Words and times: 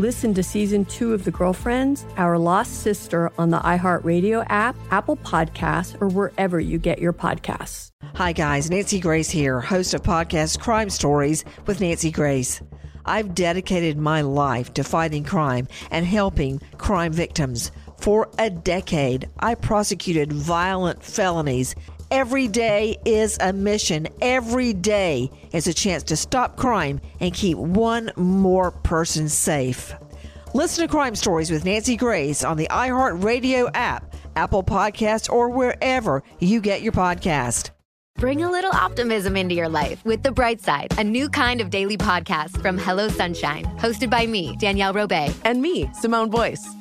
Listen 0.00 0.32
to 0.32 0.42
season 0.42 0.86
two 0.86 1.12
of 1.12 1.24
The 1.24 1.30
Girlfriends, 1.30 2.06
Our 2.16 2.38
Lost 2.38 2.80
Sister 2.80 3.30
on 3.36 3.50
the 3.50 3.58
iHeartRadio 3.58 4.46
app, 4.48 4.74
Apple 4.90 5.18
Podcasts, 5.18 6.00
or 6.00 6.08
wherever 6.08 6.58
you 6.58 6.78
get 6.78 7.00
your 7.00 7.12
podcasts. 7.12 7.90
Hi, 8.14 8.32
guys. 8.32 8.70
Nancy 8.70 8.98
Grace 8.98 9.28
here, 9.28 9.60
host 9.60 9.92
of 9.92 10.02
podcast 10.02 10.58
Crime 10.58 10.88
Stories 10.88 11.44
with 11.66 11.82
Nancy 11.82 12.10
Grace. 12.10 12.62
I've 13.04 13.34
dedicated 13.34 13.98
my 13.98 14.22
life 14.22 14.72
to 14.72 14.84
fighting 14.84 15.22
crime 15.22 15.68
and 15.90 16.06
helping 16.06 16.62
crime 16.78 17.12
victims. 17.12 17.70
For 17.98 18.30
a 18.38 18.48
decade, 18.48 19.28
I 19.40 19.54
prosecuted 19.54 20.32
violent 20.32 21.02
felonies. 21.02 21.74
Every 22.10 22.48
day 22.48 22.96
is 23.04 23.38
a 23.40 23.52
mission. 23.52 24.08
Every 24.20 24.72
day 24.72 25.30
is 25.52 25.68
a 25.68 25.72
chance 25.72 26.02
to 26.04 26.16
stop 26.16 26.56
crime 26.56 27.00
and 27.20 27.32
keep 27.32 27.56
one 27.56 28.10
more 28.16 28.72
person 28.72 29.28
safe. 29.28 29.94
Listen 30.52 30.84
to 30.84 30.90
Crime 30.90 31.14
Stories 31.14 31.52
with 31.52 31.64
Nancy 31.64 31.96
Grace 31.96 32.42
on 32.42 32.56
the 32.56 32.66
iHeartRadio 32.68 33.70
app, 33.74 34.16
Apple 34.34 34.64
Podcasts, 34.64 35.30
or 35.30 35.50
wherever 35.50 36.24
you 36.40 36.60
get 36.60 36.82
your 36.82 36.92
podcast. 36.92 37.70
Bring 38.16 38.42
a 38.42 38.50
little 38.50 38.72
optimism 38.72 39.36
into 39.36 39.54
your 39.54 39.68
life 39.68 40.04
with 40.04 40.24
The 40.24 40.32
Bright 40.32 40.60
Side, 40.60 40.92
a 40.98 41.04
new 41.04 41.28
kind 41.28 41.60
of 41.60 41.70
daily 41.70 41.96
podcast 41.96 42.60
from 42.60 42.76
Hello 42.76 43.08
Sunshine, 43.08 43.64
hosted 43.78 44.10
by 44.10 44.26
me, 44.26 44.56
Danielle 44.58 44.92
Robay. 44.92 45.32
And 45.44 45.62
me, 45.62 45.88
Simone 45.94 46.28
Boyce. 46.28 46.79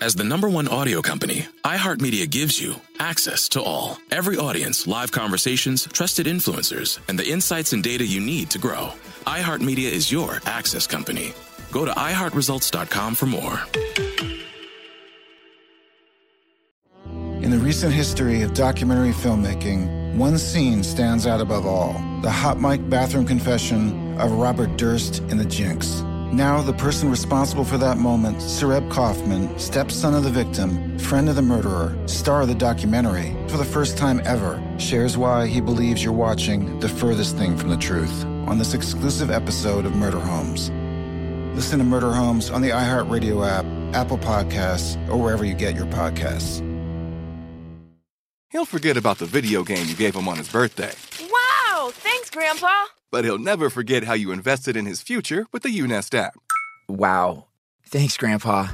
As 0.00 0.16
the 0.16 0.24
number 0.24 0.48
one 0.48 0.66
audio 0.66 1.00
company, 1.00 1.46
iHeartMedia 1.62 2.28
gives 2.28 2.60
you 2.60 2.74
access 2.98 3.48
to 3.50 3.62
all. 3.62 3.96
Every 4.10 4.36
audience, 4.36 4.88
live 4.88 5.12
conversations, 5.12 5.86
trusted 5.86 6.26
influencers, 6.26 6.98
and 7.08 7.16
the 7.16 7.30
insights 7.30 7.72
and 7.72 7.82
data 7.82 8.04
you 8.04 8.20
need 8.20 8.50
to 8.50 8.58
grow. 8.58 8.90
iHeartMedia 9.26 9.90
is 9.90 10.10
your 10.10 10.40
access 10.46 10.88
company. 10.88 11.32
Go 11.70 11.84
to 11.84 11.92
iHeartResults.com 11.92 13.14
for 13.14 13.26
more. 13.26 13.60
In 17.40 17.50
the 17.50 17.58
recent 17.58 17.92
history 17.92 18.42
of 18.42 18.52
documentary 18.52 19.12
filmmaking, 19.12 20.16
one 20.16 20.38
scene 20.38 20.82
stands 20.82 21.24
out 21.24 21.40
above 21.40 21.66
all 21.66 21.92
the 22.20 22.30
hot 22.30 22.60
mic 22.60 22.88
bathroom 22.90 23.26
confession 23.26 24.18
of 24.18 24.32
Robert 24.32 24.76
Durst 24.76 25.20
in 25.28 25.36
The 25.36 25.44
Jinx. 25.44 26.02
Now, 26.34 26.60
the 26.62 26.72
person 26.72 27.08
responsible 27.08 27.62
for 27.62 27.78
that 27.78 27.96
moment, 27.96 28.38
Sareb 28.38 28.90
Kaufman, 28.90 29.56
stepson 29.56 30.14
of 30.14 30.24
the 30.24 30.30
victim, 30.30 30.98
friend 30.98 31.28
of 31.28 31.36
the 31.36 31.42
murderer, 31.42 31.96
star 32.08 32.42
of 32.42 32.48
the 32.48 32.56
documentary, 32.56 33.36
for 33.46 33.56
the 33.56 33.64
first 33.64 33.96
time 33.96 34.20
ever, 34.24 34.60
shares 34.76 35.16
why 35.16 35.46
he 35.46 35.60
believes 35.60 36.02
you're 36.02 36.12
watching 36.12 36.76
the 36.80 36.88
furthest 36.88 37.36
thing 37.36 37.56
from 37.56 37.68
the 37.68 37.76
truth 37.76 38.24
on 38.48 38.58
this 38.58 38.74
exclusive 38.74 39.30
episode 39.30 39.86
of 39.86 39.94
Murder 39.94 40.18
Homes. 40.18 40.70
Listen 41.54 41.78
to 41.78 41.84
Murder 41.84 42.12
Homes 42.12 42.50
on 42.50 42.62
the 42.62 42.70
iHeartRadio 42.70 43.46
app, 43.48 43.64
Apple 43.94 44.18
Podcasts, 44.18 44.96
or 45.08 45.16
wherever 45.16 45.44
you 45.44 45.54
get 45.54 45.76
your 45.76 45.86
podcasts. 45.86 46.58
He'll 48.50 48.64
forget 48.64 48.96
about 48.96 49.18
the 49.18 49.26
video 49.26 49.62
game 49.62 49.86
you 49.86 49.94
gave 49.94 50.16
him 50.16 50.26
on 50.26 50.38
his 50.38 50.48
birthday. 50.48 50.94
Wow! 51.30 51.92
Thanks, 51.92 52.28
Grandpa! 52.28 52.86
But 53.14 53.24
he'll 53.24 53.38
never 53.38 53.70
forget 53.70 54.02
how 54.02 54.14
you 54.14 54.32
invested 54.32 54.76
in 54.76 54.86
his 54.86 55.00
future 55.00 55.46
with 55.52 55.62
the 55.62 55.70
Unest 55.70 56.16
app. 56.16 56.34
Wow. 56.88 57.46
Thanks, 57.86 58.16
Grandpa. 58.16 58.70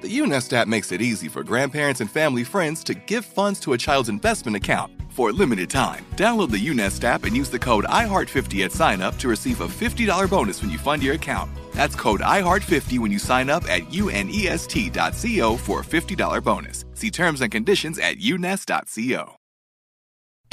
The 0.00 0.08
Unest 0.08 0.54
app 0.54 0.68
makes 0.68 0.90
it 0.90 1.02
easy 1.02 1.28
for 1.28 1.42
grandparents 1.42 2.00
and 2.00 2.10
family 2.10 2.44
friends 2.44 2.82
to 2.84 2.94
give 2.94 3.26
funds 3.26 3.60
to 3.60 3.74
a 3.74 3.76
child's 3.76 4.08
investment 4.08 4.56
account 4.56 4.90
for 5.10 5.28
a 5.28 5.32
limited 5.34 5.68
time. 5.68 6.02
Download 6.16 6.50
the 6.50 6.58
Unest 6.58 7.04
app 7.04 7.24
and 7.24 7.36
use 7.36 7.50
the 7.50 7.58
code 7.58 7.84
IHEART50 7.84 8.64
at 8.64 8.72
sign 8.72 9.02
up 9.02 9.18
to 9.18 9.28
receive 9.28 9.60
a 9.60 9.68
$50 9.68 10.30
bonus 10.30 10.62
when 10.62 10.70
you 10.70 10.78
fund 10.78 11.02
your 11.02 11.16
account. 11.16 11.50
That's 11.74 11.94
code 11.94 12.22
IHEART50 12.22 12.98
when 13.00 13.12
you 13.12 13.18
sign 13.18 13.50
up 13.50 13.70
at 13.70 13.92
unest.co 13.92 15.56
for 15.58 15.80
a 15.80 15.84
$50 15.84 16.42
bonus. 16.42 16.86
See 16.94 17.10
terms 17.10 17.42
and 17.42 17.52
conditions 17.52 17.98
at 17.98 18.16
unest.co. 18.16 19.43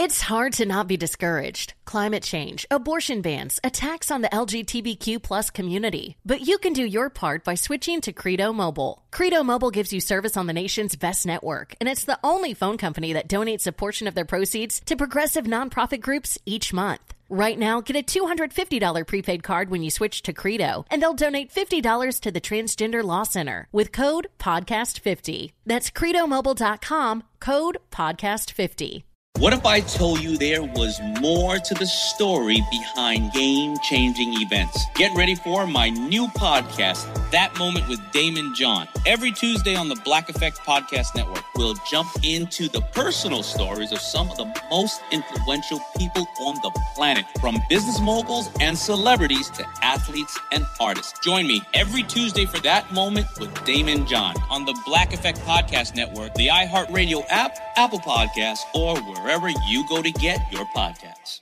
It's 0.01 0.19
hard 0.19 0.53
to 0.53 0.65
not 0.65 0.87
be 0.87 0.97
discouraged. 0.97 1.75
Climate 1.85 2.23
change, 2.23 2.65
abortion 2.71 3.21
bans, 3.21 3.59
attacks 3.63 4.09
on 4.09 4.23
the 4.23 4.29
LGBTQ 4.29 5.21
plus 5.21 5.51
community. 5.51 6.17
But 6.25 6.41
you 6.41 6.57
can 6.57 6.73
do 6.73 6.83
your 6.83 7.11
part 7.11 7.43
by 7.43 7.53
switching 7.53 8.01
to 8.01 8.11
Credo 8.11 8.51
Mobile. 8.51 9.03
Credo 9.11 9.43
Mobile 9.43 9.69
gives 9.69 9.93
you 9.93 10.01
service 10.01 10.35
on 10.35 10.47
the 10.47 10.53
nation's 10.53 10.95
best 10.95 11.27
network, 11.27 11.75
and 11.79 11.87
it's 11.87 12.05
the 12.05 12.17
only 12.23 12.55
phone 12.55 12.79
company 12.79 13.13
that 13.13 13.29
donates 13.29 13.67
a 13.67 13.71
portion 13.71 14.07
of 14.07 14.15
their 14.15 14.25
proceeds 14.25 14.81
to 14.85 14.95
progressive 14.95 15.45
nonprofit 15.45 16.01
groups 16.01 16.35
each 16.47 16.73
month. 16.73 17.13
Right 17.29 17.59
now, 17.59 17.79
get 17.79 17.95
a 17.95 18.01
$250 18.01 19.05
prepaid 19.05 19.43
card 19.43 19.69
when 19.69 19.83
you 19.83 19.91
switch 19.91 20.23
to 20.23 20.33
Credo, 20.33 20.83
and 20.89 20.99
they'll 20.99 21.13
donate 21.13 21.53
$50 21.53 22.19
to 22.21 22.31
the 22.31 22.41
Transgender 22.41 23.03
Law 23.03 23.21
Center 23.21 23.67
with 23.71 23.91
code 23.91 24.29
PODCAST50. 24.39 25.51
That's 25.67 25.91
credomobile.com, 25.91 27.23
code 27.39 27.77
PODCAST50. 27.91 29.03
What 29.41 29.53
if 29.53 29.65
I 29.65 29.79
told 29.79 30.21
you 30.21 30.37
there 30.37 30.61
was 30.61 31.01
more 31.19 31.57
to 31.57 31.73
the 31.73 31.87
story 31.87 32.63
behind 32.69 33.33
game 33.33 33.75
changing 33.89 34.33
events? 34.39 34.85
Get 34.93 35.11
ready 35.17 35.33
for 35.33 35.65
my 35.65 35.89
new 35.89 36.27
podcast, 36.27 37.07
That 37.31 37.57
Moment 37.57 37.89
with 37.89 37.97
Daymond 38.13 38.53
John. 38.53 38.87
Every 39.07 39.31
Tuesday 39.31 39.73
on 39.73 39.89
the 39.89 39.99
Black 40.05 40.29
Effect 40.29 40.59
Podcast 40.59 41.15
Network, 41.15 41.43
we'll 41.55 41.73
jump 41.89 42.07
into 42.23 42.69
the 42.69 42.81
personal 42.93 43.41
stories 43.41 43.91
of 43.91 43.97
some 43.97 44.29
of 44.29 44.37
the 44.37 44.45
most 44.69 45.01
influential 45.11 45.79
people 45.97 46.27
on 46.41 46.53
the 46.61 46.79
planet, 46.93 47.25
from 47.39 47.57
business 47.67 47.99
moguls 47.99 48.47
and 48.59 48.77
celebrities 48.77 49.49
to 49.49 49.65
athletes 49.81 50.37
and 50.51 50.67
artists. 50.79 51.17
Join 51.23 51.47
me 51.47 51.63
every 51.73 52.03
Tuesday 52.03 52.45
for 52.45 52.59
That 52.59 52.93
Moment 52.93 53.25
with 53.39 53.51
Daymond 53.65 54.07
John 54.07 54.35
on 54.51 54.65
the 54.65 54.79
Black 54.85 55.13
Effect 55.13 55.39
Podcast 55.39 55.95
Network, 55.95 56.31
the 56.35 56.49
iHeartRadio 56.49 57.25
app, 57.29 57.57
Apple 57.75 57.99
Podcasts, 58.01 58.59
or 58.75 59.01
wherever 59.01 59.30
you 59.67 59.87
go 59.87 60.01
to 60.01 60.11
get 60.11 60.39
your 60.51 60.65
podcasts. 60.75 61.39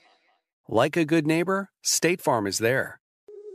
Like 0.68 0.96
a 0.96 1.04
good 1.04 1.26
neighbor, 1.26 1.70
State 1.82 2.20
Farm 2.20 2.46
is 2.46 2.58
there. 2.58 3.00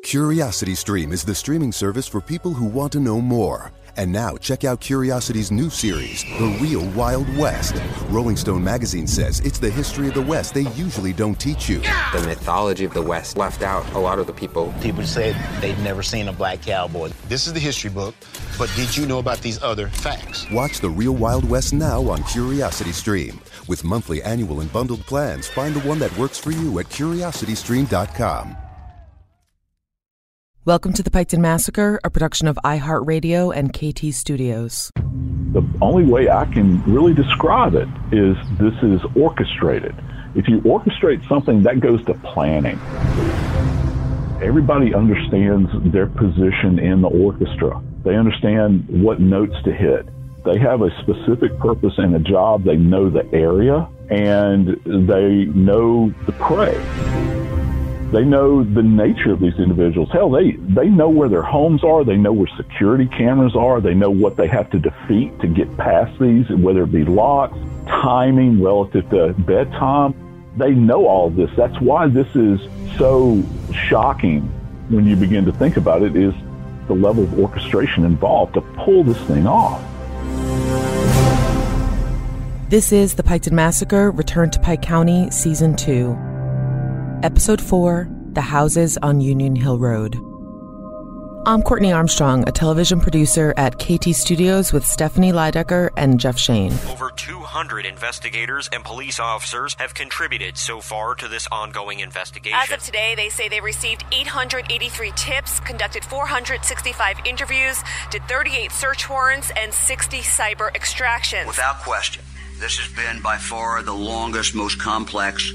Curiosity 0.04 0.76
Stream 0.76 1.14
is 1.14 1.24
the 1.24 1.34
streaming 1.34 1.72
service 1.72 2.08
for 2.08 2.20
people 2.20 2.54
who 2.54 2.66
want 2.66 2.92
to 2.92 3.00
know 3.00 3.22
more. 3.22 3.72
And 3.98 4.12
now 4.12 4.36
check 4.36 4.66
out 4.66 4.82
Curiosity's 4.82 5.52
new 5.52 5.70
series, 5.70 6.24
The 6.38 6.58
Real 6.62 6.86
Wild 6.92 7.28
West. 7.38 7.76
Rolling 8.10 8.36
Stone 8.36 8.64
magazine 8.64 9.08
says 9.08 9.40
it's 9.42 9.58
the 9.58 9.70
history 9.70 10.10
of 10.10 10.14
the 10.14 10.22
West 10.22 10.54
they 10.54 10.68
usually 10.72 11.14
don't 11.14 11.40
teach 11.40 11.70
you. 11.70 11.80
The 11.80 12.24
mythology 12.26 12.84
of 12.84 12.94
the 12.94 13.02
West 13.02 13.38
left 13.38 13.62
out 13.62 13.90
a 13.94 14.00
lot 14.00 14.20
of 14.20 14.28
the 14.28 14.34
people. 14.34 14.74
People 14.82 15.04
said 15.04 15.36
they'd 15.62 15.80
never 15.80 16.04
seen 16.04 16.28
a 16.28 16.34
black 16.34 16.62
cowboy. 16.62 17.12
This 17.30 17.48
is 17.48 17.54
the 17.54 17.60
history 17.60 17.90
book, 17.90 18.16
but 18.58 18.70
did 18.76 18.96
you 18.96 19.06
know 19.06 19.20
about 19.20 19.40
these 19.40 19.62
other 19.64 19.88
facts? 19.88 20.46
Watch 20.52 20.80
The 20.80 20.90
Real 20.90 21.16
Wild 21.16 21.50
West 21.50 21.74
now 21.74 22.02
on 22.10 22.22
Curiosity 22.24 22.92
Stream. 22.92 23.40
With 23.68 23.84
monthly, 23.84 24.22
annual, 24.24 24.60
and 24.60 24.72
bundled 24.74 25.02
plans, 25.06 25.48
find 25.48 25.74
the 25.74 25.88
one 25.88 26.00
that 26.00 26.16
works 26.18 26.38
for 26.38 26.52
you 26.52 26.80
at 26.80 26.88
curiositystream.com. 26.88 28.58
Welcome 30.66 30.94
to 30.94 31.04
the 31.04 31.12
Piketon 31.12 31.42
Massacre, 31.42 32.00
a 32.04 32.10
production 32.10 32.48
of 32.48 32.58
iHeartRadio 32.66 33.56
and 33.56 33.72
KT 33.72 34.12
Studios. 34.16 34.92
The 34.96 35.64
only 35.80 36.06
way 36.06 36.28
I 36.28 36.46
can 36.46 36.82
really 36.92 37.14
describe 37.14 37.76
it 37.76 37.88
is 38.12 38.36
this 38.58 38.74
is 38.82 39.00
orchestrated. 39.16 39.96
If 40.34 40.48
you 40.48 40.62
orchestrate 40.62 41.24
something, 41.30 41.62
that 41.62 41.82
goes 41.82 42.04
to 42.06 42.16
planning. 42.16 42.80
Everybody 44.42 44.96
understands 44.96 45.70
their 45.94 46.08
position 46.08 46.80
in 46.80 47.02
the 47.02 47.10
orchestra. 47.10 47.80
They 48.04 48.16
understand 48.16 48.88
what 48.90 49.20
notes 49.20 49.54
to 49.66 49.72
hit. 49.72 50.08
They 50.46 50.58
have 50.58 50.82
a 50.82 50.90
specific 51.04 51.60
purpose 51.60 51.94
and 52.00 52.16
a 52.16 52.20
job. 52.20 52.64
They 52.64 52.76
know 52.76 53.12
the 53.12 53.32
area 53.36 53.88
and 54.10 54.82
they 54.84 55.46
know 55.46 56.12
the 56.26 56.32
prey. 56.32 57.45
They 58.12 58.24
know 58.24 58.64
the 58.64 58.84
nature 58.84 59.32
of 59.32 59.40
these 59.40 59.58
individuals. 59.58 60.10
Hell, 60.12 60.30
they, 60.30 60.52
they 60.52 60.88
know 60.88 61.10
where 61.10 61.28
their 61.28 61.42
homes 61.42 61.84
are. 61.84 62.04
They 62.04 62.16
know 62.16 62.32
where 62.32 62.48
security 62.56 63.08
cameras 63.08 63.56
are. 63.56 63.82
They 63.82 63.96
know 63.96 64.12
what 64.12 64.38
they 64.38 64.48
have 64.48 64.70
to 64.72 64.80
defeat 64.80 65.40
to 65.40 65.48
get 65.48 65.76
past 65.78 66.18
these, 66.20 66.48
whether 66.50 66.84
it 66.84 66.92
be 66.92 67.04
locks, 67.04 67.58
timing 67.88 68.62
relative 68.62 69.10
to 69.10 69.34
bedtime. 69.34 70.14
They 70.56 70.72
know 70.72 71.08
all 71.08 71.30
this. 71.30 71.50
That's 71.58 71.80
why 71.82 72.08
this 72.08 72.34
is 72.36 72.60
so 72.98 73.44
shocking 73.74 74.42
when 74.90 75.06
you 75.06 75.16
begin 75.16 75.46
to 75.46 75.52
think 75.52 75.78
about 75.78 76.04
it 76.04 76.16
is 76.16 76.34
the 76.88 76.94
level 76.94 77.24
of 77.24 77.40
orchestration 77.40 78.06
involved 78.06 78.54
to 78.54 78.62
pull 78.62 79.04
this 79.04 79.18
thing 79.22 79.48
off. 79.48 79.82
This 82.70 82.92
is 82.92 83.16
The 83.16 83.24
Piketon 83.24 83.54
Massacre 83.54 84.12
Return 84.12 84.52
to 84.52 84.60
Pike 84.60 84.82
County, 84.82 85.30
Season 85.32 85.76
2. 85.76 86.35
Episode 87.26 87.60
4 87.60 88.08
The 88.34 88.42
Houses 88.42 89.00
on 89.02 89.20
Union 89.20 89.56
Hill 89.56 89.80
Road. 89.80 90.14
I'm 91.48 91.64
Courtney 91.64 91.92
Armstrong, 91.92 92.48
a 92.48 92.52
television 92.52 93.02
producer 93.02 93.52
at 93.58 93.80
KT 93.80 94.14
Studios 94.14 94.72
with 94.72 94.86
Stephanie 94.86 95.32
Lydecker 95.32 95.90
and 95.98 96.20
Jeff 96.20 96.38
Shane. 96.38 96.72
Over 96.88 97.10
200 97.10 97.88
investigators 97.88 98.70
and 98.72 98.84
police 98.84 99.20
officers 99.20 99.76
have 99.80 99.96
contributed 99.96 100.56
so 100.56 100.80
far 100.82 101.16
to 101.16 101.28
this 101.28 101.48
ongoing 101.52 102.02
investigation. 102.02 102.60
As 102.62 102.72
of 102.72 102.84
today, 102.84 103.16
they 103.16 103.30
say 103.30 103.50
they 103.50 103.60
received 103.60 104.06
883 104.12 105.12
tips, 105.16 105.60
conducted 105.62 106.06
465 106.06 107.22
interviews, 107.26 107.82
did 108.12 108.22
38 108.28 108.72
search 108.72 109.10
warrants, 109.10 109.52
and 109.58 109.74
60 109.74 110.20
cyber 110.20 110.70
extractions. 110.76 111.48
Without 111.48 111.80
question, 111.80 112.24
this 112.60 112.78
has 112.78 112.94
been 112.96 113.20
by 113.24 113.38
far 113.38 113.82
the 113.82 113.96
longest, 113.96 114.54
most 114.54 114.80
complex, 114.80 115.52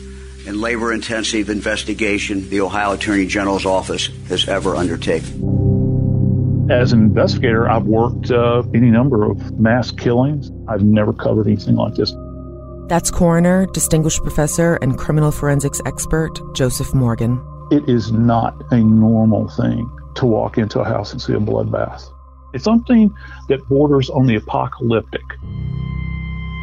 and 0.47 0.61
labor 0.61 0.93
intensive 0.93 1.51
investigation 1.51 2.49
the 2.49 2.61
Ohio 2.61 2.93
Attorney 2.93 3.27
General's 3.27 3.67
office 3.67 4.09
has 4.29 4.49
ever 4.49 4.77
undertaken. 4.77 6.69
As 6.71 6.93
an 6.93 7.01
investigator, 7.01 7.69
I've 7.69 7.87
worked 7.87 8.31
uh, 8.31 8.63
any 8.75 8.91
number 8.91 9.29
of 9.29 9.59
mass 9.59 9.91
killings. 9.91 10.51
I've 10.69 10.83
never 10.83 11.13
covered 11.13 11.47
anything 11.47 11.75
like 11.75 11.95
this. 11.95 12.15
That's 12.89 13.11
coroner, 13.11 13.67
distinguished 13.67 14.23
professor, 14.23 14.77
and 14.77 14.97
criminal 14.97 15.31
forensics 15.31 15.81
expert 15.85 16.41
Joseph 16.55 16.95
Morgan. 16.95 17.45
It 17.71 17.89
is 17.89 18.13
not 18.13 18.55
a 18.73 18.79
normal 18.79 19.49
thing 19.49 19.89
to 20.17 20.27
walk 20.27 20.59
into 20.59 20.81
a 20.81 20.85
house 20.85 21.13
and 21.13 21.23
see 21.23 21.33
a 21.35 21.39
bloodbath. 21.39 22.03
It's 22.53 22.65
something 22.65 23.15
that 23.49 23.67
borders 23.69 24.11
on 24.11 24.27
the 24.27 24.35
apocalyptic. 24.37 25.23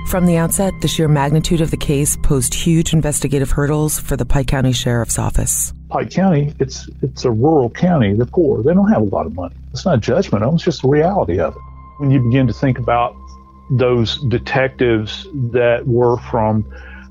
From 0.08 0.26
the 0.26 0.38
outset, 0.38 0.74
the 0.80 0.88
sheer 0.88 1.10
magnitude 1.10 1.60
of 1.60 1.70
the 1.70 1.76
case 1.76 2.16
posed 2.16 2.54
huge 2.54 2.94
investigative 2.94 3.52
hurdles 3.52 4.00
for 4.00 4.16
the 4.16 4.26
Pike 4.26 4.48
County 4.48 4.72
Sheriff's 4.72 5.20
Office. 5.20 5.74
Pike 5.90 6.12
County, 6.12 6.54
it's 6.60 6.90
it's 7.02 7.26
a 7.26 7.32
rural 7.32 7.70
county. 7.70 8.14
They're 8.14 8.26
poor. 8.26 8.64
They 8.64 8.74
don't 8.74 8.90
have 8.90 9.02
a 9.02 9.06
lot 9.06 9.26
of 9.26 9.36
money. 9.36 9.56
It's 9.74 9.84
not 9.84 10.00
judgment. 10.00 10.46
It's 10.54 10.64
just 10.64 10.84
the 10.84 10.88
reality 10.88 11.42
of 11.42 11.58
it. 11.58 11.62
When 11.98 12.10
you 12.10 12.22
begin 12.22 12.48
to 12.48 12.54
think 12.54 12.80
about 12.80 13.18
those 13.70 14.18
detectives 14.30 15.28
that 15.52 15.86
were 15.86 16.16
from 16.32 16.64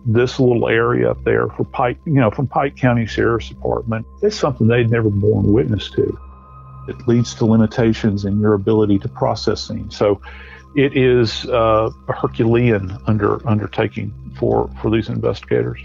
this 0.06 0.40
little 0.40 0.66
area 0.66 1.10
up 1.10 1.22
there 1.22 1.48
for 1.48 1.64
Pike, 1.64 1.98
you 2.06 2.14
know, 2.14 2.30
from 2.30 2.46
Pike 2.46 2.76
County 2.76 3.04
Sheriff's 3.04 3.50
Department, 3.50 4.06
it's 4.22 4.38
something 4.38 4.68
they'd 4.68 4.90
never 4.90 5.10
borne 5.10 5.52
witness 5.52 5.90
to. 5.90 6.18
It 6.88 6.96
leads 7.06 7.34
to 7.34 7.44
limitations 7.44 8.24
in 8.24 8.40
your 8.40 8.54
ability 8.54 9.00
to 9.00 9.08
process 9.08 9.68
things. 9.68 9.94
So 9.94 10.22
it 10.76 10.96
is 10.96 11.46
uh, 11.46 11.90
a 12.08 12.12
Herculean 12.12 12.96
under 13.06 13.46
undertaking 13.48 14.12
for, 14.38 14.70
for 14.80 14.90
these 14.90 15.08
investigators. 15.08 15.80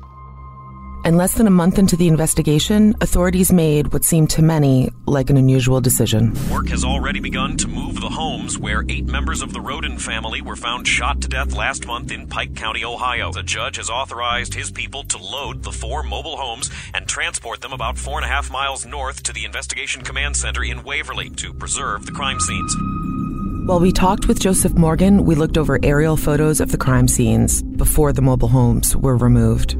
And 1.04 1.18
less 1.18 1.34
than 1.34 1.48
a 1.48 1.52
month 1.52 1.80
into 1.80 1.96
the 1.96 2.08
investigation, 2.08 2.96
authorities 3.02 3.52
made 3.52 3.92
what 3.92 4.04
seemed 4.04 4.30
to 4.32 4.44
many 4.44 4.92
like 5.08 5.32
an 5.32 5.38
unusual 5.38 5.82
decision. 5.82 6.34
Work 6.52 6.68
has 6.68 6.86
already 6.86 7.20
begun 7.20 7.58
to 7.58 7.68
move 7.68 8.00
the 8.00 8.10
homes 8.10 8.60
where 8.60 8.84
eight 8.88 9.06
members 9.06 9.42
of 9.42 9.52
the 9.52 9.60
Rhoden 9.60 10.00
family 10.00 10.42
were 10.42 10.56
found 10.56 10.88
shot 10.88 11.22
to 11.22 11.28
death 11.28 11.56
last 11.56 11.88
month 11.88 12.12
in 12.12 12.28
Pike 12.28 12.56
County, 12.56 12.86
Ohio. 12.86 13.32
The 13.32 13.42
judge 13.42 13.78
has 13.78 13.90
authorized 13.90 14.54
his 14.54 14.70
people 14.70 15.04
to 15.06 15.18
load 15.18 15.64
the 15.64 15.72
four 15.72 16.04
mobile 16.04 16.38
homes 16.38 16.70
and 16.94 17.08
transport 17.08 17.62
them 17.62 17.74
about 17.74 17.98
four 17.98 18.20
and 18.20 18.26
a 18.26 18.30
half 18.30 18.52
miles 18.52 18.86
north 18.86 19.24
to 19.24 19.34
the 19.34 19.46
Investigation 19.46 20.04
Command 20.04 20.38
Center 20.38 20.64
in 20.64 20.84
Waverly 20.84 21.32
to 21.32 21.52
preserve 21.52 22.06
the 22.06 22.12
crime 22.12 22.40
scenes. 22.40 23.21
While 23.66 23.80
we 23.80 23.92
talked 23.92 24.28
with 24.28 24.40
Joseph 24.40 24.74
Morgan, 24.74 25.24
we 25.24 25.36
looked 25.36 25.56
over 25.56 25.78
aerial 25.84 26.18
photos 26.18 26.60
of 26.60 26.72
the 26.72 26.80
crime 26.80 27.08
scenes 27.08 27.62
before 27.62 28.12
the 28.12 28.22
mobile 28.22 28.48
homes 28.48 28.96
were 28.96 29.16
removed. 29.16 29.78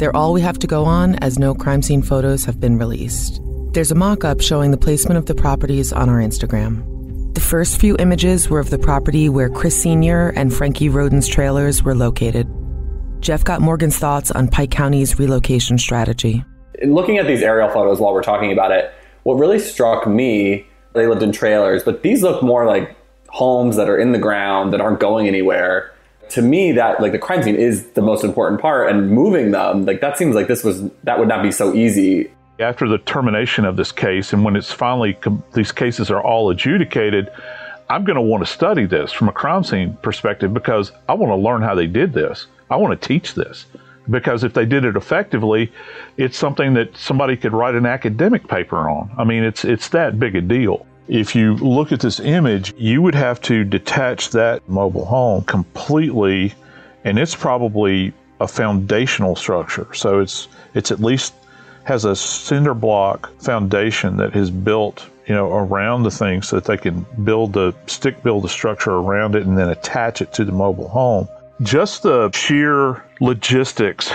They're 0.00 0.16
all 0.16 0.32
we 0.32 0.40
have 0.40 0.58
to 0.60 0.66
go 0.66 0.86
on 0.86 1.16
as 1.16 1.38
no 1.38 1.54
crime 1.54 1.82
scene 1.82 2.00
photos 2.00 2.46
have 2.46 2.58
been 2.58 2.78
released. 2.78 3.42
There's 3.72 3.90
a 3.90 3.94
mock 3.94 4.24
up 4.24 4.40
showing 4.40 4.70
the 4.70 4.78
placement 4.78 5.18
of 5.18 5.26
the 5.26 5.34
properties 5.34 5.92
on 5.92 6.08
our 6.08 6.20
Instagram. 6.20 7.34
The 7.34 7.40
first 7.42 7.78
few 7.78 7.96
images 7.98 8.48
were 8.48 8.60
of 8.60 8.70
the 8.70 8.78
property 8.78 9.28
where 9.28 9.50
Chris 9.50 9.80
Sr. 9.80 10.30
and 10.30 10.52
Frankie 10.52 10.88
Rhoden's 10.88 11.28
trailers 11.28 11.82
were 11.82 11.94
located. 11.94 12.48
Jeff 13.20 13.44
got 13.44 13.60
Morgan's 13.60 13.98
thoughts 13.98 14.30
on 14.30 14.48
Pike 14.48 14.70
County's 14.70 15.18
relocation 15.18 15.76
strategy. 15.76 16.42
Looking 16.82 17.18
at 17.18 17.26
these 17.26 17.42
aerial 17.42 17.68
photos 17.68 18.00
while 18.00 18.14
we're 18.14 18.22
talking 18.22 18.52
about 18.52 18.72
it, 18.72 18.90
what 19.24 19.34
really 19.34 19.58
struck 19.58 20.06
me 20.06 20.66
they 20.96 21.06
lived 21.06 21.22
in 21.22 21.32
trailers, 21.32 21.82
but 21.84 22.02
these 22.02 22.22
look 22.22 22.42
more 22.42 22.66
like 22.66 22.96
homes 23.28 23.76
that 23.76 23.88
are 23.88 23.98
in 23.98 24.12
the 24.12 24.18
ground 24.18 24.72
that 24.72 24.80
aren't 24.80 25.00
going 25.00 25.28
anywhere. 25.28 25.92
To 26.30 26.42
me, 26.42 26.72
that 26.72 27.00
like 27.00 27.12
the 27.12 27.18
crime 27.18 27.42
scene 27.42 27.54
is 27.54 27.86
the 27.90 28.02
most 28.02 28.24
important 28.24 28.60
part, 28.60 28.90
and 28.90 29.10
moving 29.10 29.52
them 29.52 29.84
like 29.86 30.00
that 30.00 30.18
seems 30.18 30.34
like 30.34 30.48
this 30.48 30.64
was 30.64 30.82
that 31.04 31.18
would 31.18 31.28
not 31.28 31.42
be 31.42 31.52
so 31.52 31.72
easy. 31.74 32.30
After 32.58 32.88
the 32.88 32.98
termination 32.98 33.64
of 33.64 33.76
this 33.76 33.92
case, 33.92 34.32
and 34.32 34.44
when 34.44 34.56
it's 34.56 34.72
finally 34.72 35.16
these 35.52 35.70
cases 35.70 36.10
are 36.10 36.20
all 36.20 36.50
adjudicated, 36.50 37.30
I'm 37.88 38.04
going 38.04 38.16
to 38.16 38.22
want 38.22 38.44
to 38.44 38.50
study 38.50 38.86
this 38.86 39.12
from 39.12 39.28
a 39.28 39.32
crime 39.32 39.62
scene 39.62 39.96
perspective 40.02 40.52
because 40.52 40.90
I 41.08 41.14
want 41.14 41.30
to 41.30 41.36
learn 41.36 41.62
how 41.62 41.76
they 41.76 41.86
did 41.86 42.12
this. 42.12 42.46
I 42.70 42.76
want 42.76 43.00
to 43.00 43.08
teach 43.08 43.34
this 43.34 43.66
because 44.10 44.44
if 44.44 44.54
they 44.54 44.64
did 44.64 44.84
it 44.84 44.96
effectively, 44.96 45.72
it's 46.16 46.36
something 46.36 46.74
that 46.74 46.96
somebody 46.96 47.36
could 47.36 47.52
write 47.52 47.74
an 47.74 47.86
academic 47.86 48.46
paper 48.48 48.88
on. 48.88 49.10
I 49.18 49.24
mean, 49.24 49.42
it's 49.42 49.64
it's 49.64 49.88
that 49.90 50.18
big 50.18 50.36
a 50.36 50.40
deal. 50.40 50.86
If 51.08 51.36
you 51.36 51.54
look 51.56 51.92
at 51.92 52.00
this 52.00 52.18
image, 52.18 52.74
you 52.76 53.00
would 53.02 53.14
have 53.14 53.40
to 53.42 53.64
detach 53.64 54.30
that 54.30 54.68
mobile 54.68 55.04
home 55.04 55.44
completely, 55.44 56.54
and 57.04 57.18
it's 57.18 57.34
probably 57.34 58.12
a 58.40 58.48
foundational 58.48 59.36
structure. 59.36 59.92
So 59.94 60.20
it's 60.20 60.48
it's 60.74 60.90
at 60.90 61.00
least 61.00 61.34
has 61.84 62.04
a 62.04 62.16
cinder 62.16 62.74
block 62.74 63.30
foundation 63.40 64.16
that 64.16 64.34
is 64.34 64.50
built, 64.50 65.08
you 65.28 65.34
know, 65.34 65.52
around 65.52 66.02
the 66.02 66.10
thing 66.10 66.42
so 66.42 66.56
that 66.56 66.64
they 66.64 66.76
can 66.76 67.06
build 67.22 67.52
the 67.52 67.72
stick 67.86 68.22
build 68.22 68.42
the 68.42 68.48
structure 68.48 68.90
around 68.90 69.36
it 69.36 69.46
and 69.46 69.56
then 69.56 69.68
attach 69.68 70.20
it 70.20 70.32
to 70.34 70.44
the 70.44 70.52
mobile 70.52 70.88
home. 70.88 71.28
Just 71.62 72.02
the 72.02 72.30
sheer 72.32 73.02
logistics 73.20 74.12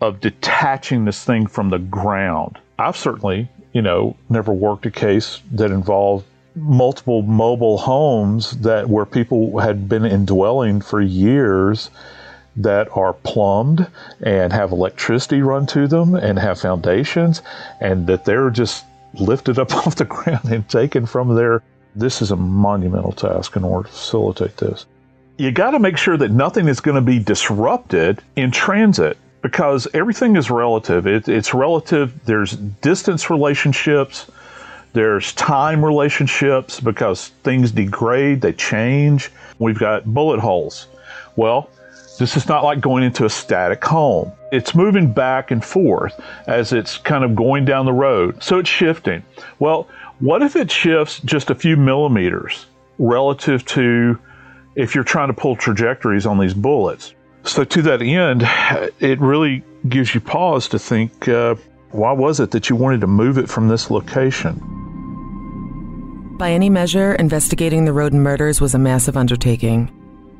of 0.00 0.20
detaching 0.20 1.04
this 1.04 1.24
thing 1.24 1.46
from 1.46 1.70
the 1.70 1.78
ground. 1.78 2.58
I've 2.78 2.96
certainly, 2.96 3.48
you 3.72 3.82
know, 3.82 4.16
never 4.28 4.52
worked 4.52 4.86
a 4.86 4.90
case 4.90 5.40
that 5.52 5.70
involved 5.70 6.26
multiple 6.56 7.22
mobile 7.22 7.78
homes 7.78 8.52
that 8.58 8.88
where 8.88 9.06
people 9.06 9.58
had 9.58 9.88
been 9.88 10.04
indwelling 10.04 10.80
for 10.80 11.00
years 11.00 11.90
that 12.56 12.88
are 12.96 13.12
plumbed 13.12 13.86
and 14.22 14.52
have 14.52 14.70
electricity 14.70 15.42
run 15.42 15.66
to 15.66 15.88
them 15.88 16.14
and 16.14 16.38
have 16.38 16.60
foundations 16.60 17.42
and 17.80 18.06
that 18.06 18.24
they're 18.24 18.50
just 18.50 18.84
lifted 19.14 19.58
up 19.58 19.74
off 19.86 19.96
the 19.96 20.04
ground 20.04 20.44
and 20.44 20.68
taken 20.68 21.06
from 21.06 21.34
there. 21.34 21.62
This 21.96 22.22
is 22.22 22.30
a 22.30 22.36
monumental 22.36 23.12
task 23.12 23.56
in 23.56 23.64
order 23.64 23.88
to 23.88 23.94
facilitate 23.94 24.56
this. 24.56 24.86
You 25.36 25.50
got 25.50 25.72
to 25.72 25.80
make 25.80 25.96
sure 25.96 26.16
that 26.16 26.30
nothing 26.30 26.68
is 26.68 26.80
going 26.80 26.94
to 26.94 27.00
be 27.00 27.18
disrupted 27.18 28.22
in 28.36 28.52
transit 28.52 29.18
because 29.42 29.88
everything 29.92 30.36
is 30.36 30.48
relative. 30.48 31.06
It, 31.06 31.28
it's 31.28 31.52
relative. 31.52 32.24
There's 32.24 32.52
distance 32.52 33.30
relationships, 33.30 34.30
there's 34.92 35.32
time 35.32 35.84
relationships 35.84 36.78
because 36.78 37.28
things 37.42 37.72
degrade, 37.72 38.40
they 38.40 38.52
change. 38.52 39.32
We've 39.58 39.78
got 39.78 40.04
bullet 40.04 40.38
holes. 40.38 40.86
Well, 41.34 41.68
this 42.20 42.36
is 42.36 42.46
not 42.46 42.62
like 42.62 42.80
going 42.80 43.02
into 43.02 43.24
a 43.24 43.30
static 43.30 43.84
home. 43.84 44.30
It's 44.52 44.72
moving 44.72 45.12
back 45.12 45.50
and 45.50 45.64
forth 45.64 46.14
as 46.46 46.72
it's 46.72 46.96
kind 46.96 47.24
of 47.24 47.34
going 47.34 47.64
down 47.64 47.86
the 47.86 47.92
road. 47.92 48.40
So 48.40 48.60
it's 48.60 48.70
shifting. 48.70 49.24
Well, 49.58 49.88
what 50.20 50.42
if 50.42 50.54
it 50.54 50.70
shifts 50.70 51.18
just 51.24 51.50
a 51.50 51.56
few 51.56 51.76
millimeters 51.76 52.66
relative 52.98 53.64
to 53.66 54.16
if 54.76 54.94
you're 54.94 55.04
trying 55.04 55.28
to 55.28 55.34
pull 55.34 55.56
trajectories 55.56 56.26
on 56.26 56.38
these 56.38 56.54
bullets? 56.54 57.14
So, 57.44 57.64
to 57.64 57.82
that 57.82 58.00
end, 58.00 58.42
it 59.00 59.20
really 59.20 59.62
gives 59.88 60.14
you 60.14 60.20
pause 60.20 60.68
to 60.68 60.78
think 60.78 61.28
uh, 61.28 61.56
why 61.90 62.12
was 62.12 62.40
it 62.40 62.50
that 62.52 62.70
you 62.70 62.76
wanted 62.76 63.02
to 63.02 63.06
move 63.06 63.38
it 63.38 63.48
from 63.48 63.68
this 63.68 63.90
location? 63.90 64.60
By 66.38 66.50
any 66.50 66.68
measure, 66.68 67.14
investigating 67.14 67.84
the 67.84 67.92
Rhoden 67.92 68.14
murders 68.14 68.60
was 68.60 68.74
a 68.74 68.78
massive 68.78 69.16
undertaking. 69.16 69.90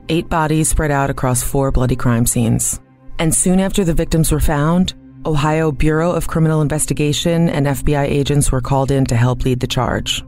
Eight 0.09 0.29
bodies 0.29 0.69
spread 0.69 0.91
out 0.91 1.11
across 1.11 1.43
four 1.43 1.71
bloody 1.71 1.95
crime 1.97 2.27
scenes. 2.27 2.81
And 3.19 3.35
soon 3.35 3.61
after 3.61 3.85
the 3.85 3.95
victims 3.95 4.33
were 4.33 4.41
found, 4.41 4.95
Ohio 5.25 5.71
Bureau 5.71 6.11
of 6.11 6.27
Criminal 6.27 6.61
Investigation 6.61 7.49
and 7.49 7.67
FBI 7.67 8.05
agents 8.05 8.51
were 8.51 8.61
called 8.61 8.91
in 8.91 9.05
to 9.07 9.17
help 9.17 9.45
lead 9.45 9.61
the 9.61 9.67
charge. 9.67 10.25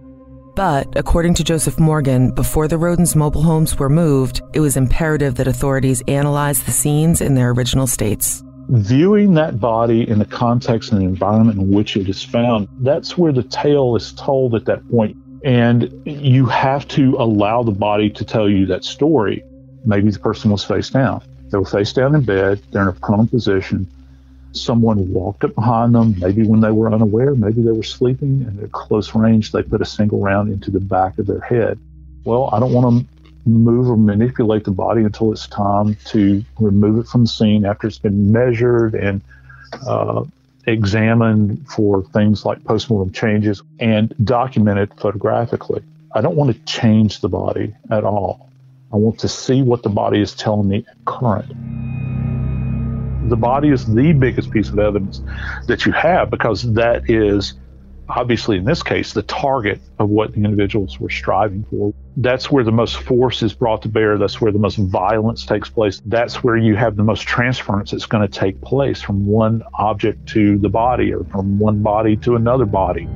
But 0.57 0.89
according 0.97 1.35
to 1.35 1.45
Joseph 1.45 1.79
Morgan, 1.79 2.31
before 2.31 2.67
the 2.67 2.79
Rhodens' 2.79 3.15
mobile 3.15 3.43
homes 3.43 3.79
were 3.79 3.91
moved, 3.91 4.41
it 4.55 4.61
was 4.61 4.75
imperative 4.75 5.35
that 5.35 5.47
authorities 5.47 6.03
analyze 6.09 6.63
the 6.63 6.71
scenes 6.71 7.21
in 7.21 7.35
their 7.35 7.51
original 7.51 7.87
states. 7.87 8.43
Viewing 8.71 9.35
that 9.35 9.61
body 9.61 10.09
in 10.09 10.19
the 10.19 10.25
context 10.25 10.93
and 10.93 11.03
the 11.03 11.05
environment 11.05 11.59
in 11.59 11.71
which 11.71 11.95
it 11.99 12.09
is 12.09 12.25
found, 12.25 12.69
that's 12.81 13.19
where 13.19 13.33
the 13.33 13.43
tale 13.43 13.97
is 13.97 14.13
told 14.15 14.55
at 14.55 14.65
that 14.65 14.91
point. 14.91 15.15
And 15.45 15.93
you 16.07 16.47
have 16.47 16.89
to 16.89 17.17
allow 17.19 17.63
the 17.63 17.71
body 17.71 18.09
to 18.09 18.25
tell 18.25 18.49
you 18.49 18.65
that 18.65 18.83
story. 18.83 19.45
Maybe 19.85 20.11
the 20.11 20.19
person 20.19 20.51
was 20.51 20.65
face 20.65 20.89
down. 20.89 21.23
They 21.51 21.59
were 21.59 21.67
face 21.67 21.93
down 21.93 22.15
in 22.15 22.23
bed, 22.23 22.63
they're 22.73 22.81
in 22.81 22.89
a 22.89 22.93
prone 22.93 23.29
position 23.29 23.87
someone 24.53 25.13
walked 25.13 25.45
up 25.45 25.55
behind 25.55 25.95
them, 25.95 26.15
maybe 26.19 26.47
when 26.47 26.61
they 26.61 26.71
were 26.71 26.93
unaware, 26.93 27.35
maybe 27.35 27.63
they 27.63 27.73
were 27.73 27.83
sleeping, 27.83 28.45
and 28.47 28.63
at 28.63 28.73
close 28.73 29.15
range, 29.15 29.53
they 29.53 29.63
put 29.63 29.81
a 29.81 29.85
single 29.85 30.21
round 30.21 30.53
into 30.53 30.71
the 30.71 30.81
back 30.81 31.19
of 31.19 31.27
their 31.27 31.41
head. 31.41 31.79
Well, 32.25 32.51
I 32.53 32.61
don't 32.61 32.73
want 32.73 33.07
to 33.07 33.49
move 33.49 33.89
or 33.89 33.97
manipulate 33.97 34.65
the 34.65 34.73
body 34.73 35.03
until 35.03 35.33
it's 35.33 35.47
time 35.47 35.97
to 36.07 36.45
remove 36.59 36.99
it 36.99 37.09
from 37.09 37.23
the 37.23 37.29
scene 37.29 37.65
after 37.65 37.87
it's 37.87 37.99
been 37.99 38.33
measured 38.33 38.95
and 38.95 39.21
uh, 39.87 40.25
examined 40.67 41.65
for 41.69 42.03
things 42.03 42.45
like 42.45 42.63
postmortem 42.65 43.13
changes 43.13 43.63
and 43.79 44.15
documented 44.25 44.93
photographically. 44.99 45.83
I 46.13 46.21
don't 46.21 46.35
want 46.35 46.55
to 46.55 46.65
change 46.65 47.21
the 47.21 47.29
body 47.29 47.75
at 47.91 48.05
all. 48.05 48.51
I 48.93 48.97
want 48.97 49.19
to 49.21 49.29
see 49.29 49.63
what 49.63 49.83
the 49.83 49.91
body 49.91 50.21
is 50.21 50.35
telling 50.35 50.69
me 50.69 50.85
at 50.89 51.05
current 51.05 51.53
the 53.29 53.37
body 53.37 53.69
is 53.69 53.87
the 53.87 54.13
biggest 54.13 54.51
piece 54.51 54.69
of 54.69 54.79
evidence 54.79 55.21
that 55.67 55.87
you 55.87 55.93
have 55.93 56.31
because 56.31 56.63
that 56.75 57.09
is 57.09 57.55
obviously 58.09 58.57
in 58.57 58.65
this 58.65 58.83
case 58.83 59.13
the 59.13 59.23
target 59.23 59.81
of 59.99 60.09
what 60.09 60.33
the 60.33 60.45
individuals 60.45 61.01
were 61.01 61.11
striving 61.11 61.65
for. 61.71 61.93
That's 62.17 62.51
where 62.51 62.65
the 62.65 62.73
most 62.73 62.97
force 62.97 63.43
is 63.43 63.53
brought 63.53 63.83
to 63.83 63.89
bear. 63.89 64.17
That's 64.19 64.41
where 64.41 64.53
the 64.53 64.59
most 64.59 64.77
violence 64.77 65.45
takes 65.45 65.69
place. 65.69 66.01
That's 66.07 66.43
where 66.43 66.57
you 66.57 66.77
have 66.77 66.97
the 66.97 67.03
most 67.03 67.23
transference 67.23 67.91
that's 67.91 68.07
going 68.07 68.27
to 68.27 68.41
take 68.41 68.61
place 68.61 69.03
from 69.03 69.27
one 69.27 69.63
object 69.75 70.27
to 70.31 70.59
the 70.59 70.69
body 70.69 71.13
or 71.13 71.25
from 71.25 71.59
one 71.59 71.83
body 71.83 72.17
to 72.19 72.37
another 72.37 72.65
body. 72.65 73.09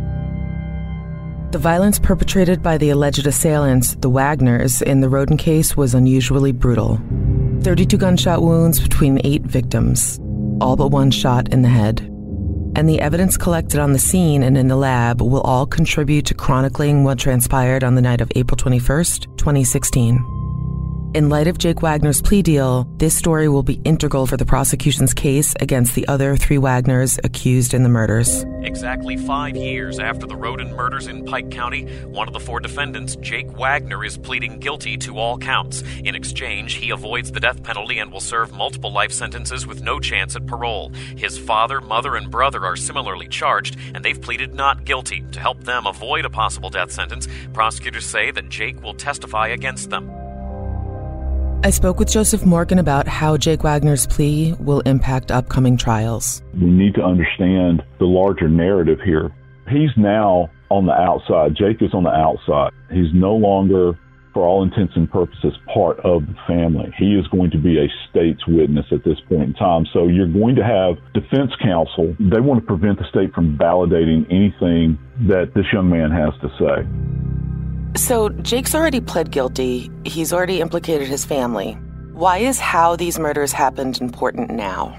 The 1.52 1.59
violence 1.59 1.99
perpetrated 1.99 2.62
by 2.62 2.79
the 2.79 2.90
alleged 2.90 3.26
assailants, 3.26 3.97
the 3.97 4.11
Wagners, 4.11 4.83
in 4.83 5.00
the 5.00 5.09
Rhoden 5.09 5.37
case 5.37 5.76
was 5.76 5.95
unusually 5.95 6.52
brutal. 6.52 7.00
32 7.62 7.99
gunshot 7.99 8.43
wounds 8.43 8.81
between 8.81 9.21
eight 9.25 9.43
victims, 9.43 10.19
all 10.61 10.76
but 10.76 10.88
one 10.88 11.11
shot 11.11 11.52
in 11.52 11.62
the 11.62 11.69
head. 11.69 12.00
And 12.75 12.88
the 12.88 13.00
evidence 13.00 13.37
collected 13.37 13.81
on 13.81 13.93
the 13.93 13.99
scene 13.99 14.43
and 14.43 14.57
in 14.57 14.69
the 14.69 14.76
lab 14.76 15.21
will 15.21 15.43
all 15.43 15.67
contribute 15.67 16.25
to 16.26 16.35
chronicling 16.35 17.05
what 17.05 17.19
transpired 17.19 17.85
on 17.85 17.97
the 17.97 18.02
night 18.02 18.21
of 18.21 18.33
April 18.35 18.57
21st, 18.57 19.37
2016. 19.37 20.39
In 21.12 21.29
light 21.29 21.49
of 21.49 21.59
Jake 21.59 21.83
Wagner's 21.83 22.23
plea 22.23 22.40
deal, 22.40 22.85
this 22.99 23.17
story 23.17 23.49
will 23.49 23.64
be 23.64 23.81
integral 23.85 24.29
for 24.29 24.37
the 24.37 24.47
prosecution's 24.47 25.12
case 25.12 25.57
against 25.59 25.97
the 25.97 26.07
other 26.07 26.37
three 26.37 26.57
Wagners 26.57 27.19
accused 27.25 27.75
in 27.75 27.83
the 27.83 27.88
murders. 27.88 28.45
Exactly 28.62 29.17
five 29.17 29.57
years 29.57 29.99
after 29.99 30.25
the 30.25 30.37
Rhoden 30.37 30.76
murders 30.76 31.09
in 31.09 31.25
Pike 31.25 31.50
County, 31.50 31.83
one 32.05 32.29
of 32.29 32.33
the 32.33 32.38
four 32.38 32.61
defendants, 32.61 33.17
Jake 33.17 33.50
Wagner, 33.59 34.05
is 34.05 34.19
pleading 34.19 34.61
guilty 34.61 34.97
to 34.99 35.19
all 35.19 35.37
counts. 35.37 35.83
In 36.05 36.14
exchange, 36.14 36.75
he 36.75 36.90
avoids 36.90 37.33
the 37.33 37.40
death 37.40 37.61
penalty 37.64 37.99
and 37.99 38.12
will 38.12 38.21
serve 38.21 38.52
multiple 38.52 38.93
life 38.93 39.11
sentences 39.11 39.67
with 39.67 39.83
no 39.83 39.99
chance 39.99 40.37
at 40.37 40.47
parole. 40.47 40.93
His 41.17 41.37
father, 41.37 41.81
mother, 41.81 42.14
and 42.14 42.31
brother 42.31 42.64
are 42.64 42.76
similarly 42.76 43.26
charged, 43.26 43.76
and 43.97 44.05
they've 44.05 44.23
pleaded 44.23 44.55
not 44.55 44.85
guilty. 44.85 45.25
To 45.33 45.40
help 45.40 45.64
them 45.64 45.88
avoid 45.88 46.25
a 46.25 46.31
possible 46.31 46.71
death 46.71 46.93
sentence, 46.93 47.26
prosecutors 47.52 48.07
say 48.07 48.31
that 48.31 48.49
Jake 48.49 48.81
will 48.81 48.95
testify 48.95 49.49
against 49.49 49.90
them. 49.90 50.09
I 51.62 51.69
spoke 51.69 51.99
with 51.99 52.09
Joseph 52.09 52.47
Morgan 52.47 52.79
about 52.79 53.07
how 53.07 53.37
Jake 53.37 53.62
Wagner's 53.62 54.07
plea 54.07 54.55
will 54.61 54.81
impact 54.81 55.31
upcoming 55.31 55.76
trials. 55.76 56.43
We 56.55 56.71
need 56.71 56.95
to 56.95 57.02
understand 57.02 57.83
the 57.99 58.07
larger 58.07 58.49
narrative 58.49 58.99
here. 59.05 59.31
He's 59.69 59.90
now 59.95 60.49
on 60.71 60.87
the 60.87 60.95
outside. 60.95 61.55
Jake 61.55 61.83
is 61.83 61.93
on 61.93 62.05
the 62.05 62.11
outside. 62.11 62.73
He's 62.90 63.12
no 63.12 63.37
longer, 63.37 63.93
for 64.33 64.43
all 64.43 64.62
intents 64.62 64.95
and 64.97 65.11
purposes, 65.11 65.52
part 65.73 66.00
of 66.00 66.23
the 66.26 66.35
family. 66.47 66.95
He 66.97 67.12
is 67.12 67.29
going 67.29 67.50
to 67.50 67.59
be 67.59 67.76
a 67.76 67.88
state's 68.09 68.47
witness 68.47 68.87
at 68.90 69.05
this 69.05 69.21
point 69.29 69.43
in 69.43 69.52
time. 69.52 69.85
So 69.93 70.09
you're 70.09 70.33
going 70.33 70.55
to 70.57 70.64
have 70.64 70.97
defense 71.12 71.52
counsel. 71.62 72.17
They 72.19 72.40
want 72.40 72.61
to 72.61 72.67
prevent 72.67 72.99
the 72.99 73.09
state 73.11 73.35
from 73.35 73.59
validating 73.59 74.25
anything 74.33 74.99
that 75.29 75.52
this 75.55 75.67
young 75.75 75.90
man 75.90 76.11
has 76.11 76.33
to 76.40 76.49
say. 76.57 76.88
So, 77.97 78.28
Jake's 78.28 78.75
already 78.75 79.00
pled 79.00 79.30
guilty. 79.30 79.90
He's 80.04 80.32
already 80.32 80.61
implicated 80.61 81.09
his 81.09 81.25
family. 81.25 81.73
Why 82.12 82.38
is 82.38 82.61
how 82.61 82.97
these 82.97 83.18
murders 83.18 83.52
happened 83.52 84.00
important 84.00 84.50
now? 84.50 84.99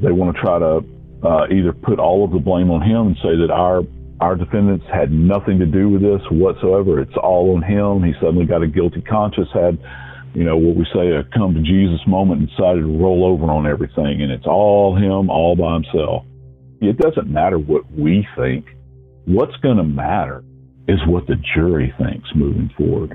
They 0.00 0.10
want 0.10 0.34
to 0.34 0.42
try 0.42 0.58
to 0.58 0.84
uh, 1.22 1.46
either 1.50 1.72
put 1.72 1.98
all 1.98 2.24
of 2.24 2.32
the 2.32 2.38
blame 2.38 2.70
on 2.70 2.82
him 2.82 3.08
and 3.08 3.16
say 3.16 3.36
that 3.36 3.50
our 3.50 3.82
our 4.20 4.34
defendants 4.34 4.86
had 4.92 5.12
nothing 5.12 5.58
to 5.58 5.66
do 5.66 5.90
with 5.90 6.00
this 6.00 6.22
whatsoever. 6.30 7.00
It's 7.00 7.16
all 7.22 7.54
on 7.54 7.62
him. 7.62 8.02
He 8.02 8.14
suddenly 8.20 8.46
got 8.46 8.62
a 8.62 8.66
guilty 8.66 9.02
conscience, 9.02 9.48
had, 9.52 9.78
you 10.34 10.42
know, 10.42 10.56
what 10.56 10.74
we 10.74 10.86
say 10.94 11.12
a 11.12 11.22
come 11.36 11.52
to 11.52 11.60
Jesus 11.60 12.00
moment 12.06 12.40
and 12.40 12.48
decided 12.48 12.80
to 12.80 12.98
roll 12.98 13.26
over 13.26 13.44
on 13.52 13.66
everything. 13.66 14.22
And 14.22 14.32
it's 14.32 14.46
all 14.46 14.96
him, 14.96 15.28
all 15.28 15.54
by 15.54 15.74
himself. 15.74 16.24
It 16.80 16.96
doesn't 16.96 17.28
matter 17.28 17.58
what 17.58 17.90
we 17.92 18.26
think. 18.36 18.64
What's 19.26 19.56
going 19.56 19.76
to 19.76 19.84
matter 19.84 20.42
is 20.88 20.98
what 21.06 21.26
the 21.26 21.36
jury 21.54 21.92
thinks 21.98 22.28
moving 22.34 22.70
forward. 22.76 23.12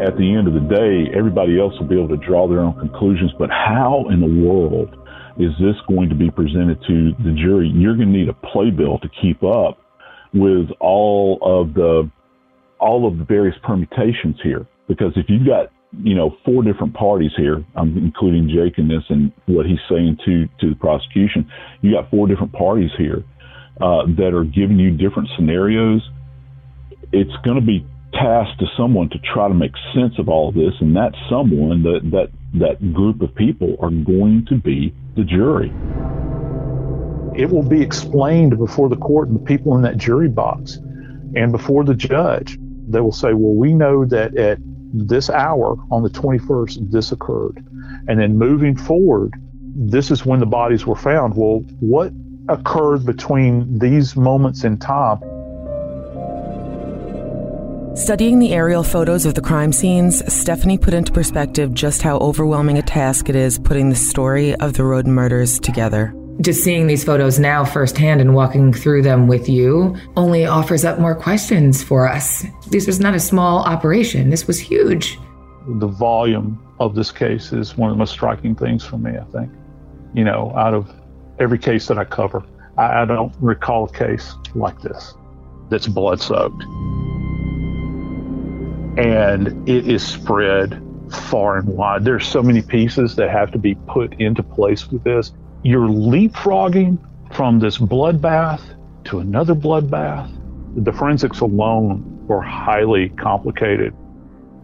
At 0.00 0.16
the 0.16 0.34
end 0.34 0.46
of 0.46 0.54
the 0.54 0.62
day, 0.62 1.10
everybody 1.16 1.58
else 1.58 1.74
will 1.78 1.88
be 1.88 1.96
able 1.96 2.16
to 2.16 2.24
draw 2.24 2.48
their 2.48 2.60
own 2.60 2.78
conclusions, 2.78 3.32
but 3.38 3.50
how 3.50 4.06
in 4.10 4.20
the 4.20 4.46
world 4.46 4.94
is 5.38 5.50
this 5.60 5.74
going 5.88 6.08
to 6.08 6.14
be 6.14 6.30
presented 6.30 6.78
to 6.86 7.12
the 7.24 7.34
jury? 7.34 7.70
You're 7.74 7.96
going 7.96 8.12
to 8.12 8.18
need 8.18 8.28
a 8.28 8.46
playbill 8.52 9.00
to 9.00 9.08
keep 9.20 9.42
up 9.42 9.78
with 10.32 10.70
all 10.80 11.38
of 11.42 11.74
the 11.74 12.10
all 12.80 13.08
of 13.08 13.18
the 13.18 13.24
various 13.24 13.56
permutations 13.64 14.36
here. 14.42 14.66
Because 14.86 15.12
if 15.16 15.26
you've 15.28 15.46
got 15.46 15.72
you 16.02 16.14
know 16.14 16.36
four 16.44 16.62
different 16.62 16.94
parties 16.94 17.32
here, 17.36 17.64
I'm 17.74 17.98
including 17.98 18.48
Jake 18.48 18.78
in 18.78 18.88
this 18.88 19.02
and 19.08 19.32
what 19.46 19.66
he's 19.66 19.82
saying 19.90 20.18
to 20.24 20.46
to 20.60 20.70
the 20.70 20.76
prosecution, 20.76 21.50
you 21.82 21.92
got 21.92 22.08
four 22.10 22.28
different 22.28 22.52
parties 22.52 22.90
here 22.96 23.24
uh, 23.80 24.06
that 24.16 24.34
are 24.34 24.44
giving 24.44 24.78
you 24.78 24.90
different 24.90 25.28
scenarios, 25.36 26.02
it's 27.12 27.34
going 27.44 27.56
to 27.56 27.64
be 27.64 27.86
tasked 28.12 28.58
to 28.60 28.66
someone 28.76 29.08
to 29.10 29.18
try 29.18 29.48
to 29.48 29.54
make 29.54 29.72
sense 29.94 30.18
of 30.18 30.28
all 30.28 30.48
of 30.48 30.54
this, 30.54 30.74
and 30.80 30.96
that 30.96 31.14
someone, 31.28 31.82
that 31.82 32.00
that 32.10 32.30
that 32.54 32.92
group 32.92 33.20
of 33.20 33.34
people, 33.34 33.76
are 33.80 33.90
going 33.90 34.44
to 34.48 34.56
be 34.56 34.94
the 35.16 35.24
jury. 35.24 35.72
It 37.40 37.50
will 37.50 37.62
be 37.62 37.80
explained 37.82 38.58
before 38.58 38.88
the 38.88 38.96
court 38.96 39.28
and 39.28 39.38
the 39.38 39.44
people 39.44 39.76
in 39.76 39.82
that 39.82 39.96
jury 39.96 40.28
box, 40.28 40.76
and 41.36 41.52
before 41.52 41.84
the 41.84 41.94
judge. 41.94 42.58
They 42.88 43.00
will 43.00 43.12
say, 43.12 43.34
"Well, 43.34 43.54
we 43.54 43.74
know 43.74 44.04
that 44.06 44.36
at 44.36 44.58
this 44.92 45.28
hour 45.28 45.76
on 45.90 46.02
the 46.02 46.10
21st, 46.10 46.90
this 46.90 47.12
occurred, 47.12 47.64
and 48.08 48.18
then 48.18 48.38
moving 48.38 48.74
forward, 48.74 49.34
this 49.76 50.10
is 50.10 50.24
when 50.24 50.40
the 50.40 50.46
bodies 50.46 50.86
were 50.86 50.96
found." 50.96 51.34
Well, 51.36 51.60
what 51.80 52.12
occurred 52.48 53.04
between 53.04 53.78
these 53.78 54.16
moments 54.16 54.64
in 54.64 54.78
time. 54.78 55.18
Studying 57.98 58.38
the 58.38 58.52
aerial 58.52 58.84
photos 58.84 59.26
of 59.26 59.34
the 59.34 59.40
crime 59.40 59.72
scenes, 59.72 60.22
Stephanie 60.32 60.78
put 60.78 60.94
into 60.94 61.10
perspective 61.10 61.74
just 61.74 62.00
how 62.00 62.16
overwhelming 62.18 62.78
a 62.78 62.82
task 62.82 63.28
it 63.28 63.34
is 63.34 63.58
putting 63.58 63.90
the 63.90 63.96
story 63.96 64.54
of 64.54 64.74
the 64.74 64.84
Rhoden 64.84 65.08
murders 65.08 65.58
together. 65.58 66.14
Just 66.40 66.62
seeing 66.62 66.86
these 66.86 67.02
photos 67.02 67.40
now 67.40 67.64
firsthand 67.64 68.20
and 68.20 68.36
walking 68.36 68.72
through 68.72 69.02
them 69.02 69.26
with 69.26 69.48
you 69.48 69.96
only 70.16 70.46
offers 70.46 70.84
up 70.84 71.00
more 71.00 71.16
questions 71.16 71.82
for 71.82 72.08
us. 72.08 72.44
This 72.70 72.86
was 72.86 73.00
not 73.00 73.14
a 73.14 73.20
small 73.20 73.64
operation, 73.64 74.30
this 74.30 74.46
was 74.46 74.60
huge. 74.60 75.18
The 75.66 75.88
volume 75.88 76.64
of 76.78 76.94
this 76.94 77.10
case 77.10 77.52
is 77.52 77.76
one 77.76 77.90
of 77.90 77.96
the 77.96 77.98
most 77.98 78.12
striking 78.12 78.54
things 78.54 78.84
for 78.84 78.96
me, 78.96 79.18
I 79.18 79.24
think. 79.24 79.50
You 80.14 80.22
know, 80.22 80.52
out 80.56 80.72
of 80.72 80.88
every 81.40 81.58
case 81.58 81.86
that 81.88 81.98
I 81.98 82.04
cover. 82.04 82.42
I, 82.76 83.02
I 83.02 83.04
don't 83.04 83.34
recall 83.40 83.84
a 83.84 83.92
case 83.92 84.34
like 84.54 84.80
this 84.80 85.14
that's 85.70 85.86
blood 85.86 86.20
soaked. 86.20 86.62
And 88.98 89.68
it 89.68 89.88
is 89.88 90.06
spread 90.06 90.82
far 91.10 91.58
and 91.58 91.68
wide. 91.68 92.04
There's 92.04 92.26
so 92.26 92.42
many 92.42 92.62
pieces 92.62 93.16
that 93.16 93.30
have 93.30 93.52
to 93.52 93.58
be 93.58 93.74
put 93.74 94.20
into 94.20 94.42
place 94.42 94.90
with 94.90 95.04
this. 95.04 95.32
You're 95.62 95.88
leapfrogging 95.88 96.98
from 97.32 97.58
this 97.60 97.78
bloodbath 97.78 98.62
to 99.04 99.20
another 99.20 99.54
bloodbath. 99.54 100.34
The 100.84 100.92
forensics 100.92 101.40
alone 101.40 102.26
were 102.26 102.42
highly 102.42 103.10
complicated 103.10 103.94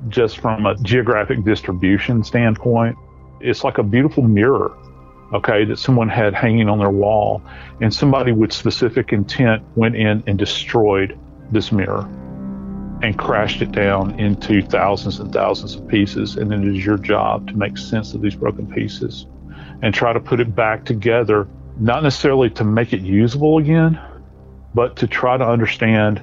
just 0.09 0.39
from 0.39 0.67
a 0.67 0.77
geographic 0.83 1.45
distribution 1.45 2.23
standpoint. 2.25 2.97
It's 3.41 3.65
like 3.65 3.79
a 3.79 3.83
beautiful 3.83 4.23
mirror 4.23 4.77
okay, 5.33 5.65
that 5.65 5.79
someone 5.79 6.09
had 6.09 6.35
hanging 6.35 6.69
on 6.69 6.79
their 6.79 6.91
wall, 6.91 7.43
and 7.81 7.93
somebody 7.93 8.33
with 8.33 8.53
specific 8.53 9.13
intent 9.13 9.63
went 9.77 9.97
in 9.97 10.23
and 10.27 10.39
destroyed 10.39 11.19
this 11.51 11.73
mirror 11.73 12.09
and 13.03 13.19
crashed 13.19 13.61
it 13.61 13.73
down 13.73 14.19
into 14.19 14.63
thousands 14.63 15.21
and 15.21 15.33
thousands 15.33 15.75
of 15.75 15.87
pieces. 15.89 16.37
And 16.37 16.51
then 16.51 16.63
it 16.67 16.77
is 16.77 16.85
your 16.85 16.97
job 16.97 17.49
to 17.49 17.57
make 17.57 17.77
sense 17.77 18.15
of 18.15 18.23
these 18.23 18.35
broken 18.35 18.67
pieces 18.67 19.27
and 19.83 19.93
try 19.93 20.13
to 20.13 20.21
put 20.21 20.41
it 20.41 20.55
back 20.55 20.85
together, 20.85 21.47
not 21.79 22.03
necessarily 22.03 22.49
to 22.51 22.65
make 22.65 22.93
it 22.93 23.01
usable 23.01 23.59
again, 23.59 24.01
but 24.75 24.97
to 24.97 25.07
try 25.07 25.37
to 25.37 25.45
understand 25.45 26.23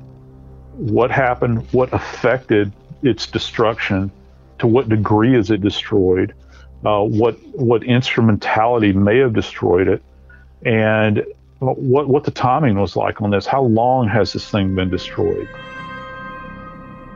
what 0.73 1.11
happened, 1.11 1.67
what 1.71 1.93
affected 1.93 2.71
its 3.03 3.27
destruction, 3.27 4.11
to 4.59 4.67
what 4.67 4.89
degree 4.89 5.35
is 5.35 5.51
it 5.51 5.61
destroyed, 5.61 6.33
uh, 6.85 7.01
what 7.01 7.37
what 7.55 7.83
instrumentality 7.83 8.93
may 8.93 9.17
have 9.19 9.33
destroyed 9.33 9.87
it, 9.87 10.03
and 10.65 11.23
what 11.59 12.07
what 12.07 12.23
the 12.23 12.31
timing 12.31 12.79
was 12.79 12.95
like 12.95 13.21
on 13.21 13.31
this. 13.31 13.45
How 13.45 13.63
long 13.63 14.07
has 14.07 14.33
this 14.33 14.49
thing 14.49 14.75
been 14.75 14.89
destroyed? 14.89 15.47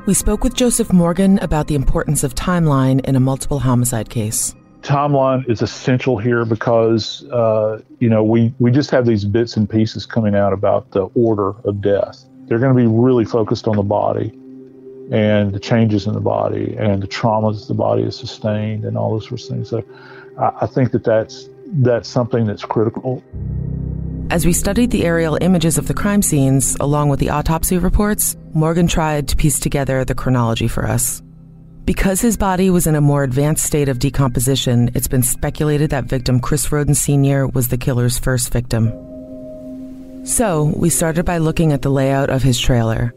We 0.05 0.13
spoke 0.13 0.43
with 0.43 0.53
Joseph 0.53 0.93
Morgan 0.93 1.39
about 1.39 1.67
the 1.67 1.73
importance 1.73 2.23
of 2.23 2.35
timeline 2.35 3.03
in 3.05 3.15
a 3.15 3.19
multiple 3.19 3.57
homicide 3.57 4.09
case. 4.09 4.53
Timeline 4.83 5.49
is 5.49 5.63
essential 5.63 6.19
here 6.19 6.45
because 6.45 7.25
uh, 7.31 7.81
you 7.99 8.09
know 8.09 8.23
we 8.23 8.53
we 8.59 8.69
just 8.69 8.91
have 8.91 9.07
these 9.07 9.25
bits 9.25 9.57
and 9.57 9.67
pieces 9.67 10.05
coming 10.05 10.35
out 10.35 10.53
about 10.53 10.91
the 10.91 11.05
order 11.15 11.55
of 11.65 11.81
death. 11.81 12.23
They're 12.47 12.59
going 12.59 12.75
to 12.75 12.79
be 12.79 12.87
really 12.87 13.25
focused 13.25 13.67
on 13.67 13.75
the 13.77 13.83
body 13.83 14.31
and 15.11 15.53
the 15.53 15.59
changes 15.59 16.07
in 16.07 16.13
the 16.13 16.19
body 16.19 16.75
and 16.77 17.01
the 17.01 17.07
traumas 17.07 17.67
the 17.67 17.73
body 17.73 18.03
has 18.03 18.17
sustained 18.17 18.85
and 18.85 18.97
all 18.97 19.11
those 19.11 19.27
sorts 19.27 19.43
of 19.45 19.49
things. 19.51 19.69
So 19.69 19.83
I, 20.37 20.65
think 20.65 20.91
that 20.91 21.03
that's 21.03 21.49
that's 21.67 22.09
something 22.09 22.45
that's 22.45 22.65
critical. 22.65 23.23
As 24.31 24.45
we 24.45 24.53
studied 24.53 24.91
the 24.91 25.05
aerial 25.05 25.37
images 25.39 25.77
of 25.77 25.87
the 25.87 25.93
crime 25.93 26.21
scenes 26.21 26.75
along 26.79 27.09
with 27.09 27.19
the 27.19 27.29
autopsy 27.29 27.77
reports, 27.77 28.35
Morgan 28.53 28.87
tried 28.87 29.27
to 29.29 29.35
piece 29.35 29.59
together 29.59 30.03
the 30.03 30.15
chronology 30.15 30.67
for 30.67 30.85
us. 30.85 31.21
Because 31.85 32.19
his 32.19 32.35
body 32.35 32.71
was 32.71 32.87
in 32.87 32.95
a 32.95 33.01
more 33.01 33.23
advanced 33.23 33.63
state 33.63 33.89
of 33.89 33.99
decomposition, 33.99 34.89
it's 34.95 35.07
been 35.07 35.21
speculated 35.21 35.91
that 35.91 36.05
victim 36.05 36.39
Chris 36.39 36.67
Rhoden 36.69 36.95
Sr. 36.95 37.45
was 37.47 37.67
the 37.67 37.77
killer's 37.77 38.17
first 38.17 38.51
victim. 38.51 38.91
So, 40.25 40.73
we 40.75 40.89
started 40.89 41.25
by 41.25 41.37
looking 41.37 41.71
at 41.71 41.83
the 41.83 41.91
layout 41.91 42.31
of 42.31 42.41
his 42.41 42.59
trailer. 42.59 43.13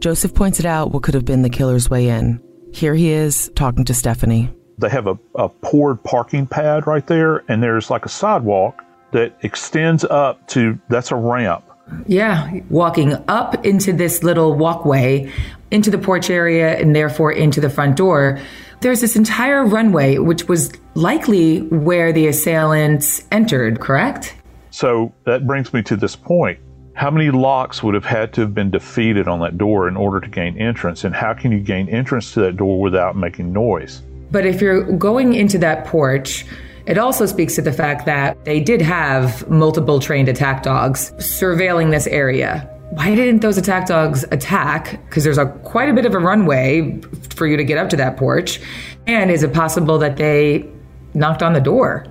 Joseph 0.00 0.34
pointed 0.34 0.64
out 0.64 0.92
what 0.92 1.02
could 1.02 1.14
have 1.14 1.24
been 1.24 1.42
the 1.42 1.50
killer's 1.50 1.90
way 1.90 2.08
in. 2.08 2.40
Here 2.72 2.94
he 2.94 3.10
is 3.10 3.50
talking 3.54 3.84
to 3.86 3.94
Stephanie. 3.94 4.50
They 4.78 4.88
have 4.90 5.08
a, 5.08 5.18
a 5.34 5.48
poured 5.48 6.02
parking 6.04 6.46
pad 6.46 6.86
right 6.86 7.06
there, 7.06 7.38
and 7.50 7.62
there's 7.62 7.90
like 7.90 8.06
a 8.06 8.08
sidewalk 8.08 8.84
that 9.10 9.36
extends 9.42 10.04
up 10.04 10.46
to 10.48 10.78
that's 10.88 11.10
a 11.10 11.16
ramp. 11.16 11.64
Yeah, 12.06 12.52
walking 12.68 13.14
up 13.28 13.64
into 13.64 13.92
this 13.92 14.22
little 14.22 14.54
walkway 14.54 15.32
into 15.70 15.90
the 15.90 15.98
porch 15.98 16.30
area 16.30 16.78
and 16.78 16.94
therefore 16.94 17.32
into 17.32 17.60
the 17.60 17.70
front 17.70 17.96
door. 17.96 18.38
There's 18.80 19.00
this 19.00 19.16
entire 19.16 19.64
runway, 19.64 20.18
which 20.18 20.48
was 20.48 20.72
likely 20.94 21.62
where 21.62 22.12
the 22.12 22.28
assailants 22.28 23.26
entered, 23.32 23.80
correct? 23.80 24.36
So 24.70 25.12
that 25.24 25.46
brings 25.46 25.72
me 25.72 25.82
to 25.84 25.96
this 25.96 26.14
point. 26.14 26.60
How 26.98 27.12
many 27.12 27.30
locks 27.30 27.80
would 27.80 27.94
have 27.94 28.04
had 28.04 28.32
to 28.32 28.40
have 28.40 28.52
been 28.52 28.72
defeated 28.72 29.28
on 29.28 29.38
that 29.38 29.56
door 29.56 29.86
in 29.86 29.96
order 29.96 30.18
to 30.18 30.28
gain 30.28 30.58
entrance? 30.58 31.04
And 31.04 31.14
how 31.14 31.32
can 31.32 31.52
you 31.52 31.60
gain 31.60 31.88
entrance 31.88 32.34
to 32.34 32.40
that 32.40 32.56
door 32.56 32.80
without 32.80 33.14
making 33.14 33.52
noise? 33.52 34.02
But 34.32 34.44
if 34.44 34.60
you're 34.60 34.82
going 34.82 35.34
into 35.34 35.58
that 35.58 35.86
porch, 35.86 36.44
it 36.86 36.98
also 36.98 37.24
speaks 37.24 37.54
to 37.54 37.62
the 37.62 37.72
fact 37.72 38.04
that 38.06 38.44
they 38.44 38.58
did 38.58 38.82
have 38.82 39.48
multiple 39.48 40.00
trained 40.00 40.28
attack 40.28 40.64
dogs 40.64 41.12
surveilling 41.18 41.92
this 41.92 42.08
area. 42.08 42.68
Why 42.90 43.14
didn't 43.14 43.42
those 43.42 43.58
attack 43.58 43.86
dogs 43.86 44.24
attack? 44.32 45.00
Because 45.04 45.22
there's 45.22 45.38
a 45.38 45.46
quite 45.62 45.88
a 45.88 45.94
bit 45.94 46.04
of 46.04 46.14
a 46.14 46.18
runway 46.18 47.00
for 47.30 47.46
you 47.46 47.56
to 47.56 47.62
get 47.62 47.78
up 47.78 47.90
to 47.90 47.96
that 47.96 48.16
porch. 48.16 48.60
And 49.06 49.30
is 49.30 49.44
it 49.44 49.54
possible 49.54 49.98
that 49.98 50.16
they 50.16 50.68
knocked 51.14 51.44
on 51.44 51.52
the 51.52 51.60
door? 51.60 52.08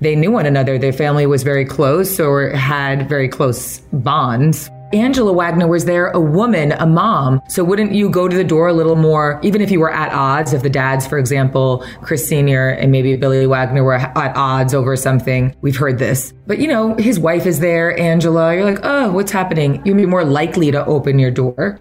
They 0.00 0.14
knew 0.14 0.30
one 0.30 0.46
another. 0.46 0.78
Their 0.78 0.92
family 0.92 1.26
was 1.26 1.42
very 1.42 1.64
close 1.64 2.20
or 2.20 2.50
had 2.50 3.08
very 3.08 3.28
close 3.28 3.78
bonds. 3.92 4.70
Angela 4.92 5.32
Wagner 5.32 5.66
was 5.66 5.84
there, 5.84 6.08
a 6.08 6.20
woman, 6.20 6.72
a 6.72 6.86
mom. 6.86 7.42
So 7.48 7.64
wouldn't 7.64 7.92
you 7.92 8.08
go 8.08 8.28
to 8.28 8.36
the 8.36 8.44
door 8.44 8.68
a 8.68 8.72
little 8.72 8.94
more, 8.94 9.40
even 9.42 9.60
if 9.60 9.70
you 9.70 9.80
were 9.80 9.92
at 9.92 10.12
odds, 10.12 10.52
if 10.52 10.62
the 10.62 10.70
dads, 10.70 11.06
for 11.06 11.18
example, 11.18 11.84
Chris 12.02 12.26
Sr. 12.26 12.70
and 12.70 12.92
maybe 12.92 13.16
Billy 13.16 13.46
Wagner 13.46 13.82
were 13.82 13.94
at 13.94 14.36
odds 14.36 14.74
over 14.74 14.94
something? 14.94 15.54
We've 15.60 15.76
heard 15.76 15.98
this. 15.98 16.32
But 16.46 16.58
you 16.58 16.68
know, 16.68 16.94
his 16.94 17.18
wife 17.18 17.46
is 17.46 17.58
there, 17.58 17.98
Angela. 17.98 18.54
You're 18.54 18.64
like, 18.64 18.80
oh, 18.84 19.10
what's 19.10 19.32
happening? 19.32 19.82
You'd 19.84 19.96
be 19.96 20.06
more 20.06 20.24
likely 20.24 20.70
to 20.70 20.84
open 20.86 21.18
your 21.18 21.32
door. 21.32 21.80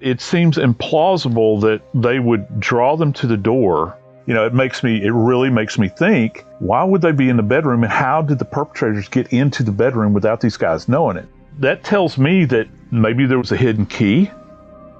It 0.00 0.20
seems 0.20 0.56
implausible 0.56 1.60
that 1.62 1.82
they 1.94 2.20
would 2.20 2.58
draw 2.58 2.96
them 2.96 3.12
to 3.14 3.26
the 3.26 3.36
door 3.36 3.98
you 4.26 4.34
know, 4.34 4.44
it 4.44 4.54
makes 4.54 4.82
me, 4.82 5.02
it 5.04 5.12
really 5.12 5.50
makes 5.50 5.78
me 5.78 5.88
think 5.88 6.44
why 6.58 6.82
would 6.82 7.00
they 7.00 7.12
be 7.12 7.28
in 7.28 7.36
the 7.36 7.42
bedroom 7.42 7.82
and 7.82 7.92
how 7.92 8.22
did 8.22 8.38
the 8.38 8.44
perpetrators 8.44 9.08
get 9.08 9.32
into 9.32 9.62
the 9.62 9.72
bedroom 9.72 10.12
without 10.12 10.40
these 10.40 10.56
guys 10.56 10.88
knowing 10.88 11.16
it? 11.16 11.26
That 11.58 11.84
tells 11.84 12.18
me 12.18 12.44
that 12.46 12.68
maybe 12.90 13.26
there 13.26 13.38
was 13.38 13.52
a 13.52 13.56
hidden 13.56 13.86
key 13.86 14.30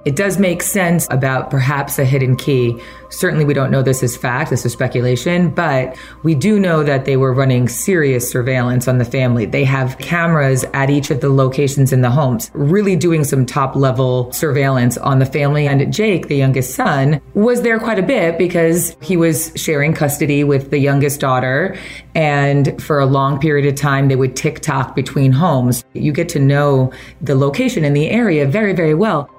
it 0.05 0.15
does 0.15 0.39
make 0.39 0.63
sense 0.63 1.07
about 1.09 1.49
perhaps 1.49 1.99
a 1.99 2.05
hidden 2.05 2.35
key. 2.35 2.81
Certainly, 3.09 3.45
we 3.45 3.53
don't 3.53 3.71
know 3.71 3.81
this 3.81 4.03
is 4.03 4.15
fact, 4.15 4.49
this 4.49 4.65
is 4.65 4.73
speculation, 4.73 5.49
but 5.49 5.97
we 6.23 6.35
do 6.35 6.59
know 6.59 6.83
that 6.83 7.05
they 7.05 7.17
were 7.17 7.33
running 7.33 7.67
serious 7.67 8.29
surveillance 8.29 8.87
on 8.87 8.97
the 8.97 9.05
family. 9.05 9.45
They 9.45 9.63
have 9.63 9.97
cameras 9.97 10.65
at 10.73 10.89
each 10.89 11.09
of 11.09 11.21
the 11.21 11.29
locations 11.29 11.93
in 11.93 12.01
the 12.01 12.09
homes, 12.09 12.51
really 12.53 12.95
doing 12.95 13.23
some 13.23 13.45
top 13.45 13.75
level 13.75 14.31
surveillance 14.33 14.97
on 14.97 15.19
the 15.19 15.25
family. 15.25 15.67
And 15.67 15.91
Jake, 15.91 16.27
the 16.27 16.35
youngest 16.35 16.75
son, 16.75 17.21
was 17.33 17.61
there 17.61 17.79
quite 17.79 17.99
a 17.99 18.03
bit 18.03 18.37
because 18.37 18.95
he 19.01 19.17
was 19.17 19.51
sharing 19.55 19.93
custody 19.93 20.43
with 20.43 20.69
the 20.69 20.79
youngest 20.79 21.19
daughter. 21.19 21.77
And 22.15 22.81
for 22.81 22.99
a 22.99 23.05
long 23.05 23.39
period 23.39 23.65
of 23.67 23.75
time, 23.75 24.07
they 24.07 24.15
would 24.15 24.35
tick 24.35 24.59
tock 24.59 24.95
between 24.95 25.31
homes. 25.31 25.83
You 25.93 26.11
get 26.11 26.29
to 26.29 26.39
know 26.39 26.91
the 27.21 27.35
location 27.35 27.85
in 27.85 27.93
the 27.93 28.09
area 28.09 28.45
very, 28.45 28.73
very 28.73 28.93
well. 28.93 29.29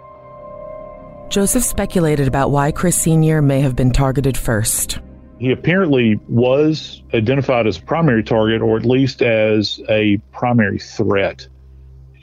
Joseph 1.28 1.62
speculated 1.62 2.26
about 2.26 2.50
why 2.50 2.72
Chris 2.72 3.00
Sr. 3.00 3.42
may 3.42 3.60
have 3.60 3.76
been 3.76 3.92
targeted 3.92 4.36
first. 4.36 4.98
He 5.38 5.52
apparently 5.52 6.18
was 6.26 7.02
identified 7.12 7.66
as 7.66 7.78
a 7.78 7.82
primary 7.82 8.24
target, 8.24 8.62
or 8.62 8.76
at 8.76 8.84
least 8.84 9.22
as 9.22 9.80
a 9.88 10.16
primary 10.32 10.78
threat. 10.78 11.46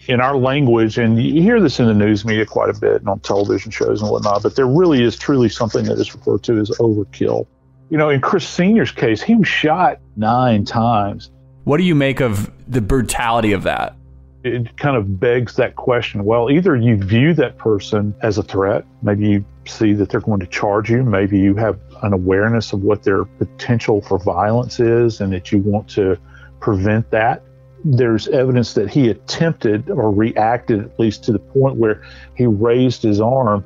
In 0.07 0.21
our 0.21 0.35
language, 0.35 0.97
and 0.97 1.21
you 1.21 1.41
hear 1.41 1.59
this 1.61 1.79
in 1.79 1.85
the 1.85 1.93
news 1.93 2.25
media 2.25 2.45
quite 2.45 2.69
a 2.69 2.79
bit 2.79 2.97
and 2.97 3.09
on 3.09 3.19
television 3.19 3.71
shows 3.71 4.01
and 4.01 4.11
whatnot, 4.11 4.43
but 4.43 4.55
there 4.55 4.67
really 4.67 5.03
is 5.03 5.15
truly 5.15 5.49
something 5.49 5.85
that 5.85 5.99
is 5.99 6.13
referred 6.13 6.43
to 6.43 6.59
as 6.59 6.69
overkill. 6.71 7.47
You 7.89 7.97
know, 7.97 8.09
in 8.09 8.21
Chris 8.21 8.47
Sr.'s 8.47 8.91
case, 8.91 9.21
he 9.21 9.35
was 9.35 9.47
shot 9.47 9.99
nine 10.15 10.65
times. 10.65 11.31
What 11.63 11.77
do 11.77 11.83
you 11.83 11.95
make 11.95 12.21
of 12.21 12.51
the 12.67 12.81
brutality 12.81 13.53
of 13.53 13.63
that? 13.63 13.95
It 14.45 14.77
kind 14.77 14.95
of 14.95 15.19
begs 15.19 15.55
that 15.55 15.75
question. 15.75 16.23
Well, 16.23 16.51
either 16.51 16.75
you 16.75 16.97
view 16.97 17.33
that 17.33 17.57
person 17.57 18.13
as 18.21 18.37
a 18.37 18.43
threat, 18.43 18.85
maybe 19.01 19.27
you 19.27 19.45
see 19.65 19.93
that 19.93 20.09
they're 20.09 20.21
going 20.21 20.39
to 20.39 20.47
charge 20.47 20.89
you, 20.89 21.03
maybe 21.03 21.39
you 21.39 21.55
have 21.55 21.79
an 22.03 22.13
awareness 22.13 22.71
of 22.71 22.83
what 22.83 23.01
their 23.01 23.25
potential 23.25 24.01
for 24.01 24.19
violence 24.19 24.79
is 24.79 25.19
and 25.19 25.33
that 25.33 25.51
you 25.51 25.57
want 25.57 25.89
to 25.89 26.17
prevent 26.59 27.09
that. 27.09 27.41
There's 27.83 28.27
evidence 28.27 28.73
that 28.75 28.89
he 28.89 29.09
attempted 29.09 29.89
or 29.89 30.11
reacted 30.11 30.79
at 30.79 30.99
least 30.99 31.23
to 31.23 31.31
the 31.31 31.39
point 31.39 31.77
where 31.77 32.03
he 32.35 32.45
raised 32.45 33.01
his 33.01 33.19
arm. 33.19 33.65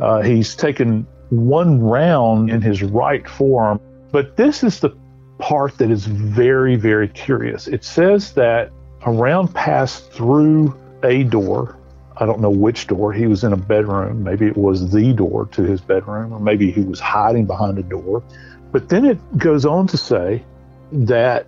Uh, 0.00 0.22
he's 0.22 0.54
taken 0.54 1.04
one 1.30 1.80
round 1.80 2.48
in 2.48 2.60
his 2.60 2.82
right 2.82 3.28
forearm. 3.28 3.80
But 4.12 4.36
this 4.36 4.62
is 4.62 4.78
the 4.78 4.90
part 5.38 5.78
that 5.78 5.90
is 5.90 6.06
very, 6.06 6.76
very 6.76 7.08
curious. 7.08 7.66
It 7.66 7.82
says 7.82 8.34
that 8.34 8.70
a 9.04 9.10
round 9.10 9.54
passed 9.54 10.10
through 10.12 10.78
a 11.02 11.24
door. 11.24 11.76
I 12.16 12.26
don't 12.26 12.40
know 12.40 12.50
which 12.50 12.86
door. 12.86 13.12
He 13.12 13.26
was 13.26 13.42
in 13.42 13.52
a 13.52 13.56
bedroom. 13.56 14.22
Maybe 14.22 14.46
it 14.46 14.56
was 14.56 14.90
the 14.92 15.12
door 15.12 15.46
to 15.52 15.62
his 15.62 15.80
bedroom, 15.80 16.32
or 16.32 16.40
maybe 16.40 16.70
he 16.70 16.82
was 16.82 17.00
hiding 17.00 17.46
behind 17.46 17.78
a 17.78 17.82
door. 17.82 18.22
But 18.70 18.88
then 18.88 19.04
it 19.04 19.18
goes 19.38 19.66
on 19.66 19.86
to 19.88 19.96
say 19.96 20.44
that 20.92 21.46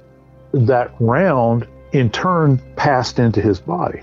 that 0.53 0.95
round 0.99 1.67
in 1.93 2.11
turn 2.11 2.61
passed 2.77 3.19
into 3.19 3.41
his 3.41 3.61
body. 3.61 4.03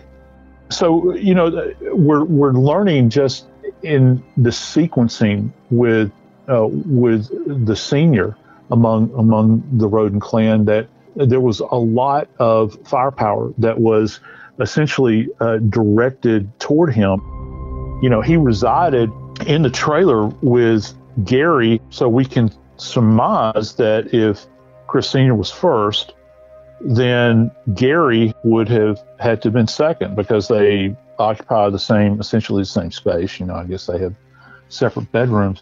So, 0.70 1.14
you 1.16 1.34
know, 1.34 1.74
we're, 1.92 2.24
we're 2.24 2.54
learning 2.54 3.10
just 3.10 3.48
in 3.84 4.24
the 4.38 4.52
sequencing 4.52 5.52
with, 5.70 6.12
uh, 6.48 6.68
with 6.68 7.66
the 7.66 7.76
senior 7.76 8.38
among, 8.70 9.14
among 9.16 9.78
the 9.78 9.90
Rhoden 9.90 10.22
clan 10.22 10.66
that 10.66 10.88
there 11.16 11.42
was 11.42 11.60
a 11.60 11.76
lot 11.76 12.30
of 12.40 12.78
firepower 12.88 13.54
that 13.58 13.80
was 13.80 14.20
essentially 14.60 15.28
uh, 15.40 15.58
directed 15.58 16.60
toward 16.60 16.94
him. 16.94 17.20
You 18.02 18.10
know, 18.10 18.22
he 18.22 18.38
resided 18.38 19.12
in 19.46 19.62
the 19.62 19.70
trailer 19.70 20.28
with 20.42 20.94
Gary, 21.24 21.82
so 21.90 22.08
we 22.08 22.26
can 22.26 22.52
surmise 22.78 23.76
that 23.76 24.14
if 24.14 24.46
Chris 24.88 25.10
Sr. 25.10 25.36
was 25.36 25.52
first, 25.52 26.14
then 26.82 27.52
Gary 27.74 28.34
would 28.44 28.68
have 28.70 29.00
had 29.20 29.42
to 29.44 29.48
have 29.48 29.54
been 29.54 29.68
second 29.68 30.16
because 30.16 30.48
they 30.48 30.96
occupy 31.20 31.70
the 31.70 31.80
same, 31.80 32.20
essentially 32.20 32.64
the 32.64 32.66
same 32.66 32.92
space. 32.92 33.40
You 33.40 33.46
know, 33.46 33.56
I 33.56 33.66
guess 33.66 33.86
they 33.86 34.00
have 34.00 34.16
separate 34.70 35.12
bedrooms. 35.12 35.62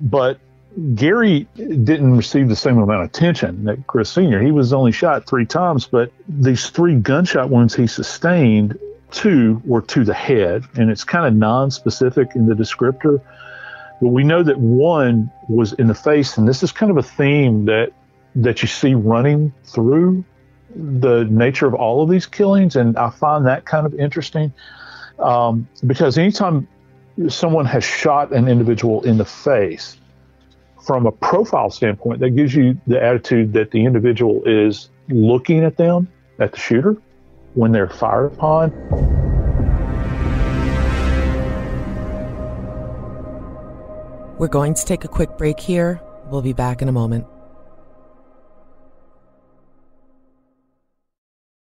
But 0.00 0.38
Gary 0.94 1.48
didn't 1.56 2.16
receive 2.16 2.48
the 2.48 2.56
same 2.56 2.78
amount 2.78 3.02
of 3.02 3.08
attention 3.08 3.64
that 3.64 3.86
Chris 3.86 4.10
Sr. 4.10 4.40
He 4.40 4.52
was 4.52 4.72
only 4.72 4.92
shot 4.92 5.26
three 5.26 5.44
times, 5.44 5.86
but 5.86 6.12
these 6.28 6.70
three 6.70 6.94
gunshot 6.94 7.50
wounds 7.50 7.74
he 7.74 7.86
sustained, 7.86 8.78
two 9.10 9.60
were 9.64 9.82
to 9.82 10.04
the 10.04 10.14
head, 10.14 10.64
and 10.76 10.90
it's 10.90 11.02
kind 11.02 11.26
of 11.26 11.34
non-specific 11.34 12.36
in 12.36 12.46
the 12.46 12.54
descriptor. 12.54 13.20
But 14.00 14.08
we 14.08 14.22
know 14.22 14.42
that 14.42 14.58
one 14.58 15.30
was 15.48 15.72
in 15.74 15.88
the 15.88 15.94
face, 15.94 16.38
and 16.38 16.48
this 16.48 16.62
is 16.62 16.70
kind 16.72 16.90
of 16.90 16.96
a 16.96 17.02
theme 17.02 17.64
that 17.66 17.92
that 18.36 18.62
you 18.62 18.68
see 18.68 18.94
running 18.94 19.52
through 19.64 20.24
the 20.76 21.24
nature 21.24 21.66
of 21.66 21.74
all 21.74 22.02
of 22.02 22.08
these 22.08 22.26
killings, 22.26 22.76
and 22.76 22.96
I 22.96 23.10
find 23.10 23.44
that 23.46 23.64
kind 23.64 23.86
of 23.86 23.94
interesting 23.94 24.52
um, 25.18 25.68
because 25.84 26.16
anytime 26.16 26.68
someone 27.28 27.66
has 27.66 27.84
shot 27.84 28.32
an 28.32 28.46
individual 28.48 29.02
in 29.02 29.18
the 29.18 29.24
face, 29.24 29.99
from 30.82 31.06
a 31.06 31.12
profile 31.12 31.70
standpoint, 31.70 32.20
that 32.20 32.30
gives 32.30 32.54
you 32.54 32.78
the 32.86 33.02
attitude 33.02 33.52
that 33.54 33.70
the 33.70 33.84
individual 33.84 34.42
is 34.44 34.90
looking 35.08 35.64
at 35.64 35.76
them, 35.76 36.08
at 36.38 36.52
the 36.52 36.58
shooter, 36.58 36.96
when 37.54 37.72
they're 37.72 37.88
fired 37.88 38.32
upon. 38.32 38.70
We're 44.38 44.48
going 44.48 44.74
to 44.74 44.84
take 44.84 45.04
a 45.04 45.08
quick 45.08 45.36
break 45.36 45.60
here. 45.60 46.00
We'll 46.30 46.40
be 46.40 46.54
back 46.54 46.80
in 46.80 46.88
a 46.88 46.92
moment. 46.92 47.26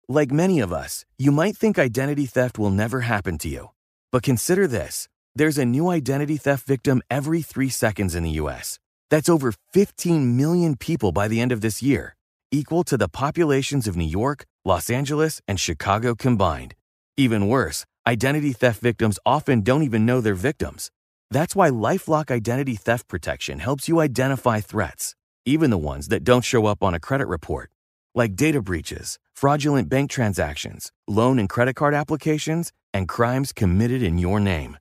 Like 0.10 0.32
many 0.32 0.60
of 0.60 0.72
us, 0.72 1.06
you 1.18 1.32
might 1.32 1.58
think 1.58 1.78
identity 1.78 2.26
theft 2.26 2.58
will 2.58 2.70
never 2.70 3.02
happen 3.02 3.38
to 3.40 3.50
you. 3.50 3.72
But 4.12 4.24
consider 4.24 4.68
this 4.68 5.08
there's 5.36 5.58
a 5.58 5.66
new 5.66 5.90
identity 5.90 6.38
theft 6.38 6.66
victim 6.66 7.02
every 7.10 7.42
three 7.42 7.70
seconds 7.70 8.16
in 8.16 8.24
the 8.24 8.32
U.S. 8.42 8.80
That's 9.10 9.30
over 9.30 9.54
15 9.74 10.36
million 10.36 10.76
people 10.76 11.12
by 11.12 11.28
the 11.28 11.40
end 11.40 11.52
of 11.52 11.62
this 11.62 11.82
year, 11.82 12.16
equal 12.52 12.84
to 12.84 12.98
the 12.98 13.08
populations 13.08 13.88
of 13.88 13.96
New 13.96 14.04
York, 14.04 14.46
Los 14.66 14.90
Angeles, 14.90 15.42
and 15.48 15.60
Chicago 15.60 16.14
combined. 16.14 16.76
Even 17.16 17.48
worse, 17.48 17.86
identity 18.06 18.52
theft 18.52 18.82
victims 18.82 19.18
often 19.26 19.62
don't 19.62 19.84
even 19.84 20.06
know 20.06 20.20
they're 20.20 20.36
victims. 20.36 20.92
That's 21.32 21.56
why 21.56 21.70
Lifelock 21.70 22.32
Identity 22.32 22.76
Theft 22.76 23.08
Protection 23.08 23.60
helps 23.60 23.88
you 23.88 24.00
identify 24.00 24.60
threats, 24.60 25.16
even 25.46 25.70
the 25.70 25.78
ones 25.78 26.08
that 26.10 26.24
don't 26.24 26.44
show 26.44 26.66
up 26.66 26.84
on 26.84 26.94
a 26.94 27.00
credit 27.00 27.28
report, 27.28 27.70
like 28.14 28.36
data 28.36 28.62
breaches, 28.62 29.20
fraudulent 29.34 29.90
bank 29.90 30.10
transactions, 30.10 30.92
loan 31.08 31.40
and 31.40 31.50
credit 31.50 31.76
card 31.76 31.94
applications, 31.94 32.72
and 32.94 33.08
crimes 33.08 33.54
committed 33.54 34.02
in 34.02 34.18
your 34.18 34.40
name. 34.40 34.78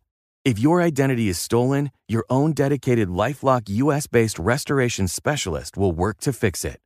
If 0.46 0.60
your 0.60 0.80
identity 0.80 1.28
is 1.28 1.40
stolen, 1.40 1.90
your 2.06 2.24
own 2.30 2.52
dedicated 2.52 3.08
Lifelock 3.08 3.62
US 3.66 4.06
based 4.06 4.38
restoration 4.38 5.08
specialist 5.08 5.76
will 5.76 5.90
work 5.90 6.20
to 6.20 6.32
fix 6.32 6.64
it. 6.64 6.78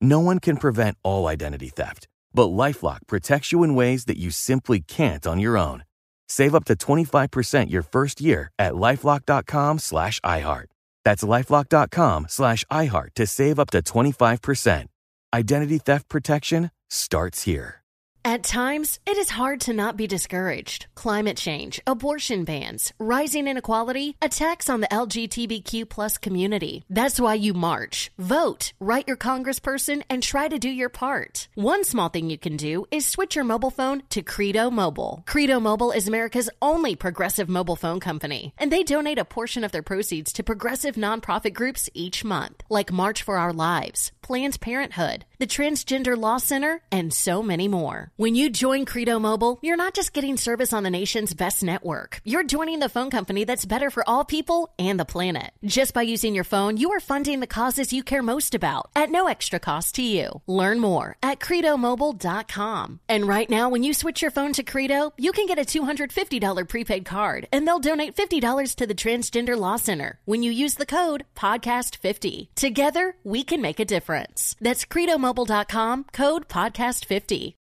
No 0.00 0.18
one 0.18 0.40
can 0.40 0.56
prevent 0.56 0.98
all 1.04 1.28
identity 1.28 1.68
theft, 1.68 2.08
but 2.34 2.50
Lifelock 2.50 3.06
protects 3.06 3.52
you 3.52 3.62
in 3.62 3.76
ways 3.76 4.06
that 4.06 4.18
you 4.18 4.32
simply 4.32 4.80
can't 4.80 5.28
on 5.28 5.38
your 5.38 5.56
own. 5.56 5.84
Save 6.26 6.56
up 6.56 6.64
to 6.64 6.74
25% 6.74 7.70
your 7.70 7.82
first 7.84 8.20
year 8.20 8.50
at 8.58 8.72
lifelock.com 8.72 9.78
slash 9.78 10.18
iHeart. 10.22 10.66
That's 11.04 11.22
lifelock.com 11.22 12.26
slash 12.28 12.64
iHeart 12.68 13.14
to 13.14 13.28
save 13.28 13.60
up 13.60 13.70
to 13.70 13.80
25%. 13.80 14.86
Identity 15.32 15.78
theft 15.78 16.08
protection 16.08 16.72
starts 16.90 17.42
here. 17.42 17.83
At 18.26 18.42
times, 18.42 19.00
it 19.04 19.18
is 19.18 19.28
hard 19.28 19.60
to 19.62 19.74
not 19.74 19.98
be 19.98 20.06
discouraged. 20.06 20.86
Climate 20.94 21.36
change, 21.36 21.78
abortion 21.86 22.44
bans, 22.44 22.90
rising 22.98 23.46
inequality, 23.46 24.16
attacks 24.22 24.70
on 24.70 24.80
the 24.80 24.88
LGBTQ 24.88 25.86
plus 25.86 26.16
community. 26.16 26.86
That's 26.88 27.20
why 27.20 27.34
you 27.34 27.52
march, 27.52 28.10
vote, 28.16 28.72
write 28.80 29.06
your 29.08 29.18
congressperson, 29.18 30.04
and 30.08 30.22
try 30.22 30.48
to 30.48 30.58
do 30.58 30.70
your 30.70 30.88
part. 30.88 31.48
One 31.54 31.84
small 31.84 32.08
thing 32.08 32.30
you 32.30 32.38
can 32.38 32.56
do 32.56 32.86
is 32.90 33.04
switch 33.04 33.36
your 33.36 33.44
mobile 33.44 33.70
phone 33.70 34.04
to 34.08 34.22
Credo 34.22 34.70
Mobile. 34.70 35.22
Credo 35.26 35.60
Mobile 35.60 35.92
is 35.92 36.08
America's 36.08 36.48
only 36.62 36.96
progressive 36.96 37.50
mobile 37.50 37.76
phone 37.76 38.00
company, 38.00 38.54
and 38.56 38.72
they 38.72 38.84
donate 38.84 39.18
a 39.18 39.26
portion 39.26 39.64
of 39.64 39.72
their 39.72 39.82
proceeds 39.82 40.32
to 40.32 40.42
progressive 40.42 40.94
nonprofit 40.94 41.52
groups 41.52 41.90
each 41.92 42.24
month, 42.24 42.62
like 42.70 42.90
March 42.90 43.22
for 43.22 43.36
Our 43.36 43.52
Lives, 43.52 44.12
Planned 44.22 44.58
Parenthood, 44.62 45.26
the 45.38 45.46
Transgender 45.46 46.16
Law 46.16 46.38
Center, 46.38 46.80
and 46.90 47.12
so 47.12 47.42
many 47.42 47.68
more. 47.68 48.10
When 48.16 48.34
you 48.34 48.50
join 48.50 48.84
Credo 48.84 49.18
Mobile, 49.18 49.58
you're 49.62 49.76
not 49.76 49.94
just 49.94 50.12
getting 50.12 50.36
service 50.36 50.72
on 50.72 50.82
the 50.82 50.90
nation's 50.90 51.34
best 51.34 51.62
network. 51.62 52.20
You're 52.24 52.44
joining 52.44 52.78
the 52.78 52.88
phone 52.88 53.10
company 53.10 53.44
that's 53.44 53.64
better 53.66 53.90
for 53.90 54.08
all 54.08 54.24
people 54.24 54.72
and 54.78 54.98
the 54.98 55.04
planet. 55.04 55.50
Just 55.64 55.94
by 55.94 56.02
using 56.02 56.34
your 56.34 56.44
phone, 56.44 56.76
you 56.76 56.92
are 56.92 57.00
funding 57.00 57.40
the 57.40 57.46
causes 57.46 57.92
you 57.92 58.02
care 58.02 58.22
most 58.22 58.54
about 58.54 58.90
at 58.94 59.10
no 59.10 59.26
extra 59.26 59.58
cost 59.58 59.94
to 59.96 60.02
you. 60.02 60.42
Learn 60.46 60.80
more 60.80 61.16
at 61.22 61.40
credomobile.com. 61.40 63.00
And 63.08 63.28
right 63.28 63.50
now, 63.50 63.68
when 63.68 63.82
you 63.82 63.94
switch 63.94 64.22
your 64.22 64.30
phone 64.30 64.52
to 64.54 64.62
Credo, 64.62 65.12
you 65.16 65.32
can 65.32 65.46
get 65.46 65.58
a 65.58 65.62
$250 65.62 66.68
prepaid 66.68 67.04
card, 67.04 67.48
and 67.52 67.66
they'll 67.66 67.78
donate 67.78 68.16
$50 68.16 68.74
to 68.76 68.86
the 68.86 68.94
Transgender 68.94 69.58
Law 69.58 69.76
Center 69.76 70.20
when 70.24 70.42
you 70.42 70.50
use 70.50 70.74
the 70.74 70.86
code 70.86 71.24
PODCAST50. 71.36 72.48
Together, 72.54 73.16
we 73.24 73.42
can 73.44 73.60
make 73.60 73.80
a 73.80 73.84
difference. 73.84 74.56
That's 74.60 74.84
credomobile.com, 75.34 76.04
code 76.12 76.48
PODCAST50. 76.48 77.54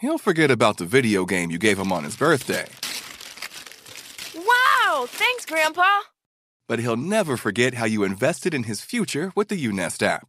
He'll 0.00 0.18
forget 0.18 0.50
about 0.50 0.76
the 0.76 0.84
video 0.84 1.24
game 1.24 1.50
you 1.50 1.58
gave 1.58 1.78
him 1.78 1.92
on 1.92 2.04
his 2.04 2.16
birthday, 2.16 2.66
Wow! 4.36 5.06
Thanks, 5.08 5.44
Grandpa. 5.46 5.86
but 6.68 6.78
he'll 6.78 6.96
never 6.96 7.36
forget 7.36 7.74
how 7.74 7.84
you 7.86 8.04
invested 8.04 8.54
in 8.54 8.64
his 8.64 8.80
future 8.80 9.32
with 9.34 9.48
the 9.48 9.56
Unest 9.56 10.02
app. 10.02 10.28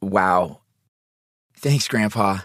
Wow. 0.00 0.60
Thanks, 1.56 1.88
Grandpa. 1.88 2.38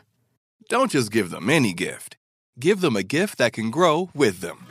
Don't 0.69 0.91
just 0.91 1.11
give 1.11 1.29
them 1.31 1.49
any 1.49 1.73
gift. 1.73 2.17
Give 2.59 2.81
them 2.81 2.95
a 2.95 3.03
gift 3.03 3.37
that 3.39 3.53
can 3.53 3.71
grow 3.71 4.09
with 4.13 4.39
them. 4.41 4.65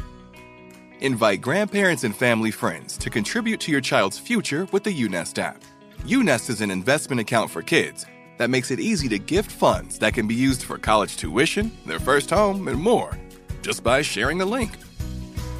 Invite 1.00 1.40
grandparents 1.40 2.04
and 2.04 2.14
family 2.16 2.50
friends 2.50 2.96
to 2.98 3.10
contribute 3.10 3.60
to 3.60 3.72
your 3.72 3.80
child's 3.80 4.18
future 4.18 4.66
with 4.72 4.84
the 4.84 4.92
Unest 4.92 5.38
app. 5.38 5.62
Unest 6.04 6.48
is 6.48 6.60
an 6.60 6.70
investment 6.70 7.20
account 7.20 7.50
for 7.50 7.62
kids 7.62 8.06
that 8.38 8.50
makes 8.50 8.70
it 8.70 8.80
easy 8.80 9.08
to 9.08 9.18
gift 9.18 9.50
funds 9.50 9.98
that 9.98 10.14
can 10.14 10.26
be 10.26 10.34
used 10.34 10.62
for 10.62 10.78
college 10.78 11.16
tuition, 11.16 11.72
their 11.86 11.98
first 11.98 12.30
home, 12.30 12.68
and 12.68 12.78
more, 12.78 13.18
just 13.62 13.82
by 13.82 14.00
sharing 14.00 14.40
a 14.40 14.44
link. 14.44 14.70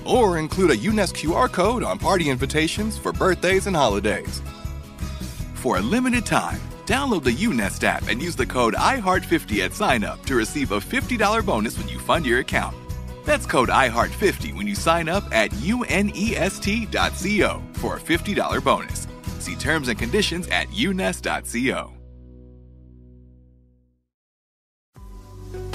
Or 0.07 0.39
include 0.39 0.71
a 0.71 0.77
Unest 0.77 1.17
QR 1.17 1.53
code 1.53 1.83
on 1.83 1.99
party 1.99 2.31
invitations 2.31 2.97
for 2.97 3.13
birthdays 3.13 3.67
and 3.67 3.77
holidays. 3.77 4.41
For 5.55 5.79
a 5.79 5.83
limited 5.83 6.25
time, 6.25 6.61
download 6.87 7.25
the 7.25 7.33
Unest 7.33 7.85
app 7.85 8.09
and 8.09 8.23
use 8.23 8.37
the 8.37 8.47
code 8.47 8.75
IHEART50 8.75 9.65
at 9.65 9.75
sign 9.75 10.05
up 10.05 10.25
to 10.27 10.37
receive 10.37 10.71
a 10.71 10.79
$50 10.79 11.45
bonus 11.45 11.77
when 11.77 11.89
you 11.89 11.99
fund 11.99 12.25
your 12.25 12.39
account. 12.39 12.77
That's 13.25 13.45
code 13.45 13.69
IHEART50 13.69 14.57
when 14.57 14.67
you 14.67 14.75
sign 14.75 15.09
up 15.09 15.25
at 15.35 15.53
unest.co 15.53 17.63
for 17.75 17.97
a 17.97 18.01
$50 18.01 18.65
bonus. 18.65 19.08
See 19.49 19.57
terms 19.57 19.89
and 19.89 19.99
conditions 19.99 20.47
at 20.49 20.71
unest.co. 20.75 21.98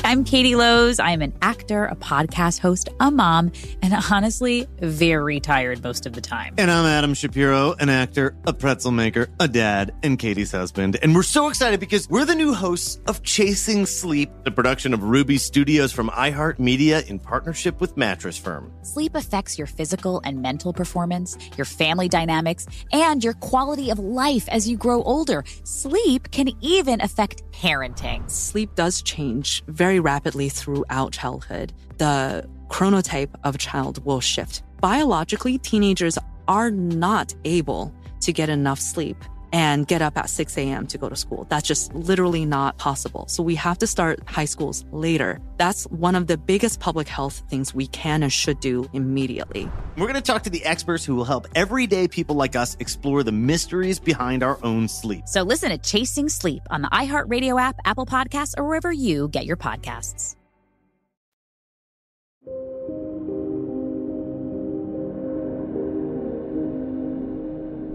I'm 0.05 0.25
Katie 0.25 0.57
Lowes. 0.57 0.99
I'm 0.99 1.21
an 1.21 1.33
actor, 1.41 1.85
a 1.85 1.95
podcast 1.95 2.59
host, 2.59 2.89
a 2.99 3.09
mom, 3.09 3.53
and 3.81 3.93
honestly, 4.11 4.67
very 4.81 5.39
tired 5.39 5.81
most 5.81 6.05
of 6.05 6.11
the 6.11 6.19
time. 6.19 6.55
And 6.57 6.69
I'm 6.69 6.85
Adam 6.85 7.13
Shapiro, 7.13 7.73
an 7.79 7.87
actor, 7.87 8.35
a 8.45 8.51
pretzel 8.51 8.91
maker, 8.91 9.29
a 9.39 9.47
dad, 9.47 9.95
and 10.03 10.19
Katie's 10.19 10.51
husband. 10.51 10.97
And 11.01 11.15
we're 11.15 11.23
so 11.23 11.47
excited 11.47 11.79
because 11.79 12.09
we're 12.09 12.25
the 12.25 12.35
new 12.35 12.53
hosts 12.53 12.99
of 13.07 13.23
Chasing 13.23 13.85
Sleep, 13.85 14.29
the 14.43 14.51
production 14.51 14.93
of 14.93 15.03
Ruby 15.03 15.37
Studios 15.37 15.93
from 15.93 16.09
iHeartMedia 16.09 17.07
in 17.07 17.17
partnership 17.17 17.79
with 17.79 17.95
Mattress 17.95 18.37
Firm. 18.37 18.73
Sleep 18.81 19.15
affects 19.15 19.57
your 19.57 19.67
physical 19.67 20.21
and 20.25 20.41
mental 20.41 20.73
performance, 20.73 21.37
your 21.55 21.65
family 21.65 22.09
dynamics, 22.09 22.67
and 22.91 23.23
your 23.23 23.35
quality 23.35 23.89
of 23.89 23.99
life 23.99 24.49
as 24.49 24.67
you 24.67 24.75
grow 24.75 25.01
older. 25.03 25.45
Sleep 25.63 26.29
can 26.31 26.49
even 26.59 26.99
affect 26.99 27.41
parenting. 27.53 28.29
Sleep 28.29 28.75
does 28.75 29.01
change 29.01 29.63
very 29.67 29.92
rapidly 29.99 30.49
throughout 30.49 31.13
childhood. 31.13 31.73
The 31.97 32.47
chronotype 32.69 33.29
of 33.43 33.55
a 33.55 33.57
child 33.57 34.03
will 34.05 34.19
shift. 34.19 34.63
Biologically, 34.81 35.57
teenagers 35.57 36.17
are 36.47 36.71
not 36.71 37.33
able 37.45 37.93
to 38.21 38.33
get 38.33 38.49
enough 38.49 38.79
sleep. 38.79 39.17
And 39.53 39.87
get 39.87 40.01
up 40.01 40.17
at 40.17 40.29
6 40.29 40.57
a.m. 40.57 40.87
to 40.87 40.97
go 40.97 41.07
to 41.07 41.15
school. 41.15 41.45
That's 41.47 41.67
just 41.67 41.93
literally 41.93 42.45
not 42.45 42.77
possible. 42.77 43.25
So 43.29 43.43
we 43.43 43.55
have 43.55 43.77
to 43.77 43.87
start 43.87 44.27
high 44.27 44.45
schools 44.45 44.83
later. 44.91 45.39
That's 45.57 45.85
one 45.85 46.15
of 46.15 46.27
the 46.27 46.37
biggest 46.37 46.79
public 46.79 47.07
health 47.07 47.43
things 47.49 47.73
we 47.73 47.87
can 47.87 48.23
and 48.23 48.33
should 48.33 48.59
do 48.59 48.89
immediately. 48.91 49.71
We're 49.95 50.07
going 50.07 50.15
to 50.15 50.21
talk 50.21 50.43
to 50.43 50.49
the 50.49 50.65
experts 50.65 51.05
who 51.05 51.15
will 51.15 51.25
help 51.25 51.47
everyday 51.55 52.07
people 52.07 52.35
like 52.35 52.55
us 52.55 52.75
explore 52.79 53.23
the 53.23 53.31
mysteries 53.31 53.99
behind 53.99 54.43
our 54.43 54.59
own 54.63 54.87
sleep. 54.87 55.27
So 55.27 55.43
listen 55.43 55.69
to 55.69 55.77
Chasing 55.77 56.27
Sleep 56.27 56.63
on 56.69 56.81
the 56.81 56.89
iHeartRadio 56.89 57.61
app, 57.61 57.77
Apple 57.85 58.07
Podcasts, 58.07 58.55
or 58.57 58.65
wherever 58.65 58.91
you 58.91 59.27
get 59.29 59.45
your 59.45 59.57
podcasts. 59.57 60.35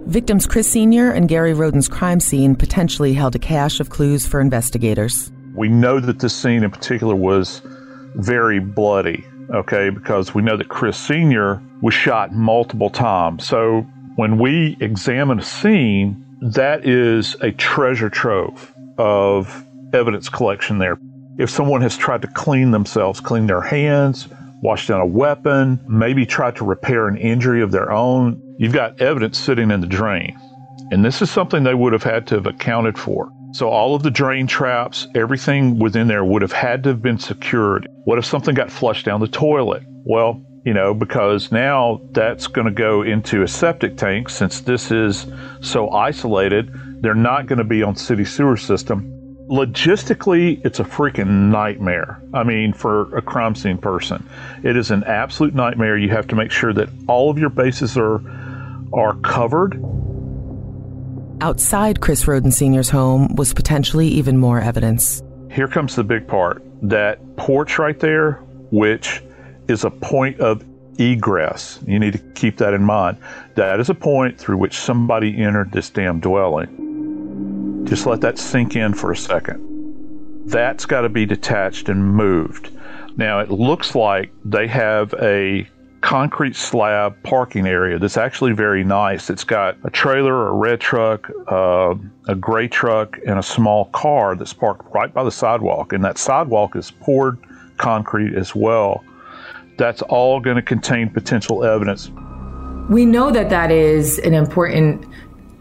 Victims 0.09 0.47
Chris 0.47 0.73
Sr. 0.73 1.11
and 1.11 1.29
Gary 1.29 1.53
Rhoden's 1.53 1.87
crime 1.87 2.18
scene 2.18 2.57
potentially 2.57 3.12
held 3.12 3.35
a 3.35 3.38
cache 3.38 3.79
of 3.79 3.90
clues 3.90 4.27
for 4.27 4.40
investigators. 4.40 5.31
We 5.55 5.68
know 5.68 6.01
that 6.01 6.21
this 6.21 6.35
scene 6.35 6.64
in 6.64 6.71
particular 6.71 7.14
was 7.14 7.61
very 8.14 8.59
bloody, 8.59 9.27
okay, 9.51 9.90
because 9.90 10.35
we 10.35 10.40
know 10.40 10.57
that 10.57 10.71
Chris 10.71 10.97
Sr. 10.97 11.61
was 11.83 11.92
shot 11.92 12.33
multiple 12.33 12.88
times. 12.88 13.47
So 13.47 13.83
when 14.16 14.38
we 14.38 14.79
examine 14.81 15.40
a 15.40 15.44
scene, 15.44 16.25
that 16.40 16.88
is 16.88 17.37
a 17.42 17.53
treasure 17.53 18.09
trove 18.09 18.75
of 18.97 19.62
evidence 19.92 20.31
collection 20.31 20.79
there. 20.79 20.99
If 21.37 21.51
someone 21.51 21.83
has 21.83 21.99
tried 21.99 22.23
to 22.23 22.29
clean 22.29 22.71
themselves, 22.71 23.21
clean 23.21 23.47
their 23.47 23.61
hands, 23.61 24.27
wash 24.62 24.87
down 24.88 25.01
a 25.01 25.07
weapon, 25.07 25.81
maybe 25.87 26.27
tried 26.27 26.57
to 26.57 26.64
repair 26.64 27.09
an 27.09 27.16
injury 27.16 27.62
of 27.62 27.71
their 27.71 27.92
own, 27.92 28.42
you've 28.59 28.73
got 28.73 29.01
evidence 29.01 29.38
sitting 29.38 29.71
in 29.71 29.81
the 29.81 29.87
drain. 29.87 30.38
And 30.90 31.05
this 31.05 31.23
is 31.23 31.31
something 31.31 31.62
they 31.62 31.75
would 31.75 31.92
have 31.92 32.03
had 32.03 32.27
to 32.29 32.37
have 32.37 32.47
accounted 32.47 32.99
for. 32.99 33.31
So 33.53 33.68
all 33.68 33.94
of 33.94 34.03
the 34.03 34.11
drain 34.11 34.47
traps, 34.47 35.07
everything 35.14 35.79
within 35.79 36.07
there 36.07 36.25
would 36.25 36.42
have 36.42 36.53
had 36.53 36.83
to 36.85 36.90
have 36.90 37.03
been 37.03 37.18
secured. 37.18 37.88
What 38.05 38.18
if 38.18 38.25
something 38.25 38.55
got 38.55 38.71
flushed 38.71 39.07
down 39.07 39.21
the 39.21 39.29
toilet? 39.29 39.83
Well, 40.05 40.42
you 40.64 40.75
know, 40.75 40.92
because 40.92 41.51
now 41.51 42.01
that's 42.12 42.47
going 42.47 42.66
to 42.66 42.73
go 42.73 43.03
into 43.03 43.42
a 43.42 43.49
septic 43.49 43.97
tank 43.97 44.29
since 44.29 44.61
this 44.61 44.90
is 44.90 45.27
so 45.61 45.90
isolated, 45.90 46.71
they're 47.01 47.14
not 47.14 47.47
going 47.47 47.59
to 47.59 47.64
be 47.64 47.83
on 47.83 47.97
city 47.97 48.25
sewer 48.25 48.57
system. 48.57 49.17
Logistically, 49.48 50.64
it's 50.64 50.78
a 50.78 50.84
freaking 50.84 51.50
nightmare. 51.50 52.20
I 52.34 52.44
mean, 52.44 52.74
for 52.74 53.14
a 53.16 53.22
crime 53.22 53.54
scene 53.54 53.78
person, 53.78 54.28
it 54.62 54.76
is 54.76 54.90
an 54.90 55.04
absolute 55.04 55.54
nightmare. 55.54 55.96
You 55.96 56.11
have 56.11 56.26
to 56.28 56.37
make 56.37 56.50
sure 56.50 56.74
that 56.74 56.90
all 57.08 57.30
of 57.30 57.38
your 57.38 57.50
bases 57.50 57.96
are 57.96 58.20
are 58.92 59.14
covered. 59.16 59.82
Outside 61.40 62.00
Chris 62.00 62.24
Rhoden 62.24 62.52
Sr.'s 62.52 62.90
home 62.90 63.34
was 63.37 63.54
potentially 63.54 64.08
even 64.08 64.38
more 64.38 64.61
evidence. 64.61 65.22
Here 65.50 65.68
comes 65.68 65.94
the 65.96 66.04
big 66.04 66.26
part. 66.26 66.62
That 66.82 67.37
porch 67.37 67.78
right 67.78 67.98
there, 67.98 68.34
which 68.70 69.22
is 69.68 69.84
a 69.84 69.90
point 69.90 70.40
of 70.40 70.64
egress. 70.98 71.78
You 71.87 71.98
need 71.98 72.14
to 72.14 72.18
keep 72.34 72.58
that 72.58 72.74
in 72.74 72.82
mind. 72.82 73.18
That 73.54 73.80
is 73.80 73.88
a 73.88 73.94
point 73.94 74.38
through 74.38 74.58
which 74.58 74.76
somebody 74.76 75.40
entered 75.42 75.72
this 75.72 75.90
damn 75.90 76.20
dwelling. 76.20 76.97
Just 77.88 78.07
let 78.07 78.20
that 78.20 78.38
sink 78.38 78.77
in 78.77 78.92
for 78.92 79.12
a 79.12 79.16
second. 79.16 79.64
That's 80.46 80.85
got 80.85 81.03
to 81.03 81.09
be 81.09 81.24
detached 81.24 81.88
and 81.88 82.05
moved. 82.05 82.70
Now, 83.16 83.40
it 83.40 83.51
looks 83.51 83.94
like 83.94 84.31
they 84.44 84.66
have 84.68 85.14
a 85.20 85.68
concrete 86.01 86.55
slab 86.55 87.20
parking 87.22 87.66
area 87.66 87.98
that's 87.98 88.16
actually 88.16 88.53
very 88.53 88.85
nice. 88.85 89.31
It's 89.31 89.42
got 89.42 89.77
a 89.85 89.90
trailer, 89.90 90.48
a 90.48 90.53
red 90.53 90.81
truck, 90.81 91.31
uh, 91.51 91.94
a 92.29 92.35
gray 92.35 92.68
truck, 92.68 93.18
and 93.27 93.38
a 93.38 93.42
small 93.42 93.87
car 93.87 94.37
that's 94.37 94.53
parked 94.53 94.94
right 94.94 95.12
by 95.12 95.24
the 95.24 95.33
sidewalk. 95.33 95.92
And 95.92 96.05
that 96.05 96.18
sidewalk 96.18 96.77
is 96.77 96.90
poured 96.90 97.38
concrete 97.79 98.35
as 98.35 98.55
well. 98.55 99.03
That's 99.77 100.03
all 100.03 100.40
going 100.40 100.57
to 100.57 100.62
contain 100.62 101.11
potential 101.11 101.64
evidence. 101.64 102.11
We 102.90 103.05
know 103.05 103.31
that 103.31 103.51
that 103.51 103.70
is 103.70 104.18
an 104.20 104.35
important 104.35 105.05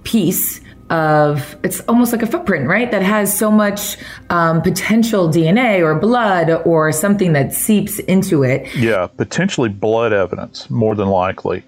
piece 0.04 0.62
of 0.90 1.56
it's 1.64 1.82
almost 1.82 2.12
like 2.12 2.22
a 2.22 2.28
footprint, 2.28 2.68
right? 2.68 2.90
That 2.92 3.04
has 3.04 3.38
so 3.38 3.52
much 3.52 3.98
um, 4.30 4.62
potential 4.62 5.30
DNA 5.30 5.82
or 5.82 5.96
blood 5.96 6.50
or 6.66 6.92
something 6.92 7.34
that 7.34 7.54
seeps 7.54 8.00
into 8.00 8.44
it. 8.44 8.74
Yeah, 8.76 9.08
potentially 9.08 9.70
blood 9.70 10.14
evidence, 10.14 10.70
more 10.70 10.96
than 10.96 11.08
likely, 11.08 11.64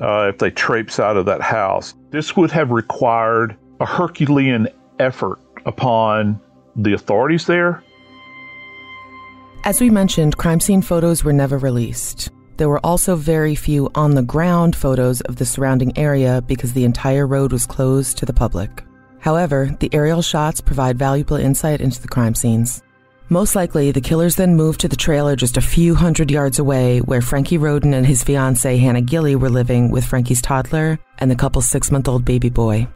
uh, 0.00 0.30
if 0.32 0.38
they 0.38 0.50
traipse 0.50 0.98
out 0.98 1.16
of 1.16 1.26
that 1.26 1.42
house. 1.42 1.94
This 2.10 2.36
would 2.36 2.50
have 2.50 2.70
required 2.70 3.56
a 3.80 3.86
Herculean 3.86 4.68
effort 4.98 5.38
upon 5.66 6.40
the 6.76 6.94
authorities 6.94 7.46
there. 7.46 7.82
As 9.64 9.80
we 9.80 9.90
mentioned, 9.90 10.36
crime 10.36 10.60
scene 10.60 10.80
photos 10.80 11.24
were 11.24 11.32
never 11.32 11.58
released. 11.58 12.30
There 12.56 12.68
were 12.68 12.84
also 12.84 13.16
very 13.16 13.54
few 13.54 13.90
on 13.94 14.14
the 14.14 14.22
ground 14.22 14.74
photos 14.74 15.20
of 15.22 15.36
the 15.36 15.44
surrounding 15.44 15.96
area 15.98 16.42
because 16.46 16.72
the 16.72 16.84
entire 16.84 17.26
road 17.26 17.52
was 17.52 17.66
closed 17.66 18.16
to 18.18 18.26
the 18.26 18.32
public. 18.32 18.82
However, 19.18 19.76
the 19.80 19.90
aerial 19.92 20.22
shots 20.22 20.60
provide 20.60 20.98
valuable 20.98 21.36
insight 21.36 21.80
into 21.80 22.00
the 22.00 22.08
crime 22.08 22.34
scenes. 22.34 22.82
Most 23.28 23.56
likely, 23.56 23.90
the 23.90 24.00
killers 24.00 24.36
then 24.36 24.54
moved 24.54 24.80
to 24.80 24.88
the 24.88 24.96
trailer 24.96 25.34
just 25.34 25.56
a 25.56 25.60
few 25.60 25.96
hundred 25.96 26.30
yards 26.30 26.58
away 26.58 27.00
where 27.00 27.20
Frankie 27.20 27.58
Rhoden 27.58 27.92
and 27.92 28.06
his 28.06 28.22
fiancee 28.22 28.78
Hannah 28.78 29.02
Gilley 29.02 29.34
were 29.34 29.50
living 29.50 29.90
with 29.90 30.04
Frankie's 30.04 30.40
toddler 30.40 30.98
and 31.18 31.30
the 31.30 31.36
couple's 31.36 31.68
six 31.68 31.90
month 31.90 32.08
old 32.08 32.24
baby 32.24 32.50
boy. 32.50 32.86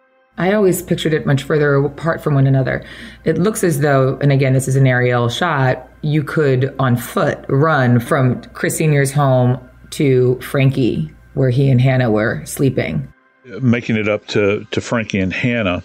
I 0.41 0.55
always 0.55 0.81
pictured 0.81 1.13
it 1.13 1.27
much 1.27 1.43
further 1.43 1.75
apart 1.75 2.23
from 2.23 2.35
one 2.35 2.47
another. 2.47 2.83
It 3.25 3.37
looks 3.37 3.63
as 3.63 3.81
though, 3.81 4.17
and 4.23 4.33
again, 4.33 4.55
this 4.55 4.69
is 4.69 4.75
an 4.75 4.87
aerial 4.87 5.29
shot, 5.29 5.87
you 6.01 6.25
could 6.25 6.75
on 6.79 6.97
foot 6.97 7.45
run 7.51 8.01
from 8.01 8.43
Chris 8.55 8.79
Sr.'s 8.79 9.13
home 9.13 9.61
to 9.91 10.41
Frankie, 10.41 11.11
where 11.35 11.51
he 11.51 11.69
and 11.69 11.79
Hannah 11.79 12.11
were 12.11 12.43
sleeping. 12.47 13.13
Making 13.61 13.97
it 13.97 14.09
up 14.09 14.29
to, 14.29 14.67
to 14.71 14.81
Frankie 14.81 15.21
and 15.21 15.31
Hannah 15.31 15.83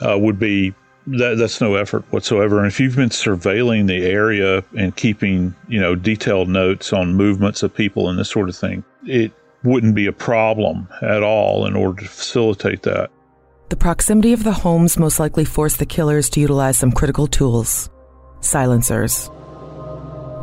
uh, 0.00 0.16
would 0.18 0.38
be 0.38 0.72
that, 1.08 1.36
that's 1.36 1.60
no 1.60 1.74
effort 1.74 2.02
whatsoever. 2.10 2.56
And 2.56 2.68
if 2.68 2.80
you've 2.80 2.96
been 2.96 3.10
surveilling 3.10 3.88
the 3.88 4.06
area 4.06 4.64
and 4.74 4.96
keeping, 4.96 5.54
you 5.68 5.78
know, 5.78 5.94
detailed 5.94 6.48
notes 6.48 6.94
on 6.94 7.14
movements 7.14 7.62
of 7.62 7.74
people 7.74 8.08
and 8.08 8.18
this 8.18 8.30
sort 8.30 8.48
of 8.48 8.56
thing, 8.56 8.84
it 9.04 9.32
wouldn't 9.64 9.94
be 9.94 10.06
a 10.06 10.12
problem 10.12 10.88
at 11.02 11.22
all 11.22 11.66
in 11.66 11.76
order 11.76 12.04
to 12.04 12.08
facilitate 12.08 12.82
that. 12.84 13.10
The 13.68 13.76
proximity 13.76 14.32
of 14.32 14.44
the 14.44 14.52
homes 14.52 14.96
most 14.96 15.18
likely 15.18 15.44
forced 15.44 15.80
the 15.80 15.86
killers 15.86 16.30
to 16.30 16.40
utilize 16.40 16.78
some 16.78 16.92
critical 16.92 17.26
tools 17.26 17.90
silencers. 18.40 19.28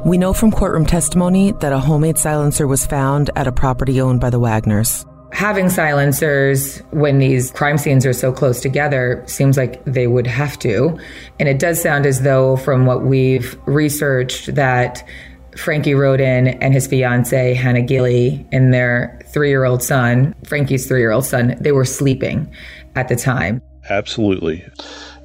We 0.04 0.18
know 0.18 0.34
from 0.34 0.52
courtroom 0.52 0.86
testimony 0.86 1.54
that 1.62 1.72
a 1.72 1.80
homemade 1.80 2.18
silencer 2.18 2.68
was 2.68 2.86
found 2.86 3.30
at 3.38 3.48
a 3.48 3.52
property 3.54 4.02
owned 4.02 4.20
by 4.20 4.30
the 4.30 4.42
Wagners. 4.42 5.06
Having 5.32 5.70
silencers 5.70 6.80
when 6.92 7.20
these 7.20 7.52
crime 7.52 7.78
scenes 7.78 8.06
are 8.06 8.12
so 8.12 8.34
close 8.34 8.60
together 8.60 9.24
seems 9.26 9.56
like 9.56 9.82
they 9.86 10.08
would 10.08 10.28
have 10.28 10.60
to. 10.60 11.00
And 11.40 11.48
it 11.48 11.60
does 11.60 11.82
sound 11.82 12.06
as 12.06 12.24
though, 12.24 12.58
from 12.58 12.86
what 12.86 13.04
we've 13.04 13.58
researched, 13.66 14.54
that 14.56 15.08
Frankie 15.56 15.94
Rhoden 15.94 16.58
and 16.60 16.74
his 16.74 16.88
fiancee, 16.88 17.54
Hannah 17.54 17.84
Gilley, 17.84 18.46
and 18.52 18.74
their 18.74 19.18
three 19.28 19.50
year 19.50 19.64
old 19.64 19.82
son, 19.82 20.36
Frankie's 20.46 20.88
three 20.88 21.00
year 21.00 21.12
old 21.12 21.26
son, 21.26 21.56
they 21.62 21.72
were 21.72 21.86
sleeping 21.86 22.54
at 22.96 23.08
the 23.08 23.16
time. 23.16 23.62
Absolutely. 23.90 24.66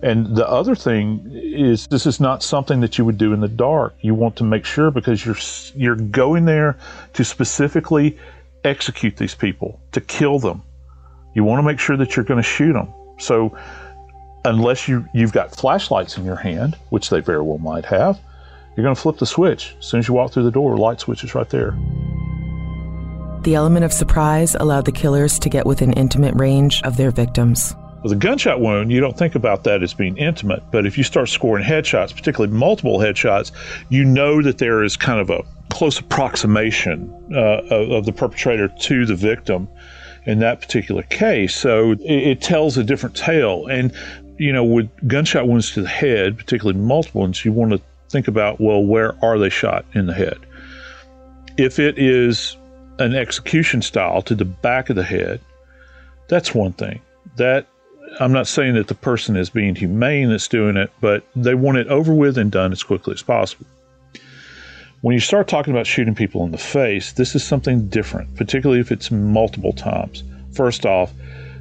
And 0.02 0.37
the 0.37 0.48
other 0.48 0.74
thing 0.74 1.28
is 1.33 1.87
this 1.88 2.07
is 2.07 2.20
not 2.20 2.42
something 2.42 2.81
that 2.81 2.98
you 2.98 3.04
would 3.04 3.18
do 3.18 3.33
in 3.33 3.40
the 3.40 3.48
dark. 3.48 3.94
You 4.00 4.14
want 4.14 4.37
to 4.37 4.44
make 4.44 4.64
sure 4.64 4.90
because 4.90 5.24
you're 5.24 5.37
you're 5.74 5.96
going 5.96 6.44
there 6.44 6.78
to 7.14 7.24
specifically 7.24 8.18
execute 8.64 9.16
these 9.16 9.35
people, 9.35 9.81
to 9.92 10.00
kill 10.00 10.38
them. 10.38 10.62
You 11.35 11.44
want 11.44 11.59
to 11.59 11.62
make 11.62 11.78
sure 11.78 11.96
that 11.96 12.16
you're 12.16 12.24
going 12.24 12.42
to 12.42 12.48
shoot 12.48 12.72
them. 12.72 12.92
So 13.18 13.57
unless 14.44 14.88
you 14.88 15.04
you've 15.14 15.33
got 15.33 15.54
flashlights 15.54 16.16
in 16.16 16.24
your 16.24 16.37
hand, 16.37 16.76
which 16.90 17.11
they 17.11 17.20
very 17.20 17.42
well 17.42 17.59
might 17.59 17.85
have, 17.85 18.20
you're 18.76 18.85
going 18.85 18.94
to 18.94 19.00
flip 19.00 19.18
the 19.18 19.26
switch. 19.26 19.74
As 19.78 19.87
soon 19.87 20.00
as 20.00 20.09
you 20.09 20.14
walk 20.14 20.33
through 20.33 20.44
the 20.44 20.52
door, 20.52 20.76
light 20.76 21.00
switch 21.00 21.24
is 21.24 21.35
right 21.35 21.48
there. 21.50 21.76
The 23.42 23.55
element 23.55 23.85
of 23.85 23.92
surprise 23.92 24.57
allowed 24.57 24.85
the 24.85 24.92
killers 24.92 25.38
to 25.38 25.48
get 25.48 25.64
within 25.64 25.92
intimate 25.92 26.35
range 26.35 26.83
of 26.83 26.96
their 26.96 27.11
victims. 27.11 27.74
With 28.03 28.12
a 28.12 28.16
gunshot 28.16 28.61
wound, 28.61 28.92
you 28.92 29.01
don't 29.01 29.16
think 29.16 29.35
about 29.35 29.64
that 29.64 29.83
as 29.83 29.94
being 29.94 30.16
intimate, 30.16 30.62
but 30.70 30.87
if 30.87 30.98
you 30.98 31.05
start 31.05 31.29
scoring 31.29 31.64
headshots, 31.64 32.14
particularly 32.14 32.53
multiple 32.53 32.98
headshots, 32.98 33.53
you 33.88 34.05
know 34.05 34.42
that 34.42 34.59
there 34.59 34.83
is 34.83 34.96
kind 34.96 35.20
of 35.20 35.31
a 35.31 35.42
close 35.70 35.98
approximation 35.98 37.12
uh, 37.33 37.62
of, 37.70 37.90
of, 37.90 38.05
the 38.07 38.12
perpetrator 38.12 38.68
to 38.81 39.07
the 39.07 39.14
victim 39.14 39.68
in 40.27 40.40
that 40.40 40.61
particular 40.61 41.03
case. 41.05 41.57
So 41.57 41.92
it, 41.92 42.01
it 42.01 42.40
tells 42.40 42.77
a 42.77 42.85
different 42.85 43.16
tale. 43.16 43.66
And, 43.66 43.92
you 44.38 44.53
know, 44.53 44.64
with 44.64 44.90
gunshot 45.09 45.46
wounds 45.46 45.72
to 45.72 45.83
the 45.83 45.88
head, 45.88 46.38
particularly 46.38 46.79
multiple 46.79 47.20
ones, 47.20 47.44
you 47.44 47.53
want 47.53 47.72
to 47.72 47.81
think 48.11 48.29
about, 48.29 48.61
well, 48.61 48.85
where 48.85 49.16
are 49.24 49.38
they 49.38 49.51
shot 49.51 49.85
in 49.94 50.07
the 50.07 50.14
head? 50.14 50.38
If 51.57 51.79
it 51.79 51.98
is 51.98 52.57
an 52.98 53.14
execution 53.14 53.82
style 53.82 54.22
to 54.22 54.34
the 54.34 54.44
back 54.44 54.90
of 54.90 54.96
the 54.96 55.04
head, 55.04 55.40
that's 56.28 56.54
one 56.54 56.72
thing. 56.72 57.00
That 57.37 57.66
I'm 58.20 58.32
not 58.32 58.46
saying 58.46 58.74
that 58.74 58.88
the 58.88 58.94
person 58.94 59.37
is 59.37 59.50
being 59.50 59.74
humane 59.74 60.30
that's 60.30 60.48
doing 60.48 60.76
it, 60.76 60.90
but 61.00 61.24
they 61.37 61.54
want 61.54 61.78
it 61.78 61.87
over 61.88 62.12
with 62.12 62.38
and 62.38 62.50
done 62.50 62.72
as 62.72 62.82
quickly 62.82 63.14
as 63.14 63.22
possible. 63.22 63.66
When 65.00 65.14
you 65.14 65.20
start 65.20 65.46
talking 65.46 65.72
about 65.72 65.87
shooting 65.87 66.14
people 66.14 66.44
in 66.44 66.50
the 66.50 66.58
face, 66.58 67.12
this 67.12 67.37
is 67.37 67.44
something 67.44 67.88
different, 67.88 68.34
particularly 68.34 68.80
if 68.80 68.90
it's 68.90 69.11
multiple 69.11 69.72
times. 69.72 70.24
First 70.52 70.84
off, 70.84 71.12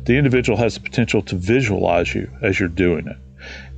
the 0.06 0.18
individual 0.18 0.58
has 0.58 0.74
the 0.74 0.80
potential 0.80 1.22
to 1.24 1.36
visualize 1.36 2.16
you 2.16 2.32
as 2.42 2.60
you're 2.60 2.70
doing 2.70 3.08
it, 3.08 3.18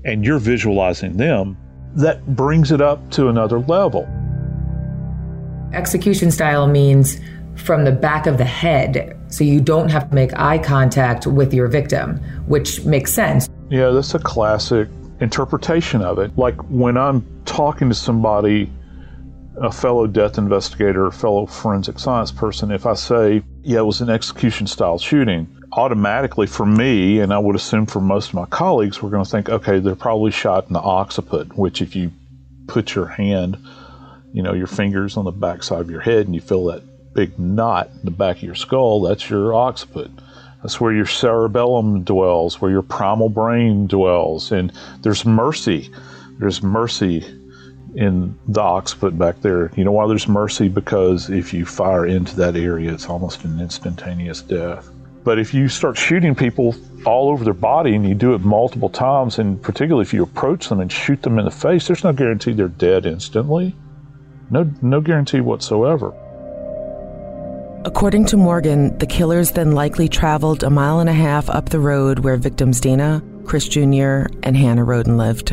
and 0.05 0.23
you're 0.23 0.39
visualizing 0.39 1.17
them. 1.17 1.57
That 1.95 2.35
brings 2.35 2.71
it 2.71 2.79
up 2.79 3.11
to 3.11 3.27
another 3.27 3.59
level. 3.59 4.07
Execution 5.73 6.31
style 6.31 6.67
means 6.67 7.19
from 7.59 7.83
the 7.83 7.91
back 7.91 8.27
of 8.27 8.37
the 8.37 8.45
head, 8.45 9.17
so 9.29 9.43
you 9.43 9.61
don't 9.61 9.89
have 9.89 10.09
to 10.09 10.15
make 10.15 10.33
eye 10.37 10.57
contact 10.57 11.27
with 11.27 11.53
your 11.53 11.67
victim, 11.67 12.17
which 12.47 12.83
makes 12.85 13.13
sense. 13.13 13.49
Yeah, 13.69 13.89
that's 13.89 14.15
a 14.15 14.19
classic 14.19 14.87
interpretation 15.19 16.01
of 16.01 16.19
it. 16.19 16.37
Like 16.37 16.55
when 16.69 16.97
I'm 16.97 17.25
talking 17.45 17.89
to 17.89 17.95
somebody, 17.95 18.71
a 19.61 19.71
fellow 19.71 20.07
death 20.07 20.37
investigator, 20.37 21.07
a 21.07 21.11
fellow 21.11 21.45
forensic 21.45 21.99
science 21.99 22.31
person, 22.31 22.71
if 22.71 22.85
I 22.85 22.93
say, 22.93 23.43
yeah, 23.61 23.79
it 23.79 23.85
was 23.85 24.01
an 24.01 24.09
execution 24.09 24.67
style 24.67 24.97
shooting, 24.97 25.47
automatically 25.73 26.47
for 26.47 26.65
me, 26.65 27.19
and 27.19 27.33
I 27.33 27.39
would 27.39 27.55
assume 27.55 27.85
for 27.85 27.99
most 27.99 28.29
of 28.29 28.35
my 28.35 28.45
colleagues, 28.45 29.03
we're 29.03 29.09
going 29.09 29.23
to 29.23 29.29
think, 29.29 29.49
okay, 29.49 29.79
they're 29.79 29.95
probably 29.95 30.31
shot 30.31 30.67
in 30.67 30.73
the 30.73 30.81
occiput, 30.81 31.55
which 31.57 31.81
if 31.81 31.95
you 31.95 32.11
put 32.67 32.95
your 32.95 33.07
hand, 33.07 33.57
you 34.33 34.41
know, 34.41 34.53
your 34.53 34.67
fingers 34.67 35.17
on 35.17 35.25
the 35.25 35.31
backside 35.31 35.81
of 35.81 35.89
your 35.89 36.01
head 36.01 36.25
and 36.25 36.35
you 36.35 36.41
feel 36.41 36.65
that 36.65 36.83
big 37.19 37.37
knot 37.37 37.89
in 37.95 38.05
the 38.05 38.11
back 38.11 38.37
of 38.37 38.43
your 38.43 38.55
skull, 38.55 39.01
that's 39.01 39.29
your 39.29 39.53
occiput. 39.53 40.09
That's 40.61 40.79
where 40.79 40.93
your 40.93 41.05
cerebellum 41.05 42.05
dwells, 42.05 42.61
where 42.61 42.71
your 42.71 42.81
primal 42.81 43.27
brain 43.27 43.87
dwells. 43.87 44.53
And 44.53 44.71
there's 45.01 45.25
mercy. 45.25 45.91
There's 46.39 46.63
mercy 46.63 47.25
in 47.93 48.39
the 48.47 48.61
occiput 48.61 49.17
back 49.17 49.41
there. 49.41 49.69
You 49.75 49.83
know 49.83 49.91
why 49.91 50.07
there's 50.07 50.29
mercy? 50.29 50.69
Because 50.69 51.29
if 51.29 51.53
you 51.53 51.65
fire 51.65 52.05
into 52.05 52.37
that 52.37 52.55
area, 52.55 52.93
it's 52.93 53.09
almost 53.09 53.43
an 53.43 53.59
instantaneous 53.59 54.41
death. 54.41 54.89
But 55.25 55.39
if 55.39 55.53
you 55.53 55.67
start 55.67 55.97
shooting 55.97 56.35
people 56.35 56.73
all 57.05 57.29
over 57.29 57.43
their 57.43 57.53
body 57.53 57.95
and 57.95 58.07
you 58.07 58.15
do 58.15 58.33
it 58.33 58.39
multiple 58.39 58.89
times, 58.89 59.39
and 59.39 59.61
particularly 59.61 60.03
if 60.03 60.13
you 60.13 60.23
approach 60.23 60.69
them 60.69 60.79
and 60.79 60.89
shoot 60.89 61.21
them 61.21 61.37
in 61.37 61.43
the 61.43 61.51
face, 61.51 61.87
there's 61.87 62.05
no 62.05 62.13
guarantee 62.13 62.53
they're 62.53 62.69
dead 62.69 63.05
instantly. 63.05 63.75
No, 64.49 64.71
no 64.81 65.01
guarantee 65.01 65.41
whatsoever. 65.41 66.13
According 67.85 68.25
to 68.25 68.37
Morgan, 68.37 68.97
the 68.97 69.05
killers 69.05 69.51
then 69.51 69.71
likely 69.71 70.09
traveled 70.09 70.63
a 70.63 70.69
mile 70.69 70.99
and 70.99 71.09
a 71.09 71.13
half 71.13 71.49
up 71.49 71.69
the 71.69 71.79
road 71.79 72.19
where 72.19 72.35
victims 72.35 72.81
Dana, 72.81 73.23
Chris 73.45 73.69
Jr., 73.69 74.25
and 74.43 74.57
Hannah 74.57 74.85
Rhoden 74.85 75.15
lived. 75.15 75.51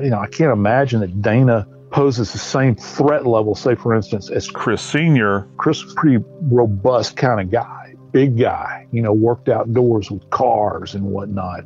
You 0.00 0.10
know, 0.10 0.20
I 0.20 0.28
can't 0.28 0.52
imagine 0.52 1.00
that 1.00 1.20
Dana 1.20 1.66
poses 1.90 2.30
the 2.30 2.38
same 2.38 2.76
threat 2.76 3.26
level, 3.26 3.56
say, 3.56 3.74
for 3.74 3.96
instance, 3.96 4.30
as 4.30 4.48
Chris 4.48 4.80
Sr. 4.80 5.48
Chris 5.56 5.82
is 5.82 5.90
a 5.90 5.94
pretty 5.96 6.24
robust 6.42 7.16
kind 7.16 7.40
of 7.40 7.50
guy, 7.50 7.94
big 8.12 8.38
guy, 8.38 8.86
you 8.92 9.02
know, 9.02 9.12
worked 9.12 9.48
outdoors 9.48 10.08
with 10.08 10.28
cars 10.30 10.94
and 10.94 11.04
whatnot. 11.06 11.64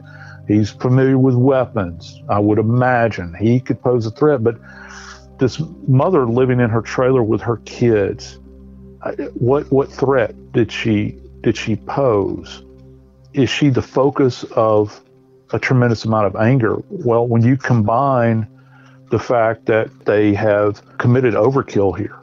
He's 0.48 0.70
familiar 0.70 1.18
with 1.18 1.34
weapons. 1.34 2.22
I 2.30 2.38
would 2.38 2.58
imagine 2.58 3.34
he 3.34 3.60
could 3.60 3.82
pose 3.82 4.06
a 4.06 4.10
threat, 4.12 4.42
but 4.42 4.56
this 5.38 5.60
mother 5.86 6.26
living 6.26 6.58
in 6.58 6.70
her 6.70 6.80
trailer 6.80 7.22
with 7.22 7.42
her 7.42 7.58
kids, 7.58 8.38
what 9.34 9.70
what 9.70 9.90
threat 9.90 10.34
did 10.52 10.70
she 10.70 11.18
did 11.40 11.56
she 11.56 11.76
pose? 11.76 12.62
Is 13.32 13.48
she 13.48 13.70
the 13.70 13.82
focus 13.82 14.44
of 14.56 15.00
a 15.52 15.58
tremendous 15.58 16.04
amount 16.04 16.26
of 16.26 16.36
anger? 16.36 16.76
Well, 16.88 17.26
when 17.26 17.42
you 17.42 17.56
combine 17.56 18.46
the 19.10 19.18
fact 19.18 19.66
that 19.66 20.04
they 20.04 20.34
have 20.34 20.82
committed 20.98 21.34
overkill 21.34 21.96
here 21.96 22.18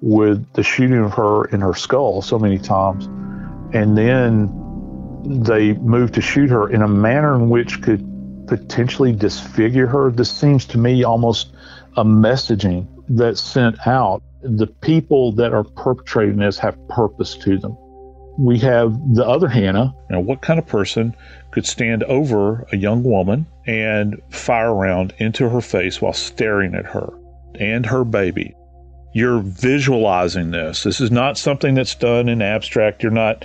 with 0.00 0.50
the 0.52 0.62
shooting 0.62 0.98
of 0.98 1.12
her 1.14 1.46
in 1.46 1.60
her 1.60 1.74
skull 1.74 2.22
so 2.22 2.38
many 2.38 2.58
times, 2.58 3.06
and 3.74 3.98
then 3.98 4.48
they 5.24 5.72
move 5.74 6.12
to 6.12 6.20
shoot 6.20 6.48
her 6.48 6.70
in 6.70 6.82
a 6.82 6.88
manner 6.88 7.34
in 7.34 7.50
which 7.50 7.82
could 7.82 8.04
potentially 8.46 9.12
disfigure 9.12 9.86
her. 9.86 10.10
This 10.10 10.30
seems 10.30 10.64
to 10.66 10.78
me 10.78 11.04
almost 11.04 11.52
a 11.96 12.04
messaging 12.04 12.86
that's 13.08 13.40
sent 13.40 13.86
out 13.86 14.22
the 14.42 14.66
people 14.66 15.32
that 15.32 15.52
are 15.52 15.64
perpetrating 15.64 16.36
this 16.36 16.58
have 16.58 16.76
purpose 16.88 17.36
to 17.36 17.58
them. 17.58 17.76
We 18.38 18.58
have 18.60 18.96
the 19.14 19.26
other 19.26 19.48
Hannah. 19.48 19.94
Now, 20.10 20.20
what 20.20 20.42
kind 20.42 20.60
of 20.60 20.66
person 20.66 21.16
could 21.50 21.66
stand 21.66 22.04
over 22.04 22.66
a 22.70 22.76
young 22.76 23.02
woman 23.02 23.46
and 23.66 24.22
fire 24.30 24.72
around 24.72 25.12
into 25.18 25.48
her 25.48 25.60
face 25.60 26.00
while 26.00 26.12
staring 26.12 26.74
at 26.74 26.86
her 26.86 27.12
and 27.56 27.84
her 27.84 28.04
baby? 28.04 28.54
You're 29.12 29.40
visualizing 29.40 30.52
this. 30.52 30.84
This 30.84 31.00
is 31.00 31.10
not 31.10 31.36
something 31.36 31.74
that's 31.74 31.96
done 31.96 32.28
in 32.28 32.40
abstract. 32.40 33.02
You're 33.02 33.10
not 33.10 33.44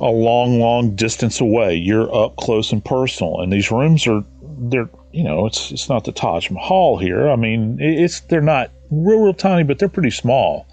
a 0.00 0.06
long, 0.10 0.60
long 0.60 0.94
distance 0.94 1.40
away. 1.40 1.74
You're 1.74 2.14
up 2.14 2.36
close 2.36 2.72
and 2.72 2.82
personal. 2.82 3.40
And 3.40 3.52
these 3.52 3.70
rooms 3.70 4.06
are, 4.06 4.24
they're, 4.58 4.88
you 5.12 5.24
know, 5.24 5.46
it's 5.46 5.72
it's 5.72 5.88
not 5.88 6.04
the 6.04 6.12
Taj 6.12 6.50
Mahal 6.50 6.96
here. 6.98 7.28
I 7.28 7.36
mean, 7.36 7.78
it's 7.80 8.20
they're 8.20 8.40
not 8.40 8.70
real, 8.90 9.20
real 9.20 9.34
tiny, 9.34 9.64
but 9.64 9.78
they're 9.78 9.88
pretty 9.88 10.10
small. 10.10 10.66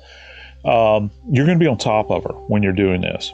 Um, 0.66 1.12
you're 1.30 1.46
going 1.46 1.60
to 1.60 1.64
be 1.64 1.68
on 1.68 1.78
top 1.78 2.10
of 2.10 2.24
her 2.24 2.34
when 2.48 2.64
you're 2.64 2.74
doing 2.74 3.02
this. 3.02 3.34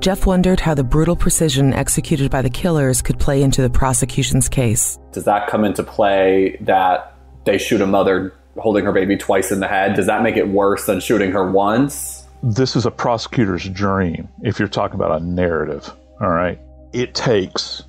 Jeff 0.00 0.26
wondered 0.26 0.60
how 0.60 0.74
the 0.74 0.84
brutal 0.84 1.16
precision 1.16 1.72
executed 1.72 2.30
by 2.30 2.42
the 2.42 2.50
killers 2.50 3.02
could 3.02 3.18
play 3.18 3.42
into 3.42 3.62
the 3.62 3.70
prosecution's 3.70 4.48
case. 4.48 4.98
Does 5.12 5.24
that 5.24 5.48
come 5.48 5.64
into 5.64 5.82
play 5.82 6.58
that 6.60 7.14
they 7.44 7.58
shoot 7.58 7.80
a 7.80 7.86
mother 7.86 8.32
holding 8.58 8.84
her 8.84 8.92
baby 8.92 9.16
twice 9.16 9.50
in 9.50 9.60
the 9.60 9.66
head? 9.66 9.94
Does 9.94 10.06
that 10.06 10.22
make 10.22 10.36
it 10.36 10.48
worse 10.48 10.86
than 10.86 11.00
shooting 11.00 11.32
her 11.32 11.50
once? 11.50 12.24
This 12.42 12.76
is 12.76 12.86
a 12.86 12.90
prosecutor's 12.90 13.68
dream 13.68 14.28
if 14.42 14.58
you're 14.58 14.68
talking 14.68 14.94
about 14.94 15.20
a 15.20 15.24
narrative, 15.24 15.90
all 16.20 16.28
right? 16.28 16.60
It 16.92 17.14
takes 17.14 17.82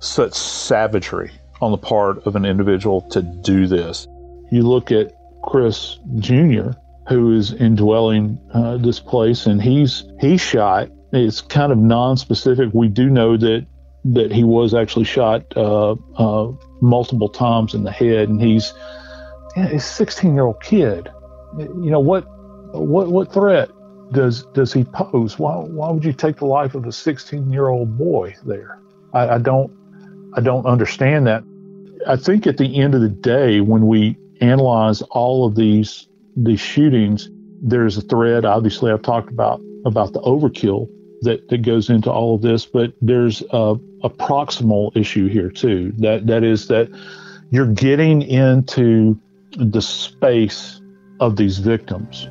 such 0.00 0.34
savagery 0.34 1.32
on 1.60 1.72
the 1.72 1.78
part 1.78 2.24
of 2.26 2.36
an 2.36 2.44
individual 2.44 3.00
to 3.10 3.22
do 3.22 3.66
this. 3.66 4.06
You 4.50 4.62
look 4.62 4.90
at 4.92 5.12
Chris 5.42 5.98
Jr., 6.16 6.70
who 7.08 7.34
is 7.34 7.52
indwelling 7.52 8.38
uh, 8.52 8.76
this 8.76 9.00
place, 9.00 9.46
and 9.46 9.62
he's 9.62 10.04
he's 10.20 10.40
shot. 10.40 10.90
It's 11.12 11.40
kind 11.40 11.72
of 11.72 11.78
non-specific. 11.78 12.70
We 12.72 12.88
do 12.88 13.08
know 13.08 13.36
that 13.36 13.66
that 14.04 14.32
he 14.32 14.44
was 14.44 14.74
actually 14.74 15.04
shot 15.04 15.44
uh, 15.56 15.92
uh, 16.16 16.52
multiple 16.80 17.28
times 17.28 17.74
in 17.74 17.84
the 17.84 17.90
head, 17.90 18.28
and 18.28 18.40
he's 18.40 18.72
yeah, 19.56 19.68
a 19.68 19.76
16-year-old 19.76 20.62
kid. 20.62 21.10
You 21.58 21.90
know 21.90 22.00
what 22.00 22.24
what 22.74 23.08
what 23.08 23.32
threat 23.32 23.70
does 24.12 24.44
does 24.54 24.72
he 24.72 24.84
pose? 24.84 25.38
Why 25.38 25.56
why 25.56 25.90
would 25.90 26.04
you 26.04 26.12
take 26.12 26.36
the 26.36 26.46
life 26.46 26.74
of 26.74 26.84
a 26.84 26.88
16-year-old 26.88 27.96
boy 27.96 28.34
there? 28.44 28.78
I, 29.12 29.28
I 29.28 29.38
don't 29.38 29.72
I 30.34 30.40
don't 30.40 30.66
understand 30.66 31.26
that. 31.26 31.42
I 32.06 32.16
think 32.16 32.46
at 32.46 32.58
the 32.58 32.80
end 32.80 32.94
of 32.94 33.00
the 33.00 33.08
day, 33.08 33.60
when 33.60 33.86
we 33.86 34.16
analyze 34.40 35.02
all 35.02 35.46
of 35.46 35.54
these 35.54 36.08
these 36.36 36.60
shootings, 36.60 37.28
there's 37.62 37.96
a 37.96 38.02
thread. 38.02 38.44
Obviously, 38.44 38.92
I've 38.92 39.02
talked 39.02 39.30
about 39.30 39.60
about 39.84 40.12
the 40.12 40.20
overkill 40.20 40.88
that, 41.22 41.48
that 41.48 41.62
goes 41.62 41.90
into 41.90 42.10
all 42.10 42.34
of 42.34 42.42
this, 42.42 42.64
but 42.66 42.92
there's 43.00 43.42
a, 43.50 43.76
a 44.04 44.10
proximal 44.10 44.96
issue 44.96 45.28
here 45.28 45.50
too. 45.50 45.92
That 45.98 46.26
that 46.26 46.44
is 46.44 46.68
that 46.68 46.88
you're 47.50 47.72
getting 47.72 48.22
into 48.22 49.18
the 49.56 49.82
space 49.82 50.80
of 51.20 51.36
these 51.36 51.58
victims. 51.58 52.28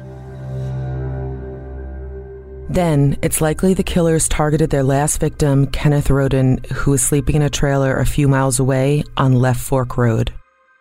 Then 2.69 3.17
it's 3.21 3.39
likely 3.39 3.73
the 3.73 3.83
killers 3.83 4.27
targeted 4.27 4.69
their 4.69 4.83
last 4.83 5.19
victim, 5.19 5.67
Kenneth 5.67 6.09
Rhoden, 6.09 6.65
who 6.67 6.91
was 6.91 7.01
sleeping 7.01 7.37
in 7.37 7.41
a 7.41 7.49
trailer 7.49 7.97
a 7.97 8.05
few 8.05 8.27
miles 8.27 8.59
away 8.59 9.03
on 9.15 9.33
Left 9.33 9.59
Fork 9.59 9.97
Road. 9.97 10.33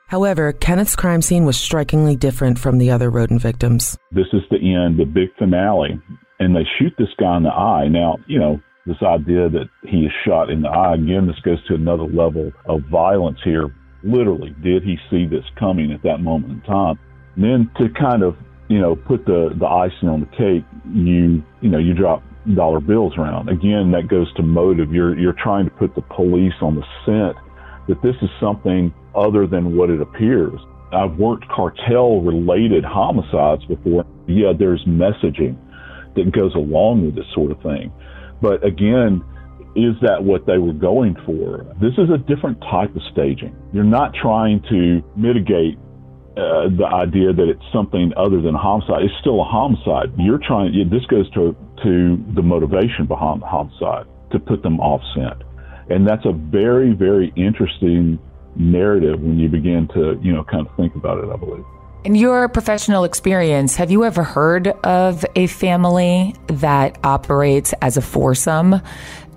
However, 0.08 0.52
Kenneth's 0.52 0.94
crime 0.94 1.20
scene 1.20 1.44
was 1.44 1.56
strikingly 1.56 2.14
different 2.14 2.60
from 2.60 2.78
the 2.78 2.90
other 2.90 3.10
Rhoden 3.10 3.40
victims. 3.40 3.98
This 4.12 4.28
is 4.32 4.42
the 4.50 4.74
end, 4.74 5.00
the 5.00 5.04
big 5.04 5.34
finale, 5.36 6.00
and 6.38 6.54
they 6.54 6.64
shoot 6.78 6.94
this 6.96 7.08
guy 7.18 7.36
in 7.36 7.42
the 7.42 7.50
eye. 7.50 7.88
Now, 7.88 8.18
you 8.28 8.38
know, 8.38 8.60
this 8.86 9.02
idea 9.02 9.48
that 9.48 9.68
he 9.82 10.06
is 10.06 10.12
shot 10.24 10.48
in 10.48 10.62
the 10.62 10.68
eye, 10.68 10.94
again, 10.94 11.26
this 11.26 11.40
goes 11.40 11.64
to 11.66 11.74
another 11.74 12.04
level 12.04 12.52
of 12.66 12.82
violence 12.82 13.38
here. 13.42 13.74
Literally, 14.04 14.54
did 14.62 14.84
he 14.84 14.96
see 15.10 15.26
this 15.26 15.44
coming 15.58 15.90
at 15.90 16.04
that 16.04 16.18
moment 16.18 16.52
in 16.52 16.60
time? 16.60 17.00
And 17.34 17.44
then 17.44 17.70
to 17.78 17.88
kind 17.98 18.22
of, 18.22 18.36
you 18.68 18.78
know, 18.78 18.94
put 18.94 19.26
the, 19.26 19.50
the 19.58 19.66
icing 19.66 20.08
on 20.08 20.20
the 20.20 20.26
cake, 20.36 20.64
you, 20.94 21.42
you 21.60 21.68
know, 21.68 21.78
you 21.78 21.94
drop 21.94 22.22
dollar 22.54 22.78
bills 22.78 23.14
around. 23.18 23.48
Again, 23.48 23.90
that 23.90 24.06
goes 24.08 24.32
to 24.34 24.42
motive. 24.44 24.92
You're, 24.92 25.18
you're 25.18 25.34
trying 25.42 25.64
to 25.64 25.74
put 25.74 25.96
the 25.96 26.02
police 26.02 26.54
on 26.62 26.76
the 26.76 26.84
scent 27.04 27.36
that 27.88 28.02
this 28.02 28.14
is 28.22 28.30
something 28.40 28.94
other 29.16 29.46
than 29.46 29.76
what 29.76 29.90
it 29.90 30.00
appears. 30.00 30.58
I've 30.92 31.16
worked 31.16 31.48
cartel 31.48 32.20
related 32.20 32.84
homicides 32.84 33.64
before. 33.64 34.04
Yeah, 34.28 34.52
there's 34.56 34.84
messaging 34.86 35.56
that 36.14 36.32
goes 36.32 36.54
along 36.54 37.04
with 37.04 37.16
this 37.16 37.26
sort 37.34 37.50
of 37.50 37.60
thing. 37.62 37.92
But 38.40 38.64
again, 38.64 39.24
is 39.74 39.94
that 40.00 40.22
what 40.22 40.46
they 40.46 40.58
were 40.58 40.72
going 40.72 41.16
for? 41.26 41.66
This 41.80 41.92
is 41.98 42.08
a 42.08 42.18
different 42.18 42.60
type 42.62 42.94
of 42.96 43.02
staging. 43.12 43.54
You're 43.72 43.84
not 43.84 44.14
trying 44.14 44.62
to 44.70 45.02
mitigate 45.16 45.76
uh, 46.36 46.68
the 46.76 46.86
idea 46.86 47.32
that 47.32 47.48
it's 47.48 47.64
something 47.72 48.12
other 48.16 48.40
than 48.40 48.54
homicide. 48.54 49.02
It's 49.02 49.14
still 49.20 49.40
a 49.40 49.44
homicide. 49.44 50.12
You're 50.18 50.40
trying. 50.40 50.72
This 50.90 51.04
goes 51.06 51.28
to 51.32 51.56
to 51.84 52.24
the 52.34 52.42
motivation 52.42 53.06
behind 53.06 53.42
the 53.42 53.46
homicide 53.46 54.06
to 54.32 54.38
put 54.38 54.62
them 54.62 54.80
off 54.80 55.00
scent, 55.14 55.42
and 55.88 56.06
that's 56.06 56.24
a 56.24 56.32
very 56.32 56.92
very 56.92 57.32
interesting 57.36 58.18
narrative 58.58 59.20
when 59.20 59.38
you 59.38 59.48
begin 59.48 59.88
to 59.94 60.18
you 60.22 60.32
know 60.32 60.44
kind 60.44 60.66
of 60.66 60.74
think 60.76 60.94
about 60.94 61.22
it. 61.22 61.30
I 61.30 61.36
believe. 61.36 61.64
In 62.04 62.14
your 62.14 62.48
professional 62.48 63.02
experience, 63.02 63.74
have 63.74 63.90
you 63.90 64.04
ever 64.04 64.22
heard 64.22 64.68
of 64.84 65.24
a 65.34 65.48
family 65.48 66.36
that 66.46 66.98
operates 67.02 67.74
as 67.82 67.96
a 67.96 68.00
foursome 68.00 68.80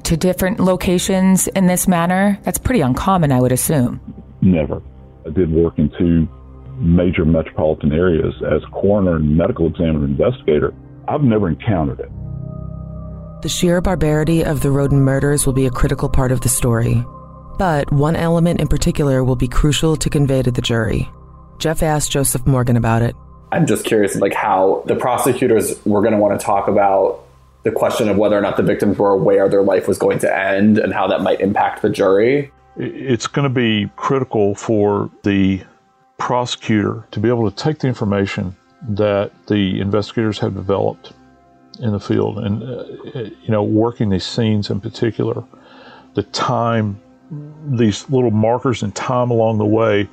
to 0.04 0.16
different 0.16 0.60
locations 0.60 1.48
in 1.48 1.66
this 1.66 1.88
manner? 1.88 2.40
That's 2.44 2.60
pretty 2.60 2.82
uncommon, 2.82 3.32
I 3.32 3.42
would 3.42 3.52
assume. 3.52 4.00
Never. 4.42 4.84
I 5.26 5.32
did 5.32 5.52
work 5.52 5.80
in 5.80 5.90
two 5.98 6.28
major 6.78 7.26
metropolitan 7.26 7.92
areas 7.92 8.36
as 8.52 8.62
coroner 8.72 9.16
and 9.16 9.36
medical 9.36 9.66
examiner 9.66 10.06
investigator. 10.06 10.72
I've 11.08 11.24
never 11.24 11.50
encountered 11.50 12.02
it. 12.02 12.12
The 13.42 13.50
sheer 13.50 13.82
barbarity 13.82 14.44
of 14.44 14.62
the 14.62 14.70
Rhoden 14.70 15.00
murders 15.00 15.46
will 15.46 15.54
be 15.54 15.66
a 15.66 15.72
critical 15.72 16.08
part 16.08 16.32
of 16.32 16.42
the 16.42 16.50
story. 16.50 17.04
But 17.60 17.92
one 17.92 18.16
element 18.16 18.62
in 18.62 18.70
particular 18.70 19.22
will 19.24 19.36
be 19.36 19.50
crucial 19.50 19.98
to 19.98 20.10
convey 20.10 20.42
to 20.42 20.50
the 20.50 20.62
jury. 20.62 21.10
Jeff 21.58 21.84
asked 21.84 22.10
Joseph 22.10 22.48
Morgan 22.48 22.78
about 22.78 23.02
it. 23.02 23.16
I'm 23.52 23.68
just 23.68 23.84
curious, 23.84 24.16
like 24.16 24.34
how 24.34 24.82
the 24.86 24.96
prosecutors 24.96 25.86
were 25.86 26.02
going 26.02 26.14
to 26.14 26.20
want 26.20 26.40
to 26.40 26.44
talk 26.44 26.70
about 26.70 27.22
the 27.64 27.72
question 27.72 28.08
of 28.08 28.16
whether 28.16 28.38
or 28.38 28.42
not 28.42 28.56
the 28.56 28.64
victims 28.64 28.98
were 28.98 29.10
aware 29.10 29.50
their 29.50 29.62
life 29.62 29.90
was 29.90 29.98
going 29.98 30.20
to 30.20 30.34
end 30.34 30.78
and 30.78 30.94
how 30.94 31.06
that 31.08 31.22
might 31.22 31.42
impact 31.42 31.82
the 31.82 31.90
jury. 31.90 32.50
It's 32.78 33.28
going 33.28 33.44
to 33.44 33.54
be 33.54 33.92
critical 33.98 34.56
for 34.56 35.12
the 35.24 35.62
prosecutor 36.18 37.06
to 37.12 37.20
be 37.20 37.28
able 37.28 37.52
to 37.52 37.56
take 37.62 37.80
the 37.80 37.88
information 37.88 38.56
that 38.88 39.34
the 39.48 39.82
investigators 39.82 40.40
have 40.40 40.56
developed 40.56 41.12
in 41.82 41.92
the 41.92 42.00
field 42.00 42.40
and, 42.40 42.64
uh, 42.64 42.84
you 43.42 43.50
know, 43.50 43.64
working 43.64 44.10
these 44.10 44.26
scenes 44.26 44.70
in 44.70 44.80
particular, 44.80 45.44
the 46.14 46.24
time, 46.24 47.02
these 47.68 48.10
little 48.10 48.32
markers 48.32 48.84
in 48.84 48.92
time 48.92 49.30
along 49.30 49.58
the 49.58 49.66
way 49.66 50.10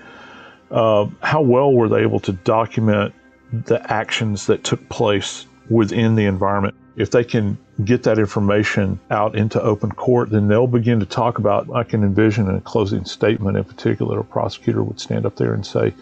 uh, 0.71 1.07
how 1.23 1.41
well 1.41 1.73
were 1.73 1.89
they 1.89 2.03
able 2.03 2.21
to 2.21 2.33
document 2.33 3.15
the 3.53 3.81
actions 3.93 4.47
that 4.47 4.65
took 4.65 4.89
place 4.89 5.47
within 5.71 6.15
the 6.15 6.25
environment? 6.25 6.75
If 6.97 7.11
they 7.11 7.25
can 7.25 7.59
get 7.85 8.03
that 8.05 8.19
information 8.19 8.99
out 9.11 9.37
into 9.37 9.63
open 9.63 9.93
court, 9.93 10.31
then 10.31 10.49
they'll 10.49 10.67
begin 10.67 10.99
to 11.01 11.07
talk 11.07 11.39
about. 11.39 11.69
I 11.75 11.85
can 11.85 12.03
envision 12.03 12.49
in 12.49 12.57
a 12.57 12.61
closing 12.61 13.05
statement, 13.05 13.57
in 13.57 13.65
particular, 13.65 14.21
a 14.21 14.25
prosecutor 14.25 14.83
would 14.83 14.99
stand 14.99 15.27
up 15.27 15.37
there 15.37 15.53
and 15.53 15.65
say, 15.65 15.93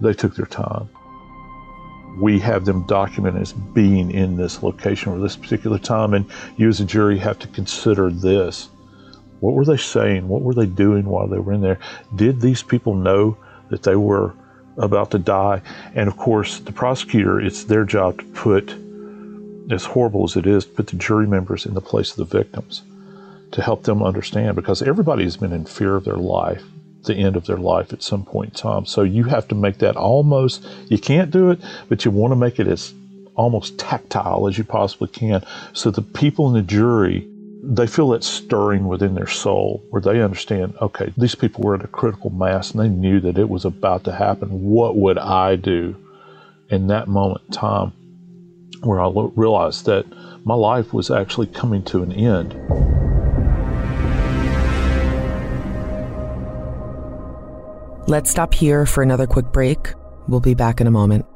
they 0.00 0.12
took 0.12 0.36
their 0.36 0.46
time. 0.46 0.88
We 2.20 2.38
have 2.40 2.64
them 2.64 2.86
documented 2.86 3.42
as 3.42 3.52
being 3.52 4.10
in 4.10 4.36
this 4.36 4.62
location 4.62 5.12
or 5.12 5.18
this 5.18 5.36
particular 5.36 5.78
time, 5.78 6.12
and 6.12 6.26
you 6.56 6.68
as 6.68 6.80
a 6.80 6.84
jury 6.84 7.18
have 7.18 7.38
to 7.38 7.48
consider 7.48 8.10
this. 8.10 8.68
What 9.40 9.54
were 9.54 9.64
they 9.64 9.76
saying? 9.76 10.28
What 10.28 10.42
were 10.42 10.54
they 10.54 10.66
doing 10.66 11.06
while 11.06 11.26
they 11.26 11.38
were 11.38 11.52
in 11.52 11.60
there? 11.60 11.78
Did 12.14 12.40
these 12.40 12.62
people 12.62 12.94
know 12.94 13.36
that 13.70 13.82
they 13.82 13.96
were 13.96 14.34
about 14.80 15.10
to 15.12 15.18
die. 15.18 15.62
And 15.94 16.08
of 16.08 16.16
course, 16.16 16.58
the 16.58 16.72
prosecutor, 16.72 17.40
it's 17.40 17.64
their 17.64 17.84
job 17.84 18.18
to 18.18 18.24
put, 18.26 18.74
as 19.70 19.84
horrible 19.84 20.24
as 20.24 20.36
it 20.36 20.46
is, 20.46 20.64
to 20.64 20.70
put 20.70 20.86
the 20.88 20.96
jury 20.96 21.26
members 21.26 21.66
in 21.66 21.74
the 21.74 21.80
place 21.80 22.10
of 22.10 22.16
the 22.16 22.38
victims 22.38 22.82
to 23.52 23.62
help 23.62 23.82
them 23.82 24.00
understand 24.00 24.54
because 24.54 24.80
everybody 24.80 25.24
has 25.24 25.36
been 25.36 25.52
in 25.52 25.64
fear 25.64 25.96
of 25.96 26.04
their 26.04 26.16
life, 26.16 26.62
the 27.04 27.16
end 27.16 27.34
of 27.34 27.46
their 27.46 27.56
life 27.56 27.92
at 27.92 28.00
some 28.00 28.24
point 28.24 28.50
in 28.50 28.54
time. 28.54 28.86
So 28.86 29.02
you 29.02 29.24
have 29.24 29.48
to 29.48 29.56
make 29.56 29.78
that 29.78 29.96
almost, 29.96 30.64
you 30.88 30.98
can't 30.98 31.32
do 31.32 31.50
it, 31.50 31.58
but 31.88 32.04
you 32.04 32.12
want 32.12 32.30
to 32.30 32.36
make 32.36 32.60
it 32.60 32.68
as 32.68 32.94
almost 33.34 33.76
tactile 33.76 34.46
as 34.46 34.56
you 34.56 34.62
possibly 34.62 35.08
can 35.08 35.44
so 35.72 35.90
the 35.90 36.02
people 36.02 36.46
in 36.48 36.54
the 36.54 36.62
jury 36.62 37.28
they 37.62 37.86
feel 37.86 38.08
that 38.10 38.24
stirring 38.24 38.86
within 38.88 39.14
their 39.14 39.26
soul 39.26 39.84
where 39.90 40.00
they 40.00 40.22
understand, 40.22 40.74
okay, 40.80 41.12
these 41.16 41.34
people 41.34 41.62
were 41.62 41.74
at 41.74 41.84
a 41.84 41.88
critical 41.88 42.30
mass 42.30 42.70
and 42.70 42.80
they 42.80 42.88
knew 42.88 43.20
that 43.20 43.36
it 43.36 43.48
was 43.48 43.64
about 43.64 44.04
to 44.04 44.12
happen. 44.12 44.48
What 44.48 44.96
would 44.96 45.18
I 45.18 45.56
do 45.56 45.94
in 46.70 46.86
that 46.86 47.08
moment 47.08 47.42
in 47.46 47.52
time 47.52 47.92
where 48.82 49.00
I 49.00 49.10
realized 49.36 49.84
that 49.86 50.06
my 50.44 50.54
life 50.54 50.94
was 50.94 51.10
actually 51.10 51.48
coming 51.48 51.84
to 51.84 52.02
an 52.02 52.12
end? 52.12 52.54
Let's 58.08 58.30
stop 58.30 58.54
here 58.54 58.86
for 58.86 59.02
another 59.02 59.26
quick 59.26 59.52
break. 59.52 59.92
We'll 60.26 60.40
be 60.40 60.54
back 60.54 60.80
in 60.80 60.86
a 60.86 60.90
moment. 60.90 61.26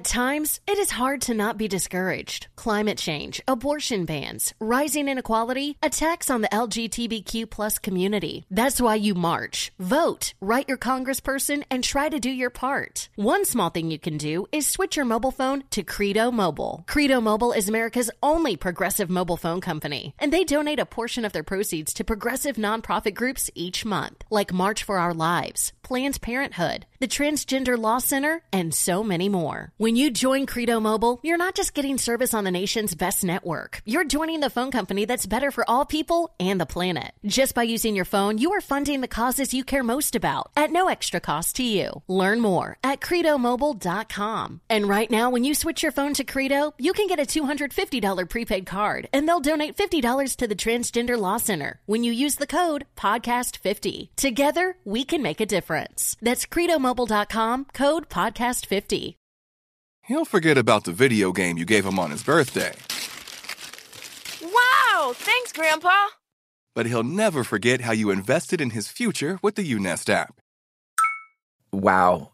At 0.00 0.06
times, 0.06 0.60
it 0.66 0.78
is 0.78 0.92
hard 0.92 1.20
to 1.22 1.34
not 1.34 1.58
be 1.58 1.68
discouraged. 1.68 2.46
Climate 2.56 2.96
change, 2.96 3.42
abortion 3.46 4.06
bans, 4.06 4.54
rising 4.58 5.08
inequality, 5.08 5.76
attacks 5.82 6.30
on 6.30 6.40
the 6.40 6.48
LGBTQ 6.48 7.50
plus 7.50 7.78
community. 7.78 8.46
That's 8.50 8.80
why 8.80 8.94
you 8.94 9.14
march, 9.14 9.72
vote, 9.78 10.32
write 10.40 10.70
your 10.70 10.78
congressperson, 10.78 11.64
and 11.70 11.84
try 11.84 12.08
to 12.08 12.18
do 12.18 12.30
your 12.30 12.48
part. 12.48 13.10
One 13.16 13.44
small 13.44 13.68
thing 13.68 13.90
you 13.90 13.98
can 13.98 14.16
do 14.16 14.46
is 14.52 14.66
switch 14.66 14.96
your 14.96 15.04
mobile 15.04 15.32
phone 15.32 15.64
to 15.68 15.82
Credo 15.82 16.30
Mobile. 16.30 16.82
Credo 16.86 17.20
Mobile 17.20 17.52
is 17.52 17.68
America's 17.68 18.10
only 18.22 18.56
progressive 18.56 19.10
mobile 19.10 19.36
phone 19.36 19.60
company, 19.60 20.14
and 20.18 20.32
they 20.32 20.44
donate 20.44 20.78
a 20.78 20.86
portion 20.86 21.26
of 21.26 21.32
their 21.34 21.42
proceeds 21.42 21.92
to 21.92 22.04
progressive 22.04 22.56
nonprofit 22.56 23.14
groups 23.14 23.50
each 23.54 23.84
month, 23.84 24.24
like 24.30 24.50
March 24.50 24.82
for 24.82 24.98
Our 24.98 25.12
Lives, 25.12 25.74
Planned 25.90 26.20
Parenthood, 26.20 26.86
the 27.00 27.08
Transgender 27.08 27.76
Law 27.76 27.98
Center, 27.98 28.42
and 28.52 28.72
so 28.72 29.02
many 29.02 29.28
more. 29.28 29.72
When 29.76 29.96
you 29.96 30.12
join 30.12 30.46
Credo 30.46 30.78
Mobile, 30.78 31.18
you're 31.24 31.44
not 31.44 31.56
just 31.56 31.74
getting 31.74 31.98
service 31.98 32.32
on 32.32 32.44
the 32.44 32.52
nation's 32.52 32.94
best 32.94 33.24
network. 33.24 33.82
You're 33.84 34.04
joining 34.04 34.38
the 34.38 34.50
phone 34.50 34.70
company 34.70 35.04
that's 35.04 35.26
better 35.26 35.50
for 35.50 35.68
all 35.68 35.84
people 35.84 36.32
and 36.38 36.60
the 36.60 36.72
planet. 36.74 37.10
Just 37.26 37.56
by 37.56 37.64
using 37.64 37.96
your 37.96 38.04
phone, 38.04 38.38
you 38.38 38.52
are 38.52 38.60
funding 38.60 39.00
the 39.00 39.08
causes 39.08 39.52
you 39.52 39.64
care 39.64 39.82
most 39.82 40.14
about 40.14 40.52
at 40.54 40.70
no 40.70 40.86
extra 40.86 41.18
cost 41.18 41.56
to 41.56 41.64
you. 41.64 42.02
Learn 42.06 42.38
more 42.38 42.78
at 42.84 43.00
credomobile.com. 43.00 44.60
And 44.70 44.88
right 44.88 45.10
now, 45.10 45.28
when 45.28 45.42
you 45.42 45.54
switch 45.54 45.82
your 45.82 45.90
phone 45.90 46.14
to 46.14 46.22
Credo, 46.22 46.72
you 46.78 46.92
can 46.92 47.08
get 47.08 47.18
a 47.18 47.22
$250 47.22 48.28
prepaid 48.28 48.64
card 48.64 49.08
and 49.12 49.26
they'll 49.26 49.40
donate 49.40 49.76
$50 49.76 50.36
to 50.36 50.46
the 50.46 50.54
Transgender 50.54 51.18
Law 51.18 51.38
Center 51.38 51.80
when 51.86 52.04
you 52.04 52.12
use 52.12 52.36
the 52.36 52.46
code 52.46 52.86
PODCAST50. 52.96 54.10
Together, 54.14 54.76
we 54.84 55.04
can 55.04 55.20
make 55.20 55.40
a 55.40 55.46
difference. 55.46 55.79
That's 56.20 56.46
credomobile.com, 56.46 57.66
code 57.72 58.08
PODCAST50. 58.08 59.14
He'll 60.06 60.24
forget 60.24 60.58
about 60.58 60.84
the 60.84 60.92
video 60.92 61.32
game 61.32 61.56
you 61.56 61.64
gave 61.64 61.86
him 61.86 61.98
on 61.98 62.10
his 62.10 62.22
birthday. 62.22 62.72
Wow! 64.42 65.12
Thanks, 65.14 65.52
Grandpa! 65.52 66.08
But 66.74 66.86
he'll 66.86 67.04
never 67.04 67.44
forget 67.44 67.82
how 67.82 67.92
you 67.92 68.10
invested 68.10 68.60
in 68.60 68.70
his 68.70 68.88
future 68.88 69.38
with 69.42 69.54
the 69.54 69.72
UNest 69.72 70.10
app. 70.10 70.40
Wow. 71.72 72.32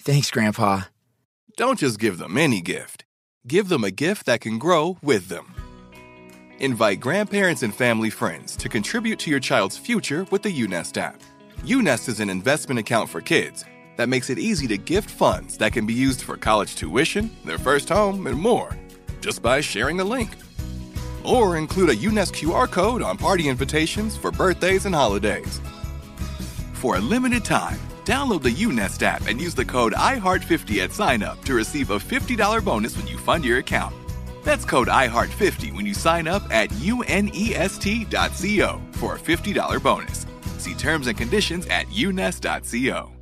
Thanks, 0.00 0.30
Grandpa. 0.30 0.82
Don't 1.56 1.78
just 1.78 1.98
give 2.00 2.18
them 2.18 2.36
any 2.36 2.60
gift. 2.60 3.04
Give 3.46 3.68
them 3.68 3.84
a 3.84 3.90
gift 3.90 4.26
that 4.26 4.40
can 4.40 4.58
grow 4.58 4.98
with 5.02 5.28
them. 5.28 5.54
Invite 6.58 7.00
grandparents 7.00 7.62
and 7.62 7.74
family 7.74 8.10
friends 8.10 8.56
to 8.56 8.68
contribute 8.68 9.18
to 9.20 9.30
your 9.30 9.40
child's 9.40 9.78
future 9.78 10.26
with 10.30 10.42
the 10.42 10.50
UNest 10.64 10.98
app. 10.98 11.20
UNest 11.64 12.08
is 12.08 12.18
an 12.18 12.28
investment 12.28 12.80
account 12.80 13.08
for 13.08 13.20
kids 13.20 13.64
that 13.96 14.08
makes 14.08 14.30
it 14.30 14.38
easy 14.38 14.66
to 14.66 14.76
gift 14.76 15.08
funds 15.08 15.56
that 15.58 15.72
can 15.72 15.86
be 15.86 15.94
used 15.94 16.22
for 16.22 16.36
college 16.36 16.74
tuition, 16.74 17.30
their 17.44 17.58
first 17.58 17.88
home, 17.88 18.26
and 18.26 18.36
more, 18.36 18.76
just 19.20 19.42
by 19.42 19.60
sharing 19.60 20.00
a 20.00 20.04
link. 20.04 20.30
Or 21.24 21.56
include 21.56 21.90
a 21.90 22.08
UNest 22.08 22.34
QR 22.34 22.68
code 22.68 23.00
on 23.00 23.16
party 23.16 23.48
invitations 23.48 24.16
for 24.16 24.32
birthdays 24.32 24.86
and 24.86 24.94
holidays. 24.94 25.60
For 26.72 26.96
a 26.96 27.00
limited 27.00 27.44
time, 27.44 27.78
download 28.04 28.42
the 28.42 28.64
UNest 28.64 29.04
app 29.04 29.28
and 29.28 29.40
use 29.40 29.54
the 29.54 29.64
code 29.64 29.92
IHEART50 29.92 30.82
at 30.82 30.92
sign 30.92 31.22
up 31.22 31.44
to 31.44 31.54
receive 31.54 31.90
a 31.90 31.98
$50 32.00 32.64
bonus 32.64 32.96
when 32.96 33.06
you 33.06 33.18
fund 33.18 33.44
your 33.44 33.58
account. 33.58 33.94
That's 34.42 34.64
code 34.64 34.88
IHEART50 34.88 35.72
when 35.76 35.86
you 35.86 35.94
sign 35.94 36.26
up 36.26 36.42
at 36.52 36.72
unest.co 36.72 37.20
for 38.94 39.14
a 39.14 39.18
$50 39.18 39.80
bonus. 39.80 40.26
See 40.62 40.74
terms 40.74 41.08
and 41.08 41.18
conditions 41.18 41.66
at 41.66 41.90
unest.co. 41.90 43.21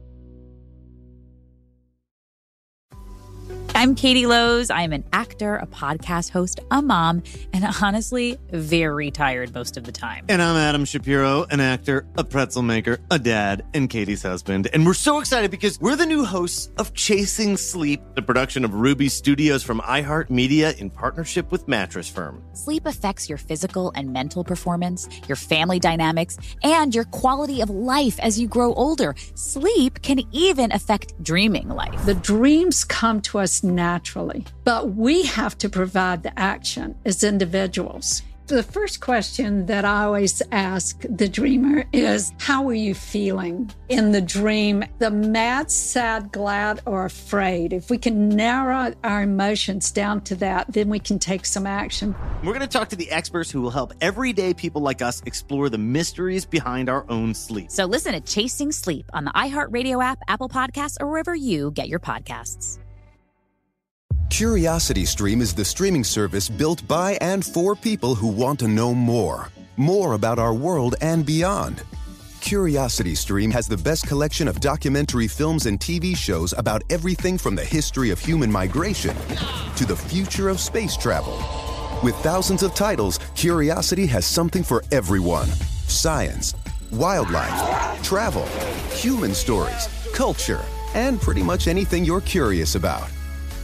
I'm 3.81 3.95
Katie 3.95 4.27
Lowes. 4.27 4.69
I'm 4.69 4.93
an 4.93 5.05
actor, 5.11 5.57
a 5.57 5.67
podcast 5.67 6.29
host, 6.29 6.61
a 6.71 6.83
mom, 6.83 7.23
and 7.55 7.65
honestly, 7.81 8.37
very 8.51 9.11
tired 9.11 9.55
most 9.55 9.79
of 9.79 9.85
the 9.85 9.91
time. 9.91 10.27
And 10.29 10.43
I'm 10.43 10.55
Adam 10.55 10.85
Shapiro, 10.85 11.47
an 11.49 11.61
actor, 11.61 12.05
a 12.19 12.23
pretzel 12.23 12.61
maker, 12.61 12.99
a 13.11 13.19
dad, 13.19 13.65
and 13.73 13.89
Katie's 13.89 14.23
husband. 14.23 14.69
And 14.75 14.85
we're 14.85 14.93
so 14.93 15.19
excited 15.19 15.51
because 15.51 15.81
we're 15.81 15.97
the 15.97 16.05
new 16.05 16.27
hosts 16.27 16.71
of 16.77 16.93
Chasing 16.93 17.57
Sleep, 17.57 18.03
the 18.17 18.21
production 18.21 18.67
of 18.67 18.75
Ruby 18.75 19.09
Studios 19.09 19.63
from 19.63 19.81
iHeartMedia 19.81 20.77
in 20.77 20.91
partnership 20.91 21.51
with 21.51 21.67
Mattress 21.67 22.07
Firm. 22.07 22.43
Sleep 22.53 22.85
affects 22.85 23.31
your 23.31 23.39
physical 23.39 23.93
and 23.95 24.13
mental 24.13 24.45
performance, 24.45 25.09
your 25.27 25.37
family 25.37 25.79
dynamics, 25.79 26.37
and 26.63 26.95
your 26.95 27.05
quality 27.05 27.63
of 27.63 27.71
life 27.71 28.21
as 28.21 28.39
you 28.39 28.47
grow 28.47 28.75
older. 28.75 29.15
Sleep 29.37 30.03
can 30.03 30.21
even 30.33 30.71
affect 30.71 31.15
dreaming 31.23 31.71
life. 31.71 32.05
The 32.05 32.13
dreams 32.13 32.85
come 32.85 33.23
to 33.23 33.39
us 33.39 33.63
naturally, 33.71 34.45
but 34.65 34.95
we 34.95 35.23
have 35.25 35.57
to 35.59 35.69
provide 35.69 36.23
the 36.23 36.39
action 36.39 36.97
as 37.05 37.25
individuals. 37.25 38.23
The 38.51 38.65
first 38.65 39.01
question 39.01 39.67
that 39.67 39.85
I 39.85 40.03
always 40.03 40.43
ask 40.51 41.01
the 41.09 41.29
dreamer 41.29 41.85
is 41.93 42.33
How 42.39 42.69
are 42.69 42.75
you 42.75 42.97
feeling 42.97 43.71
in 43.89 44.11
the 44.11 44.21
dream? 44.21 44.83
The 44.99 45.13
mad, 45.13 45.71
sad, 45.71 46.33
glad, 46.33 46.83
or 46.85 47.05
afraid. 47.05 47.73
If 47.73 47.91
we 47.91 47.97
can 47.97 48.29
narrow 48.29 48.93
our 49.05 49.23
emotions 49.23 49.93
down 49.93 50.23
to 50.23 50.35
that, 50.37 50.67
then 50.73 50.89
we 50.89 50.99
can 50.99 51.21
take 51.21 51.47
some 51.47 51.65
action. 51.65 52.13
We're 52.43 52.53
going 52.53 52.59
to 52.63 52.67
talk 52.67 52.89
to 52.89 52.97
the 52.97 53.09
experts 53.13 53.53
who 53.53 53.63
will 53.63 53.71
help 53.71 53.93
everyday 54.01 54.53
people 54.53 54.83
like 54.83 55.01
us 55.01 55.23
explore 55.27 55.69
the 55.69 55.79
mysteries 55.79 56.45
behind 56.45 56.89
our 56.89 57.07
own 57.09 57.35
sleep. 57.35 57.71
So 57.71 57.85
listen 57.85 58.15
to 58.15 58.21
Chasing 58.21 58.73
Sleep 58.73 59.09
on 59.13 59.27
the 59.27 59.31
iHeartRadio 59.31 60.03
app, 60.03 60.19
Apple 60.27 60.49
Podcasts, 60.49 60.97
or 61.01 61.07
wherever 61.07 61.37
you 61.37 61.71
get 61.71 61.89
your 61.89 62.01
podcasts. 62.01 62.80
Curiosity 64.31 65.05
Stream 65.05 65.41
is 65.43 65.53
the 65.53 65.65
streaming 65.65 66.05
service 66.05 66.49
built 66.49 66.87
by 66.87 67.19
and 67.21 67.45
for 67.45 67.75
people 67.75 68.15
who 68.15 68.29
want 68.29 68.61
to 68.61 68.69
know 68.69 68.95
more. 68.95 69.49
More 69.77 70.15
about 70.15 70.39
our 70.39 70.55
world 70.55 70.95
and 71.03 71.27
beyond. 71.27 71.83
Curiosity 72.41 73.15
Stream 73.15 73.51
has 73.51 73.67
the 73.67 73.77
best 73.77 74.07
collection 74.07 74.49
of 74.49 74.61
documentary 74.61 75.27
films 75.27 75.67
and 75.67 75.79
TV 75.79 76.17
shows 76.17 76.55
about 76.57 76.83
everything 76.91 77.37
from 77.37 77.55
the 77.55 77.65
history 77.65 78.11
of 78.11 78.19
human 78.19 78.51
migration 78.51 79.15
to 79.77 79.85
the 79.85 79.97
future 79.97 80.49
of 80.49 80.61
space 80.61 80.97
travel. 80.97 81.37
With 82.03 82.15
thousands 82.17 82.63
of 82.63 82.75
titles, 82.75 83.19
Curiosity 83.35 84.07
has 84.07 84.25
something 84.25 84.63
for 84.63 84.83
everyone 84.91 85.49
science, 85.89 86.55
wildlife, 86.93 88.03
travel, 88.03 88.47
human 88.95 89.35
stories, 89.35 89.89
culture, 90.15 90.61
and 90.95 91.21
pretty 91.21 91.43
much 91.43 91.67
anything 91.67 92.05
you're 92.05 92.21
curious 92.21 92.77
about. 92.77 93.11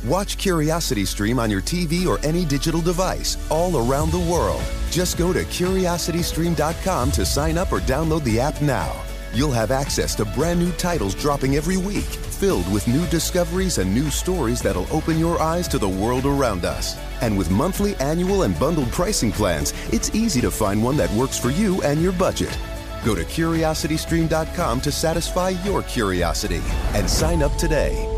Watch 0.06 0.38
Curiosity 0.38 1.04
Stream 1.04 1.40
on 1.40 1.50
your 1.50 1.60
TV 1.60 2.06
or 2.06 2.24
any 2.24 2.44
digital 2.44 2.80
device 2.80 3.36
all 3.50 3.76
around 3.76 4.12
the 4.12 4.20
world. 4.20 4.62
Just 4.88 5.18
go 5.18 5.32
to 5.32 5.42
curiositystream.com 5.42 7.10
to 7.10 7.26
sign 7.26 7.58
up 7.58 7.72
or 7.72 7.80
download 7.80 8.22
the 8.22 8.38
app 8.38 8.60
now. 8.62 8.94
You'll 9.34 9.50
have 9.50 9.72
access 9.72 10.14
to 10.14 10.24
brand 10.24 10.60
new 10.60 10.70
titles 10.72 11.16
dropping 11.16 11.56
every 11.56 11.76
week, 11.76 12.04
filled 12.04 12.72
with 12.72 12.86
new 12.86 13.04
discoveries 13.08 13.78
and 13.78 13.92
new 13.92 14.08
stories 14.08 14.62
that'll 14.62 14.86
open 14.94 15.18
your 15.18 15.42
eyes 15.42 15.66
to 15.68 15.78
the 15.78 15.88
world 15.88 16.24
around 16.24 16.64
us. 16.64 16.96
And 17.20 17.36
with 17.36 17.50
monthly, 17.50 17.96
annual, 17.96 18.44
and 18.44 18.56
bundled 18.60 18.92
pricing 18.92 19.32
plans, 19.32 19.74
it's 19.92 20.14
easy 20.14 20.40
to 20.42 20.52
find 20.52 20.84
one 20.84 20.96
that 20.98 21.12
works 21.14 21.38
for 21.38 21.50
you 21.50 21.82
and 21.82 22.00
your 22.00 22.12
budget. 22.12 22.56
Go 23.04 23.16
to 23.16 23.24
curiositystream.com 23.24 24.80
to 24.82 24.92
satisfy 24.92 25.48
your 25.64 25.82
curiosity 25.82 26.62
and 26.94 27.10
sign 27.10 27.42
up 27.42 27.54
today. 27.56 28.15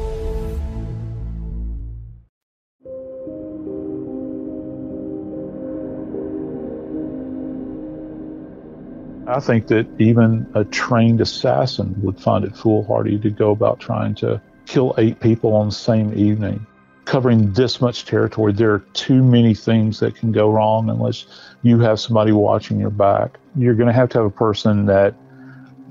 I 9.39 9.41
think 9.41 9.69
that 9.69 9.87
even 10.01 10.51
a 10.57 10.65
trained 10.65 11.21
assassin 11.21 11.95
would 12.03 12.21
find 12.21 12.45
it 12.45 12.57
foolhardy 12.57 13.21
to 13.21 13.31
go 13.31 13.53
about 13.53 13.79
trying 13.79 14.17
to 14.17 14.43
kill 14.67 14.97
eight 14.99 15.21
people 15.21 15.55
on 15.55 15.69
the 15.69 15.75
same 15.77 16.13
evening. 16.19 16.67
Covering 17.05 17.53
this 17.53 17.81
much 17.81 18.05
territory, 18.05 18.53
there 18.53 18.73
are 18.73 18.81
too 18.95 19.23
many 19.23 19.55
things 19.55 20.01
that 20.01 20.17
can 20.17 20.33
go 20.33 20.51
wrong 20.51 20.91
unless 20.91 21.27
you 21.63 21.79
have 21.79 22.01
somebody 22.01 22.33
watching 22.33 22.81
your 22.81 22.91
back. 22.91 23.39
You're 23.55 23.77
going 23.77 23.87
to 23.87 23.93
have 23.93 24.09
to 24.09 24.19
have 24.19 24.27
a 24.27 24.31
person 24.47 24.87
that 24.87 25.15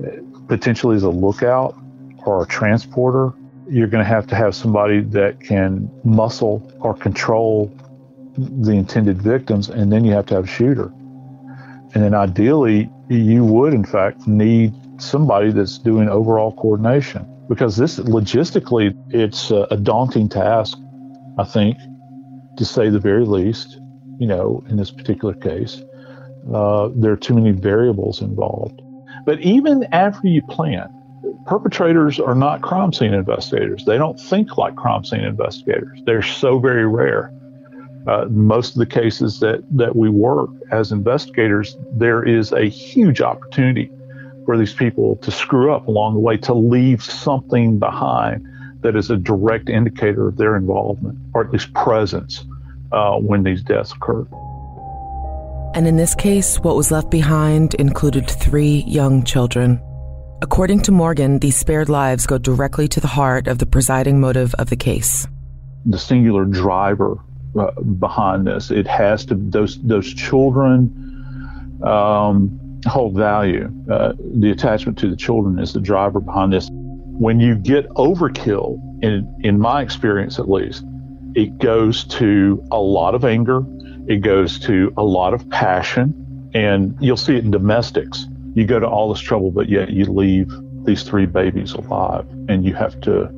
uh, 0.05 0.09
potentially 0.49 0.97
is 0.97 1.03
a 1.03 1.09
lookout 1.09 1.73
or 2.25 2.43
a 2.43 2.45
transporter. 2.47 3.33
You're 3.69 3.87
going 3.87 4.03
to 4.03 4.09
have 4.09 4.27
to 4.27 4.35
have 4.35 4.55
somebody 4.55 4.99
that 4.99 5.39
can 5.39 5.89
muscle 6.03 6.69
or 6.81 6.93
control 6.93 7.73
the 8.37 8.73
intended 8.73 9.21
victims, 9.21 9.69
and 9.69 9.89
then 9.89 10.03
you 10.03 10.11
have 10.11 10.25
to 10.25 10.35
have 10.35 10.43
a 10.43 10.47
shooter. 10.47 10.91
And 11.93 12.03
then 12.03 12.13
ideally, 12.13 12.89
you 13.09 13.43
would, 13.45 13.73
in 13.73 13.85
fact, 13.85 14.27
need 14.27 14.73
somebody 15.01 15.51
that's 15.51 15.77
doing 15.77 16.09
overall 16.09 16.53
coordination 16.53 17.25
because 17.47 17.77
this 17.77 17.97
logistically, 17.97 18.95
it's 19.13 19.51
a, 19.51 19.77
daunting 19.77 20.27
task, 20.27 20.77
I 21.37 21.45
think, 21.45 21.77
to 22.57 22.65
say 22.65 22.89
the 22.89 22.99
very 22.99 23.25
least. 23.25 23.79
You 24.19 24.27
know, 24.27 24.63
in 24.67 24.77
this 24.77 24.91
particular 24.91 25.35
case, 25.35 25.81
uh, 26.53 26.89
there 26.95 27.11
are 27.11 27.17
too 27.17 27.35
many 27.35 27.51
variables 27.51 28.21
involved. 28.21 28.81
But 29.25 29.39
even 29.41 29.85
after 29.91 30.27
you 30.27 30.41
plan, 30.41 30.89
perpetrators 31.45 32.19
are 32.19 32.35
not 32.35 32.61
crime 32.61 32.93
scene 32.93 33.13
investigators. 33.13 33.85
They 33.85 33.97
don't 33.97 34.19
think 34.19 34.57
like 34.57 34.75
crime 34.75 35.05
scene 35.05 35.21
investigators. 35.21 36.01
They're 36.05 36.23
so 36.23 36.59
very 36.59 36.87
rare. 36.87 37.31
Uh, 38.07 38.25
most 38.29 38.71
of 38.71 38.77
the 38.77 38.85
cases 38.85 39.41
that, 39.41 39.61
that 39.69 39.95
we 39.95 40.09
work 40.09 40.49
as 40.71 40.93
investigators, 40.93 41.75
there 41.91 42.23
is 42.23 42.53
a 42.53 42.69
huge 42.69 43.21
opportunity 43.21 43.91
for 44.45 44.57
these 44.57 44.73
people 44.73 45.17
to 45.17 45.29
screw 45.29 45.73
up 45.73 45.87
along 45.87 46.13
the 46.13 46.19
way, 46.19 46.37
to 46.37 46.53
leave 46.53 47.03
something 47.03 47.77
behind 47.77 48.47
that 48.81 48.95
is 48.95 49.11
a 49.11 49.17
direct 49.17 49.67
indicator 49.69 50.29
of 50.29 50.37
their 50.37 50.55
involvement 50.55 51.17
or 51.33 51.45
at 51.45 51.51
least 51.51 51.73
presence 51.73 52.45
uh, 52.93 53.17
when 53.17 53.43
these 53.43 53.61
deaths 53.61 53.91
occur. 53.91 54.25
And 55.75 55.85
in 55.85 55.97
this 55.97 56.15
case, 56.15 56.57
what 56.61 56.77
was 56.77 56.91
left 56.91 57.11
behind 57.11 57.73
included 57.73 58.29
three 58.29 58.85
young 58.87 59.23
children. 59.25 59.81
According 60.41 60.81
to 60.83 60.93
Morgan, 60.93 61.39
these 61.39 61.57
spared 61.57 61.89
lives 61.89 62.25
go 62.25 62.37
directly 62.37 62.87
to 62.87 63.01
the 63.01 63.07
heart 63.07 63.47
of 63.47 63.57
the 63.57 63.65
presiding 63.65 64.21
motive 64.21 64.55
of 64.55 64.69
the 64.69 64.77
case. 64.77 65.27
The 65.85 65.99
singular 65.99 66.45
driver 66.45 67.17
uh, 67.59 67.71
behind 67.81 68.47
this. 68.47 68.71
It 68.71 68.87
has 68.87 69.25
to 69.25 69.35
those 69.35 69.81
those 69.81 70.13
children 70.13 70.91
um, 71.83 72.81
hold 72.85 73.15
value. 73.15 73.71
Uh, 73.91 74.13
the 74.19 74.51
attachment 74.51 74.97
to 74.99 75.09
the 75.09 75.15
children 75.15 75.59
is 75.59 75.73
the 75.73 75.79
driver 75.79 76.19
behind 76.19 76.53
this. 76.53 76.69
When 76.71 77.39
you 77.39 77.55
get 77.55 77.87
overkill, 77.89 78.79
in 79.03 79.41
in 79.43 79.59
my 79.59 79.81
experience 79.81 80.39
at 80.39 80.49
least, 80.49 80.83
it 81.35 81.57
goes 81.57 82.03
to 82.05 82.63
a 82.71 82.79
lot 82.79 83.15
of 83.15 83.25
anger. 83.25 83.63
It 84.07 84.21
goes 84.21 84.59
to 84.61 84.93
a 84.97 85.03
lot 85.03 85.33
of 85.33 85.49
passion, 85.49 86.49
and 86.53 86.97
you'll 86.99 87.17
see 87.17 87.35
it 87.35 87.43
in 87.43 87.51
domestics. 87.51 88.25
You 88.55 88.65
go 88.65 88.79
to 88.79 88.87
all 88.87 89.13
this 89.13 89.21
trouble, 89.21 89.51
but 89.51 89.69
yet 89.69 89.89
you 89.89 90.05
leave 90.05 90.51
these 90.85 91.03
three 91.03 91.25
babies 91.25 91.73
alive, 91.73 92.27
and 92.47 92.65
you 92.65 92.73
have 92.73 92.99
to, 93.01 93.29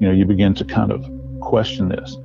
you 0.00 0.08
know, 0.08 0.12
you 0.12 0.26
begin 0.26 0.54
to 0.54 0.64
kind 0.64 0.90
of 0.90 1.08
question 1.40 1.88
this. 1.88 2.16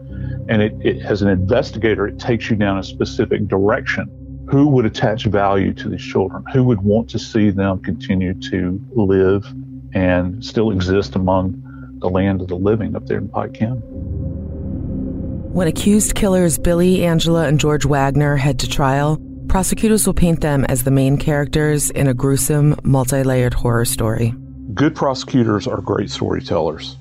And 0.50 0.62
it, 0.62 0.74
it, 0.82 1.06
as 1.06 1.22
an 1.22 1.30
investigator, 1.30 2.08
it 2.08 2.20
takes 2.20 2.50
you 2.50 2.56
down 2.56 2.78
a 2.78 2.84
specific 2.84 3.48
direction. 3.48 4.10
Who 4.50 4.68
would 4.70 4.86
attach 4.86 5.26
value 5.26 5.74
to 5.76 5.90
these 5.90 6.02
children? 6.02 6.44
Who 6.52 6.64
would 6.66 6.82
want 6.82 7.10
to 7.12 7.20
see 7.20 7.52
them 7.52 7.80
continue 7.80 8.34
to 8.50 8.82
live 8.92 9.46
and 9.94 10.44
still 10.44 10.72
exist 10.72 11.16
among 11.16 11.62
the 12.00 12.10
land 12.10 12.42
of 12.42 12.48
the 12.48 12.56
living 12.56 12.96
up 12.96 13.06
there 13.06 13.20
in 13.20 13.30
Pike 13.30 13.54
County? 13.54 13.82
When 15.54 15.68
accused 15.68 16.16
killers 16.16 16.58
Billy, 16.58 17.06
Angela, 17.06 17.48
and 17.48 17.60
George 17.60 17.86
Wagner 17.86 18.38
head 18.38 18.60
to 18.60 18.70
trial, 18.70 19.22
prosecutors 19.48 20.08
will 20.08 20.14
paint 20.14 20.42
them 20.42 20.66
as 20.66 20.84
the 20.84 20.92
main 20.92 21.18
characters 21.18 21.90
in 21.90 22.08
a 22.08 22.14
gruesome, 22.14 22.76
multi 22.84 23.24
layered 23.24 23.54
horror 23.54 23.86
story. 23.86 24.34
Good 24.74 24.96
prosecutors 24.96 25.68
are 25.68 25.82
great 25.82 26.10
storytellers. 26.10 26.96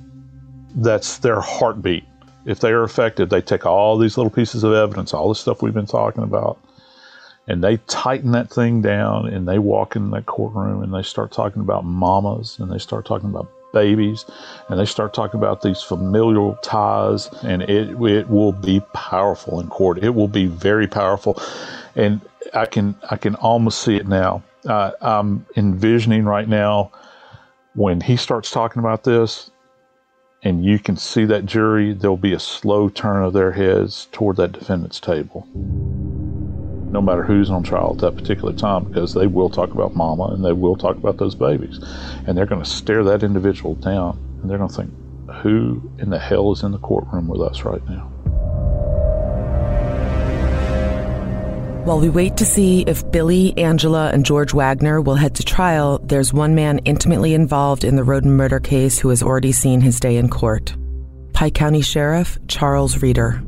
That's 0.74 1.18
their 1.18 1.40
heartbeat 1.40 2.04
if 2.45 2.61
they 2.61 2.70
are 2.70 2.84
effective, 2.84 3.28
they 3.28 3.41
take 3.41 3.66
all 3.66 3.99
these 3.99 4.16
little 4.16 4.30
pieces 4.30 4.64
of 4.64 4.72
evidence, 4.72 5.12
all 5.12 5.28
the 5.28 5.34
stuff 5.34 5.62
we've 5.62 5.74
been 5.74 5.86
talking 5.86 6.22
about, 6.22 6.59
and 7.47 7.64
they 7.64 7.78
tighten 7.88 8.32
that 8.32 8.51
thing 8.51 8.80
down 8.80 9.26
and 9.26 9.49
they 9.49 9.59
walk 9.59 9.97
in 9.97 10.11
that 10.11 10.26
courtroom 10.26 10.82
and 10.82 10.95
they 10.95 11.03
start 11.03 11.32
talking 11.32 11.61
about 11.61 11.84
mamas 11.84 12.59
and 12.59 12.70
they 12.70 12.78
start 12.78 13.05
talking 13.05 13.28
about 13.28 13.51
babies 13.72 14.24
and 14.68 14.78
they 14.78 14.84
start 14.84 15.14
talking 15.14 15.38
about 15.38 15.62
these 15.62 15.82
familial 15.82 16.57
ties 16.62 17.28
and 17.43 17.62
it 17.62 17.91
it 18.03 18.28
will 18.28 18.53
be 18.53 18.80
powerful 18.93 19.61
in 19.61 19.68
court. 19.68 19.99
It 19.99 20.11
will 20.11 20.28
be 20.28 20.47
very 20.47 20.86
powerful. 20.86 21.41
And 21.97 22.20
I 22.55 22.66
can 22.66 22.95
I 23.11 23.16
can 23.16 23.34
almost 23.36 23.82
see 23.82 23.97
it 23.97 24.07
now. 24.07 24.43
Uh, 24.66 24.93
I'm 25.01 25.47
envisioning 25.57 26.24
right 26.24 26.49
now 26.49 26.93
when 27.74 28.01
he 28.01 28.16
starts 28.16 28.51
talking 28.51 28.80
about 28.80 29.05
this 29.05 29.49
and 30.43 30.64
you 30.64 30.78
can 30.78 30.97
see 30.97 31.24
that 31.26 31.45
jury, 31.45 31.93
there'll 31.93 32.16
be 32.16 32.32
a 32.32 32.38
slow 32.38 32.88
turn 32.88 33.22
of 33.22 33.32
their 33.32 33.53
heads 33.53 34.09
toward 34.12 34.36
that 34.36 34.53
defendant's 34.53 34.99
table. 34.99 35.47
No 35.55 37.01
matter 37.01 37.22
who's 37.22 37.51
on 37.51 37.62
trial 37.62 37.93
at 37.93 37.99
that 37.99 38.16
particular 38.16 38.53
time, 38.53 38.84
because 38.84 39.14
they 39.14 39.26
will 39.26 39.51
talk 39.51 39.74
about 39.74 39.95
mama 39.95 40.24
and 40.32 40.45
they 40.45 40.53
will 40.53 40.76
talk 40.76 40.97
about 40.97 41.18
those 41.18 41.34
babies. 41.34 41.78
And 42.26 42.36
they're 42.36 42.47
going 42.47 42.62
to 42.62 42.68
stare 42.68 43.05
that 43.05 43.22
individual 43.22 43.74
down 43.76 44.18
and 44.41 44.51
they're 44.51 44.59
going 44.59 44.70
to 44.70 44.76
think, 44.76 44.91
who 45.43 45.88
in 45.99 46.11
the 46.11 46.18
hell 46.18 46.53
is 46.53 46.62
in 46.62 46.72
the 46.72 46.78
courtroom 46.78 47.28
with 47.28 47.41
us 47.43 47.64
right 47.64 47.86
now? 47.88 48.11
While 51.84 51.98
we 51.98 52.10
wait 52.10 52.36
to 52.36 52.44
see 52.44 52.82
if 52.82 53.10
Billy, 53.10 53.56
Angela, 53.56 54.10
and 54.10 54.22
George 54.24 54.52
Wagner 54.52 55.00
will 55.00 55.14
head 55.14 55.34
to 55.36 55.42
trial, 55.42 55.98
there's 56.04 56.30
one 56.30 56.54
man 56.54 56.80
intimately 56.80 57.32
involved 57.32 57.84
in 57.84 57.96
the 57.96 58.02
Rhoden 58.02 58.32
murder 58.36 58.60
case 58.60 58.98
who 58.98 59.08
has 59.08 59.22
already 59.22 59.50
seen 59.50 59.80
his 59.80 59.98
day 59.98 60.16
in 60.18 60.28
court. 60.28 60.76
Pike 61.32 61.54
County 61.54 61.80
Sheriff 61.80 62.36
Charles 62.48 63.00
Reader. 63.00 63.42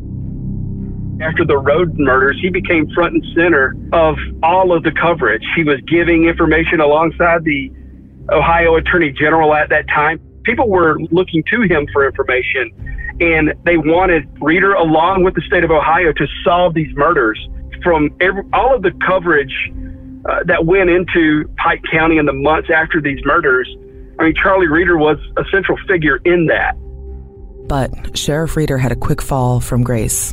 After 1.21 1.45
the 1.45 1.61
Rhoden 1.61 1.99
murders, 1.99 2.39
he 2.41 2.49
became 2.49 2.89
front 2.95 3.13
and 3.13 3.25
center 3.37 3.77
of 3.93 4.17
all 4.43 4.75
of 4.75 4.83
the 4.83 4.93
coverage. 4.93 5.45
He 5.55 5.63
was 5.63 5.79
giving 5.87 6.25
information 6.25 6.81
alongside 6.81 7.45
the 7.45 7.71
Ohio 8.31 8.77
Attorney 8.77 9.13
General 9.13 9.55
at 9.55 9.69
that 9.69 9.87
time. 9.89 10.19
People 10.45 10.71
were 10.71 10.99
looking 11.11 11.45
to 11.51 11.61
him 11.63 11.87
for 11.93 12.07
information, 12.07 12.73
and 13.21 13.53
they 13.67 13.77
wanted 13.77 14.27
Reader, 14.41 14.73
along 14.73 15.23
with 15.23 15.35
the 15.35 15.43
state 15.43 15.65
of 15.65 15.71
Ohio, 15.71 16.15
to 16.15 16.27
solve 16.45 16.73
these 16.73 16.97
murders 16.97 17.39
from 17.83 18.11
every, 18.21 18.43
all 18.53 18.75
of 18.75 18.83
the 18.83 18.93
coverage 19.07 19.55
uh, 20.25 20.45
that 20.47 20.67
went 20.67 20.91
into 20.91 21.49
Pike 21.57 21.83
County 21.91 22.19
in 22.19 22.27
the 22.27 22.33
months 22.33 22.69
after 22.75 23.01
these 23.01 23.19
murders. 23.25 23.69
I 24.19 24.25
mean, 24.25 24.35
Charlie 24.41 24.69
Reader 24.69 24.97
was 24.97 25.19
a 25.37 25.45
central 25.51 25.79
figure 25.89 26.19
in 26.25 26.47
that. 26.47 26.75
But 27.69 28.17
Sheriff 28.17 28.57
Reader 28.57 28.79
had 28.79 28.93
a 28.93 28.97
quick 28.97 29.23
fall 29.23 29.61
from 29.61 29.83
grace. 29.83 30.33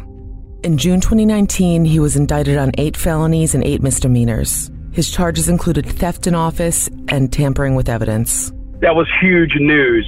In 0.62 0.78
June 0.78 1.00
2019, 1.00 1.86
he 1.86 2.00
was 2.00 2.18
indicted 2.18 2.58
on 2.58 2.72
eight 2.78 2.98
felonies 2.98 3.56
and 3.56 3.64
eight 3.64 3.82
misdemeanors. 3.82 4.70
His 4.92 5.10
charges 5.10 5.48
included 5.48 5.86
theft 5.86 6.28
in 6.28 6.36
office 6.36 6.90
and 7.08 7.32
tampering 7.32 7.76
with 7.76 7.88
evidence. 7.88 8.52
That 8.82 8.96
was 8.96 9.08
huge 9.22 9.56
news, 9.56 10.06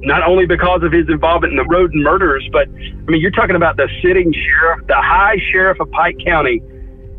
not 0.00 0.26
only 0.26 0.46
because 0.46 0.82
of 0.82 0.90
his 0.90 1.08
involvement 1.08 1.52
in 1.52 1.56
the 1.56 1.64
Rhoden 1.64 2.02
murders, 2.02 2.48
but 2.50 2.68
I 2.68 3.10
mean, 3.10 3.20
you're 3.20 3.30
talking 3.30 3.54
about 3.54 3.76
the 3.76 3.88
sitting 4.02 4.32
sheriff, 4.32 4.86
the 4.88 4.96
high 4.96 5.36
sheriff 5.52 5.78
of 5.78 5.90
Pike 5.92 6.16
County, 6.24 6.60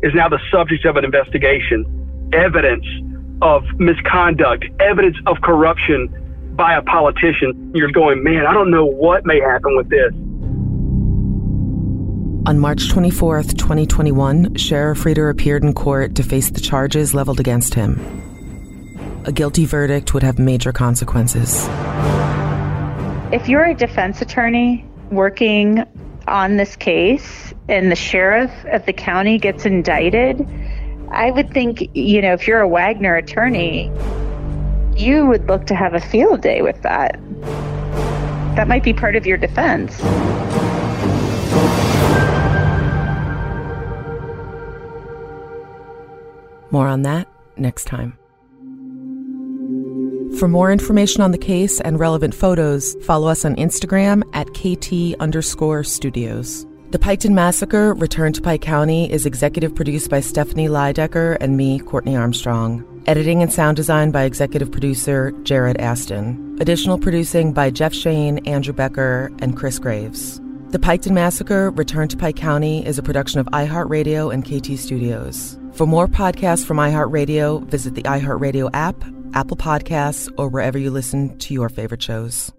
is 0.04 0.12
now 0.14 0.28
the 0.28 0.38
subject 0.52 0.84
of 0.84 0.96
an 0.96 1.04
investigation. 1.04 2.30
Evidence 2.34 2.84
of 3.40 3.64
misconduct, 3.78 4.66
evidence 4.78 5.16
of 5.26 5.40
corruption 5.40 6.52
by 6.54 6.76
a 6.76 6.82
politician. 6.82 7.72
You're 7.74 7.90
going, 7.90 8.22
man, 8.22 8.46
I 8.46 8.52
don't 8.52 8.70
know 8.70 8.84
what 8.84 9.24
may 9.24 9.40
happen 9.40 9.74
with 9.76 9.88
this. 9.88 10.12
On 12.46 12.58
March 12.58 12.90
24th, 12.90 13.56
2021, 13.56 14.56
Sheriff 14.56 15.06
Reader 15.06 15.30
appeared 15.30 15.64
in 15.64 15.72
court 15.72 16.14
to 16.16 16.22
face 16.22 16.50
the 16.50 16.60
charges 16.60 17.14
leveled 17.14 17.40
against 17.40 17.72
him. 17.72 17.98
A 19.24 19.32
guilty 19.32 19.64
verdict 19.64 20.12
would 20.12 20.22
have 20.22 20.38
major 20.38 20.70
consequences. 20.70 21.66
If 23.32 23.48
you're 23.48 23.64
a 23.64 23.74
defense 23.74 24.20
attorney 24.20 24.84
working 25.10 25.82
on 26.28 26.58
this 26.58 26.76
case 26.76 27.53
and 27.68 27.90
the 27.90 27.96
sheriff 27.96 28.50
of 28.66 28.84
the 28.86 28.92
county 28.92 29.38
gets 29.38 29.64
indicted, 29.64 30.46
I 31.10 31.30
would 31.30 31.50
think, 31.52 31.88
you 31.94 32.20
know, 32.20 32.32
if 32.32 32.46
you're 32.46 32.60
a 32.60 32.68
Wagner 32.68 33.16
attorney, 33.16 33.90
you 34.96 35.26
would 35.26 35.46
look 35.48 35.66
to 35.66 35.74
have 35.74 35.94
a 35.94 36.00
field 36.00 36.40
day 36.40 36.62
with 36.62 36.80
that. 36.82 37.18
That 38.56 38.68
might 38.68 38.84
be 38.84 38.92
part 38.92 39.16
of 39.16 39.26
your 39.26 39.36
defense. 39.36 40.00
More 46.70 46.88
on 46.88 47.02
that 47.02 47.28
next 47.56 47.84
time. 47.84 48.18
For 50.38 50.48
more 50.48 50.72
information 50.72 51.22
on 51.22 51.30
the 51.30 51.38
case 51.38 51.80
and 51.80 52.00
relevant 52.00 52.34
photos, 52.34 52.96
follow 53.04 53.28
us 53.28 53.44
on 53.44 53.54
Instagram 53.54 54.22
at 54.32 54.48
KT 54.48 55.20
underscore 55.20 55.84
studios. 55.84 56.66
The 56.94 57.00
Piketon 57.00 57.32
Massacre 57.32 57.92
Return 57.92 58.32
to 58.34 58.40
Pike 58.40 58.60
County 58.60 59.10
is 59.10 59.26
executive 59.26 59.74
produced 59.74 60.08
by 60.08 60.20
Stephanie 60.20 60.68
Lydecker 60.68 61.36
and 61.40 61.56
me, 61.56 61.80
Courtney 61.80 62.14
Armstrong. 62.14 62.84
Editing 63.06 63.42
and 63.42 63.52
sound 63.52 63.76
design 63.76 64.12
by 64.12 64.22
executive 64.22 64.70
producer 64.70 65.32
Jared 65.42 65.76
Aston. 65.78 66.56
Additional 66.60 66.96
producing 66.96 67.52
by 67.52 67.68
Jeff 67.68 67.92
Shane, 67.92 68.38
Andrew 68.46 68.72
Becker, 68.72 69.32
and 69.40 69.56
Chris 69.56 69.80
Graves. 69.80 70.40
The 70.68 70.78
Piketon 70.78 71.10
Massacre 71.10 71.72
Return 71.72 72.06
to 72.06 72.16
Pike 72.16 72.36
County 72.36 72.86
is 72.86 72.96
a 72.96 73.02
production 73.02 73.40
of 73.40 73.46
iHeartRadio 73.46 74.32
and 74.32 74.44
KT 74.44 74.78
Studios. 74.78 75.58
For 75.72 75.88
more 75.88 76.06
podcasts 76.06 76.64
from 76.64 76.76
iHeartRadio, 76.76 77.66
visit 77.66 77.96
the 77.96 78.04
iHeartRadio 78.04 78.70
app, 78.72 78.94
Apple 79.32 79.56
Podcasts, 79.56 80.32
or 80.38 80.48
wherever 80.48 80.78
you 80.78 80.92
listen 80.92 81.36
to 81.38 81.54
your 81.54 81.68
favorite 81.68 82.04
shows. 82.04 82.52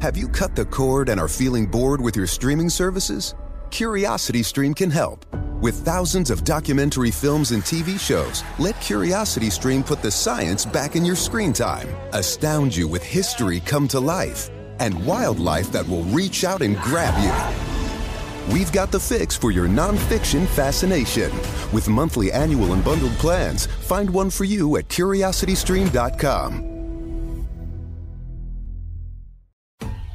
Have 0.00 0.16
you 0.16 0.28
cut 0.28 0.56
the 0.56 0.64
cord 0.64 1.10
and 1.10 1.20
are 1.20 1.28
feeling 1.28 1.66
bored 1.66 2.00
with 2.00 2.16
your 2.16 2.26
streaming 2.26 2.70
services? 2.70 3.34
Curiosity 3.70 4.42
Stream 4.42 4.72
can 4.72 4.90
help. 4.90 5.26
With 5.60 5.84
thousands 5.84 6.30
of 6.30 6.42
documentary 6.42 7.10
films 7.10 7.50
and 7.50 7.62
TV 7.62 8.00
shows, 8.00 8.42
let 8.58 8.80
Curiosity 8.80 9.50
Stream 9.50 9.82
put 9.82 10.00
the 10.00 10.10
science 10.10 10.64
back 10.64 10.96
in 10.96 11.04
your 11.04 11.16
screen 11.16 11.52
time, 11.52 11.86
astound 12.14 12.74
you 12.74 12.88
with 12.88 13.02
history 13.02 13.60
come 13.60 13.86
to 13.88 14.00
life, 14.00 14.48
and 14.78 15.04
wildlife 15.04 15.70
that 15.72 15.86
will 15.86 16.04
reach 16.04 16.44
out 16.44 16.62
and 16.62 16.78
grab 16.78 17.12
you. 17.22 18.54
We've 18.54 18.72
got 18.72 18.90
the 18.90 19.00
fix 19.00 19.36
for 19.36 19.50
your 19.50 19.68
nonfiction 19.68 20.46
fascination. 20.46 21.30
With 21.74 21.90
monthly, 21.90 22.32
annual, 22.32 22.72
and 22.72 22.82
bundled 22.82 23.18
plans, 23.18 23.66
find 23.66 24.08
one 24.08 24.30
for 24.30 24.44
you 24.44 24.78
at 24.78 24.88
curiositystream.com. 24.88 26.69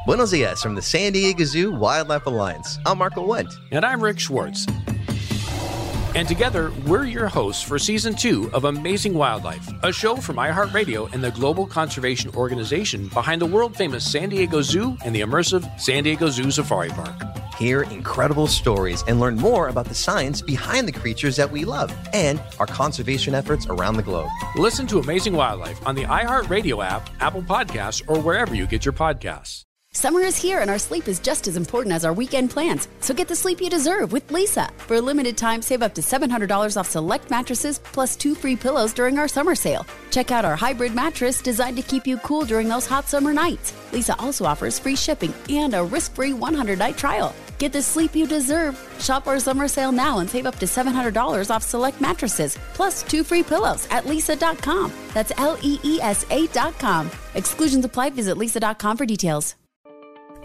Buenos 0.06 0.30
dias 0.30 0.62
from 0.62 0.76
the 0.76 0.84
San 0.84 1.14
Diego 1.14 1.44
Zoo 1.46 1.72
Wildlife 1.72 2.28
Alliance. 2.28 2.78
I'm 2.86 3.00
Marco 3.00 3.26
Wendt. 3.26 3.52
And 3.72 3.84
I'm 3.84 4.00
Rick 4.04 4.20
Schwartz. 4.20 4.68
And 6.14 6.28
together, 6.28 6.72
we're 6.86 7.06
your 7.06 7.28
hosts 7.28 7.64
for 7.64 7.80
season 7.80 8.14
two 8.14 8.52
of 8.54 8.66
Amazing 8.66 9.16
Wildlife, 9.16 9.68
a 9.82 9.92
show 9.92 10.18
from 10.18 10.36
iHeartRadio 10.36 11.12
and 11.12 11.24
the 11.24 11.32
global 11.32 11.66
conservation 11.66 12.30
organization 12.36 13.08
behind 13.08 13.42
the 13.42 13.48
world 13.48 13.76
famous 13.76 14.10
San 14.10 14.30
Diego 14.30 14.62
Zoo 14.62 14.96
and 15.04 15.16
the 15.16 15.22
immersive 15.22 15.68
San 15.80 16.04
Diego 16.04 16.30
Zoo 16.30 16.52
Safari 16.52 16.90
Park. 16.90 17.20
Hear 17.58 17.82
incredible 17.82 18.46
stories 18.46 19.04
and 19.08 19.20
learn 19.20 19.38
more 19.38 19.70
about 19.70 19.88
the 19.88 19.96
science 19.96 20.40
behind 20.40 20.88
the 20.88 20.92
creatures 20.92 21.36
that 21.38 21.52
we 21.52 21.66
love 21.66 21.92
and 22.14 22.40
our 22.60 22.68
conservation 22.68 23.34
efforts 23.34 23.66
around 23.66 23.98
the 23.98 24.04
globe. 24.04 24.30
Listen 24.56 24.86
to 24.86 25.00
Amazing 25.00 25.34
Wildlife 25.34 25.84
on 25.88 25.96
the 25.96 26.04
iHeartRadio 26.04 26.86
app, 26.86 27.10
Apple 27.22 27.42
Podcasts, 27.42 28.04
or 28.08 28.20
wherever 28.20 28.54
you 28.54 28.68
get 28.68 28.86
your 28.86 28.94
podcasts. 28.94 29.65
Summer 29.96 30.20
is 30.20 30.36
here 30.36 30.60
and 30.60 30.70
our 30.70 30.78
sleep 30.78 31.08
is 31.08 31.22
just 31.22 31.48
as 31.48 31.56
important 31.56 31.96
as 31.96 32.04
our 32.04 32.12
weekend 32.12 32.52
plans. 32.52 32.90
So 33.00 33.14
get 33.14 33.30
the 33.30 33.36
sleep 33.36 33.62
you 33.62 33.70
deserve 33.70 34.12
with 34.12 34.30
Lisa. 34.30 34.68
For 34.88 34.96
a 34.96 35.02
limited 35.02 35.38
time, 35.38 35.62
save 35.62 35.82
up 35.82 35.96
to 35.96 36.02
$700 36.02 36.76
off 36.76 36.92
select 36.92 37.30
mattresses 37.30 37.80
plus 37.80 38.18
two 38.18 38.36
free 38.36 38.58
pillows 38.58 38.92
during 38.92 39.18
our 39.18 39.30
summer 39.30 39.56
sale. 39.56 39.88
Check 40.12 40.32
out 40.32 40.44
our 40.44 40.58
hybrid 40.58 40.94
mattress 40.94 41.42
designed 41.42 41.78
to 41.78 41.82
keep 41.82 42.06
you 42.06 42.18
cool 42.18 42.44
during 42.44 42.68
those 42.68 42.86
hot 42.86 43.08
summer 43.08 43.34
nights. 43.34 43.72
Lisa 43.94 44.20
also 44.20 44.44
offers 44.44 44.78
free 44.78 44.98
shipping 44.98 45.34
and 45.48 45.74
a 45.74 45.86
risk-free 45.86 46.32
100-night 46.32 46.98
trial. 46.98 47.34
Get 47.58 47.72
the 47.72 47.82
sleep 47.82 48.18
you 48.18 48.28
deserve. 48.28 48.76
Shop 49.00 49.28
our 49.28 49.40
summer 49.40 49.70
sale 49.70 49.94
now 49.94 50.20
and 50.20 50.30
save 50.30 50.46
up 50.46 50.60
to 50.60 50.66
$700 50.66 51.50
off 51.50 51.64
select 51.64 52.02
mattresses, 52.02 52.58
plus 52.74 53.02
two 53.02 53.24
free 53.24 53.44
pillows 53.44 53.88
at 53.92 54.04
leesa.com. 54.04 54.92
That's 55.14 55.32
L 55.38 55.58
E 55.62 55.80
E 55.86 56.02
S 56.02 56.26
A.com. 56.30 57.10
Exclusions 57.34 57.86
apply. 57.86 58.10
Visit 58.10 58.36
leesa.com 58.36 58.98
for 58.98 59.06
details. 59.06 59.56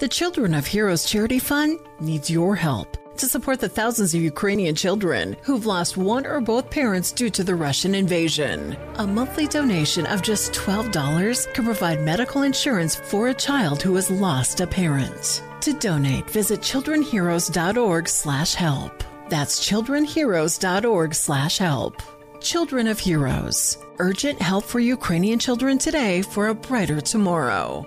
The 0.00 0.08
Children 0.08 0.54
of 0.54 0.66
Heroes 0.66 1.04
Charity 1.04 1.38
Fund 1.38 1.78
needs 2.00 2.30
your 2.30 2.56
help 2.56 2.96
to 3.18 3.26
support 3.26 3.60
the 3.60 3.68
thousands 3.68 4.14
of 4.14 4.22
Ukrainian 4.22 4.74
children 4.74 5.36
who've 5.42 5.66
lost 5.66 5.98
one 5.98 6.24
or 6.24 6.40
both 6.40 6.70
parents 6.70 7.12
due 7.12 7.28
to 7.28 7.44
the 7.44 7.54
Russian 7.54 7.94
invasion. 7.94 8.78
A 8.94 9.06
monthly 9.06 9.46
donation 9.46 10.06
of 10.06 10.22
just 10.22 10.54
$12 10.54 11.52
can 11.52 11.66
provide 11.66 12.00
medical 12.00 12.44
insurance 12.44 12.96
for 12.96 13.28
a 13.28 13.34
child 13.34 13.82
who 13.82 13.94
has 13.96 14.10
lost 14.10 14.62
a 14.62 14.66
parent. 14.66 15.42
To 15.60 15.74
donate, 15.74 16.30
visit 16.30 16.62
childrenheroes.org/help. 16.62 19.04
That's 19.28 19.68
childrenheroes.org/help. 19.68 22.02
Children 22.40 22.86
of 22.86 22.98
Heroes. 22.98 23.76
Urgent 23.98 24.40
help 24.40 24.64
for 24.64 24.80
Ukrainian 24.80 25.38
children 25.38 25.76
today 25.76 26.22
for 26.22 26.48
a 26.48 26.54
brighter 26.54 27.02
tomorrow. 27.02 27.86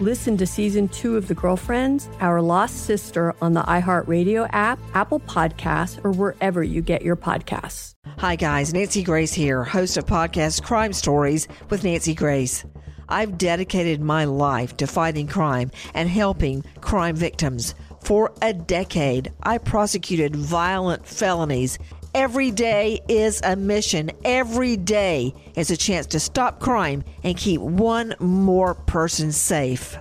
Listen 0.00 0.36
to 0.38 0.44
season 0.44 0.88
two 0.88 1.16
of 1.16 1.28
The 1.28 1.36
Girlfriends, 1.36 2.08
Our 2.18 2.42
Lost 2.42 2.84
Sister 2.84 3.32
on 3.40 3.52
the 3.52 3.62
iHeartRadio 3.62 4.48
app, 4.52 4.80
Apple 4.92 5.20
Podcasts, 5.20 6.04
or 6.04 6.10
wherever 6.10 6.64
you 6.64 6.82
get 6.82 7.02
your 7.02 7.14
podcasts. 7.14 7.92
Hi, 8.18 8.34
guys. 8.34 8.74
Nancy 8.74 9.04
Grace 9.04 9.32
here, 9.32 9.62
host 9.62 9.96
of 9.96 10.04
podcast 10.06 10.64
Crime 10.64 10.92
Stories 10.92 11.46
with 11.70 11.84
Nancy 11.84 12.12
Grace. 12.12 12.64
I've 13.08 13.38
dedicated 13.38 14.00
my 14.00 14.24
life 14.24 14.76
to 14.78 14.88
fighting 14.88 15.28
crime 15.28 15.70
and 15.94 16.08
helping 16.08 16.64
crime 16.80 17.14
victims. 17.14 17.76
For 18.02 18.32
a 18.42 18.52
decade, 18.52 19.30
I 19.44 19.58
prosecuted 19.58 20.34
violent 20.34 21.06
felonies. 21.06 21.78
Every 22.14 22.52
day 22.52 23.00
is 23.08 23.40
a 23.42 23.56
mission. 23.56 24.12
Every 24.24 24.76
day 24.76 25.34
is 25.56 25.72
a 25.72 25.76
chance 25.76 26.06
to 26.06 26.20
stop 26.20 26.60
crime 26.60 27.02
and 27.24 27.36
keep 27.36 27.60
one 27.60 28.14
more 28.20 28.74
person 28.74 29.32
safe. 29.32 29.98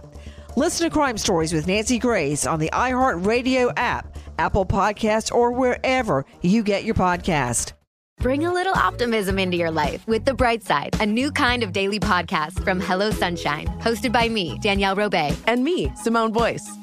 Listen 0.56 0.88
to 0.88 0.94
Crime 0.94 1.18
Stories 1.18 1.54
with 1.54 1.66
Nancy 1.66 1.98
Grace 1.98 2.46
on 2.46 2.60
the 2.60 2.70
iHeartRadio 2.72 3.74
app, 3.78 4.16
Apple 4.38 4.64
Podcasts, 4.64 5.34
or 5.34 5.52
wherever 5.54 6.24
you 6.44 6.62
get 6.62 6.84
your 6.84 6.94
podcast. 6.94 7.74
Bring 8.20 8.46
a 8.46 8.54
little 8.54 8.76
optimism 8.76 9.40
into 9.40 9.58
your 9.58 9.72
life 9.72 10.06
with 10.08 10.24
The 10.24 10.36
Bright 10.36 10.62
Side, 10.62 10.96
a 11.02 11.08
new 11.08 11.32
kind 11.32 11.64
of 11.64 11.74
daily 11.74 12.00
podcast 12.00 12.64
from 12.64 12.80
Hello 12.80 13.10
Sunshine, 13.10 13.66
hosted 13.82 14.14
by 14.14 14.30
me, 14.30 14.60
Danielle 14.60 14.96
Robay. 14.96 15.36
And 15.48 15.64
me, 15.64 15.92
Simone 15.96 16.32
Boyce. 16.32 16.83